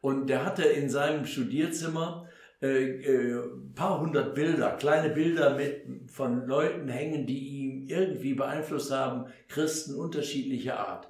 Und 0.00 0.28
der 0.28 0.44
hatte 0.44 0.62
in 0.64 0.88
seinem 0.88 1.26
Studierzimmer 1.26 2.26
äh, 2.62 2.66
äh, 2.66 3.38
ein 3.38 3.74
paar 3.74 4.00
hundert 4.00 4.34
Bilder, 4.34 4.72
kleine 4.72 5.10
Bilder 5.10 5.54
mit, 5.56 5.82
von 6.10 6.46
Leuten 6.46 6.88
hängen, 6.88 7.26
die 7.26 7.38
ihn 7.60 7.88
irgendwie 7.88 8.34
beeinflusst 8.34 8.92
haben, 8.92 9.26
Christen 9.48 9.94
unterschiedlicher 9.94 10.78
Art. 10.78 11.08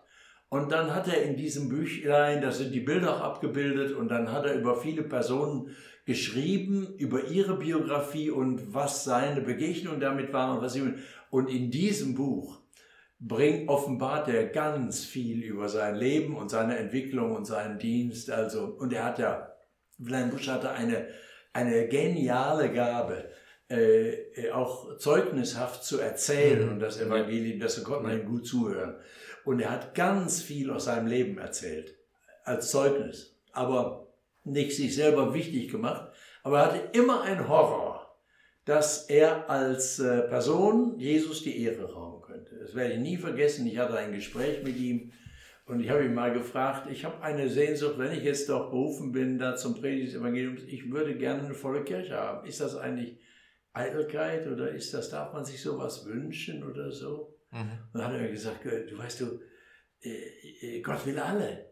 Und 0.49 0.73
dann 0.73 0.95
hat 0.95 1.07
er 1.07 1.23
in 1.23 1.37
diesem 1.37 1.69
Büchlein, 1.69 2.43
da 2.43 2.51
sind 2.51 2.73
die 2.73 2.81
Bilder 2.81 3.17
auch 3.17 3.21
abgebildet, 3.21 3.93
und 3.93 4.09
dann 4.09 4.33
hat 4.33 4.45
er 4.47 4.55
über 4.55 4.77
viele 4.77 5.03
Personen 5.03 5.71
geschrieben, 6.07 6.95
über 6.99 7.29
ihre 7.29 7.57
Biografie 7.57 8.31
und 8.31 8.75
was 8.75 9.05
seine 9.05 9.41
Begegnungen 9.41 10.01
damit 10.01 10.33
waren 10.33 10.57
und 10.57 10.65
was 10.65 10.73
sie, 10.73 10.95
und 11.31 11.49
in 11.49 11.71
diesem 11.71 12.15
Buch 12.15 12.61
bringt, 13.21 13.69
offenbart 13.69 14.29
er 14.29 14.47
ganz 14.47 15.05
viel 15.05 15.43
über 15.43 15.69
sein 15.69 15.95
Leben 15.95 16.37
und 16.37 16.49
seine 16.49 16.79
Entwicklung 16.79 17.33
und 17.37 17.45
seinen 17.45 17.79
Dienst. 17.79 18.31
Also, 18.31 18.65
und 18.65 18.93
er 18.93 19.05
hat 19.05 19.19
ja, 19.19 19.53
Wilhelm 19.99 20.31
Busch 20.31 20.49
hatte 20.49 20.71
eine, 20.71 21.07
eine 21.53 21.87
geniale 21.89 22.73
Gabe, 22.73 23.31
äh, 23.69 24.51
auch 24.53 24.97
zeugnishaft 24.97 25.85
zu 25.85 26.01
erzählen 26.01 26.67
Mhm. 26.67 26.73
und 26.73 26.81
das 26.81 27.01
Evangelium, 27.01 27.61
das 27.61 27.83
konnte 27.85 28.03
man 28.03 28.19
ihm 28.19 28.27
gut 28.27 28.47
zuhören. 28.47 28.97
Und 29.45 29.61
er 29.61 29.71
hat 29.71 29.95
ganz 29.95 30.43
viel 30.43 30.71
aus 30.71 30.87
seinem 30.87 31.07
Leben 31.07 31.39
erzählt, 31.39 31.95
als 32.45 32.71
Zeugnis, 32.71 33.37
aber 33.53 34.10
nicht 34.51 34.77
sich 34.77 34.95
selber 34.95 35.35
wichtig 35.35 35.71
gemacht, 35.71 36.11
aber 36.43 36.61
er 36.61 36.67
hatte 36.67 36.99
immer 36.99 37.23
einen 37.23 37.49
Horror, 37.49 38.19
dass 38.65 39.09
er 39.09 39.49
als 39.51 39.99
äh, 39.99 40.23
Person 40.23 40.99
Jesus 40.99 41.43
die 41.43 41.63
Ehre 41.63 41.93
rauben 41.93 42.23
könnte. 42.23 42.57
Das 42.59 42.75
werde 42.75 42.95
ich 42.95 43.01
nie 43.01 43.17
vergessen. 43.17 43.67
Ich 43.67 43.79
hatte 43.79 43.97
ein 43.97 44.13
Gespräch 44.13 44.63
mit 44.63 44.77
ihm 44.77 45.13
und 45.67 45.81
ich 45.81 45.91
habe 45.91 46.05
ihn 46.05 46.15
mal 46.15 46.33
gefragt, 46.33 46.89
ich 46.91 47.05
habe 47.05 47.23
eine 47.23 47.49
Sehnsucht, 47.49 47.99
wenn 47.99 48.13
ich 48.13 48.25
jetzt 48.25 48.49
doch 48.49 48.71
berufen 48.71 49.13
bin 49.13 49.39
da 49.39 49.57
zum 49.57 49.75
Predigen 49.75 50.07
des 50.07 50.15
Evangeliums, 50.15 50.63
ich 50.67 50.91
würde 50.91 51.17
gerne 51.17 51.45
eine 51.45 51.55
volle 51.55 51.85
Kirche 51.85 52.17
haben. 52.17 52.47
Ist 52.47 52.61
das 52.61 52.77
eigentlich 52.77 53.21
Eitelkeit 53.73 54.47
oder 54.49 54.71
ist 54.71 54.93
das, 54.95 55.11
darf 55.11 55.33
man 55.33 55.45
sich 55.45 55.63
sowas 55.63 56.07
wünschen 56.07 56.65
oder 56.65 56.91
so? 56.91 57.39
Mhm. 57.53 57.61
Und 57.93 58.01
dann 58.01 58.05
hat 58.05 58.15
er 58.15 58.23
mir 58.23 58.31
gesagt, 58.31 58.65
du 58.65 58.99
weißt 58.99 59.21
du, 59.21 59.41
äh, 60.03 60.79
äh, 60.79 60.81
Gott 60.81 61.07
will 61.07 61.19
alle. 61.19 61.70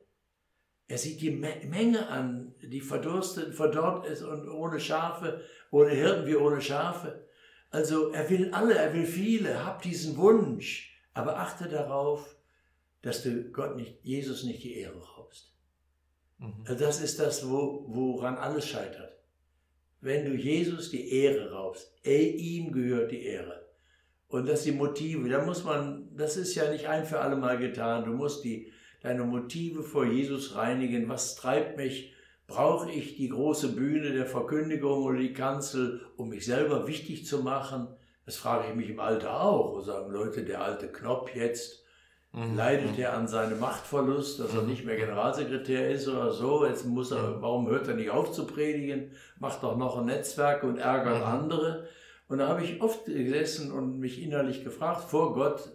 Er 0.88 0.96
sieht 0.96 1.20
die 1.20 1.30
Me 1.30 1.54
Menge 1.68 2.08
an, 2.08 2.54
die 2.62 2.80
verdurstet, 2.80 3.54
verdorrt 3.54 4.06
ist 4.06 4.22
und 4.22 4.48
ohne 4.48 4.80
Schafe, 4.80 5.42
ohne 5.70 5.90
Hirten 5.90 6.26
wie 6.26 6.36
ohne 6.36 6.62
Schafe. 6.62 7.26
Also 7.70 8.10
er 8.10 8.28
will 8.30 8.50
alle, 8.52 8.74
er 8.74 8.94
will 8.94 9.06
viele, 9.06 9.64
hab 9.64 9.82
diesen 9.82 10.16
Wunsch, 10.16 10.98
aber 11.12 11.38
achte 11.38 11.68
darauf, 11.68 12.36
dass 13.02 13.22
du 13.22 13.50
Gott 13.52 13.76
nicht, 13.76 13.98
Jesus 14.02 14.44
nicht 14.44 14.64
die 14.64 14.78
Ehre 14.78 14.98
raubst. 14.98 15.52
Mhm. 16.38 16.64
Also 16.66 16.84
das 16.84 17.02
ist 17.02 17.20
das, 17.20 17.48
wo, 17.48 17.84
woran 17.88 18.36
alles 18.36 18.66
scheitert. 18.66 19.12
Wenn 20.00 20.24
du 20.24 20.34
Jesus 20.34 20.90
die 20.90 21.12
Ehre 21.12 21.52
raubst, 21.52 21.92
ey, 22.02 22.30
ihm 22.30 22.72
gehört 22.72 23.12
die 23.12 23.24
Ehre. 23.24 23.66
Und 24.28 24.46
dass 24.46 24.62
die 24.62 24.72
Motive, 24.72 25.28
da 25.28 25.44
muss 25.44 25.64
man, 25.64 26.14
das 26.16 26.36
ist 26.36 26.54
ja 26.54 26.70
nicht 26.70 26.86
ein 26.86 27.04
für 27.04 27.20
alle 27.20 27.36
Mal 27.36 27.58
getan. 27.58 28.04
Du 28.04 28.12
musst 28.12 28.44
die, 28.44 28.72
deine 29.02 29.24
Motive 29.24 29.82
vor 29.82 30.04
Jesus 30.04 30.56
reinigen. 30.56 31.08
Was 31.08 31.36
treibt 31.36 31.76
mich? 31.76 32.14
Brauche 32.46 32.90
ich 32.90 33.16
die 33.16 33.28
große 33.28 33.74
Bühne 33.74 34.12
der 34.12 34.26
Verkündigung 34.26 35.02
oder 35.02 35.18
die 35.18 35.34
Kanzel, 35.34 36.00
um 36.16 36.30
mich 36.30 36.46
selber 36.46 36.86
wichtig 36.86 37.26
zu 37.26 37.42
machen? 37.42 37.88
Das 38.24 38.36
frage 38.36 38.68
ich 38.68 38.74
mich 38.74 38.88
im 38.88 39.00
Alter 39.00 39.40
auch. 39.40 39.74
Wo 39.74 39.80
sagen 39.80 40.10
Leute, 40.12 40.44
der 40.44 40.62
alte 40.62 40.88
Knopf 40.88 41.34
jetzt, 41.34 41.84
mhm. 42.32 42.56
leidet 42.56 42.98
er 42.98 43.14
an 43.14 43.28
seinem 43.28 43.60
Machtverlust, 43.60 44.40
dass 44.40 44.54
er 44.54 44.62
nicht 44.62 44.84
mehr 44.84 44.96
Generalsekretär 44.96 45.90
ist 45.90 46.08
oder 46.08 46.32
so? 46.32 46.64
Jetzt 46.64 46.86
muss 46.86 47.10
er, 47.10 47.40
warum 47.42 47.68
hört 47.68 47.86
er 47.88 47.94
nicht 47.94 48.10
auf 48.10 48.32
zu 48.32 48.46
predigen? 48.46 49.12
Macht 49.38 49.62
doch 49.62 49.76
noch 49.76 49.98
ein 49.98 50.06
Netzwerk 50.06 50.62
und 50.62 50.78
ärgert 50.78 51.20
mhm. 51.20 51.26
andere. 51.26 51.88
Und 52.28 52.38
da 52.38 52.48
habe 52.48 52.62
ich 52.62 52.82
oft 52.82 53.06
gesessen 53.06 53.72
und 53.72 53.98
mich 53.98 54.22
innerlich 54.22 54.64
gefragt, 54.64 55.04
vor 55.04 55.34
Gott, 55.34 55.70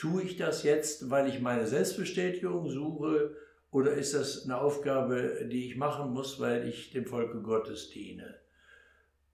tue 0.00 0.22
ich 0.22 0.36
das 0.36 0.62
jetzt, 0.62 1.10
weil 1.10 1.28
ich 1.28 1.40
meine 1.40 1.66
Selbstbestätigung 1.66 2.70
suche 2.70 3.36
oder 3.70 3.92
ist 3.92 4.14
das 4.14 4.44
eine 4.44 4.58
Aufgabe, 4.58 5.46
die 5.52 5.66
ich 5.66 5.76
machen 5.76 6.14
muss, 6.14 6.40
weil 6.40 6.66
ich 6.66 6.90
dem 6.90 7.04
Volke 7.04 7.42
Gottes 7.42 7.90
diene? 7.90 8.34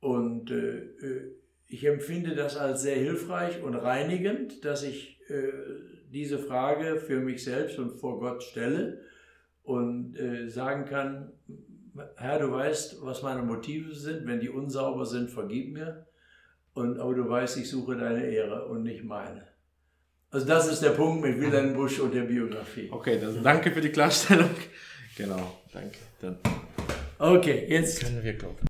Und 0.01 0.51
äh, 0.51 0.79
äh 0.79 1.37
ich 1.69 1.85
empfinde 1.85 2.37
das 2.37 2.57
als 2.57 2.83
sehr 2.83 2.95
hilfreich 2.95 3.61
und 3.61 3.75
reinigend, 3.75 4.65
dass 4.65 4.85
ich 4.85 5.21
äh, 5.29 5.51
diese 6.13 6.39
Frage 6.39 6.97
für 6.97 7.19
mich 7.19 7.43
selbst 7.43 7.81
und 7.81 7.99
vor 7.99 8.21
Gott 8.21 8.45
stelle 8.45 9.01
und 9.65 10.17
äh, 10.17 10.49
sagen 10.49 10.85
kann, 10.85 11.33
Herr, 12.15 12.39
du 12.39 12.53
weißt, 12.53 13.05
was 13.05 13.23
meine 13.23 13.43
Motive 13.43 13.93
sind, 13.95 14.29
wenn 14.29 14.39
die 14.39 14.49
unsauber 14.49 15.07
sind, 15.07 15.29
vergib 15.29 15.73
mir. 15.73 16.07
Und, 16.73 17.01
aber 17.01 17.15
du 17.15 17.29
weißt, 17.29 17.57
ich 17.57 17.69
suche 17.69 17.97
deine 17.97 18.31
Ehre 18.31 18.67
und 18.67 18.85
nicht 18.85 19.03
meine. 19.03 19.56
Also 20.31 20.47
das 20.47 20.67
ist 20.67 20.83
der 20.83 20.91
Punkt 20.91 21.25
mit 21.25 21.41
Wilhelm 21.41 21.75
Busch 21.75 21.99
und 22.01 22.15
der 22.15 22.23
Biografie. 22.23 22.89
Okay, 22.91 23.19
dann 23.21 23.43
danke 23.43 23.71
für 23.71 23.81
die 23.81 23.91
Klarstellung. 23.91 24.51
Genau, 25.17 25.61
danke. 25.73 25.97
Dann 26.21 26.39
okay, 27.19 27.67
jetzt 27.69 28.01
können 28.01 28.23
wir 28.23 28.35
glauben. 28.35 28.66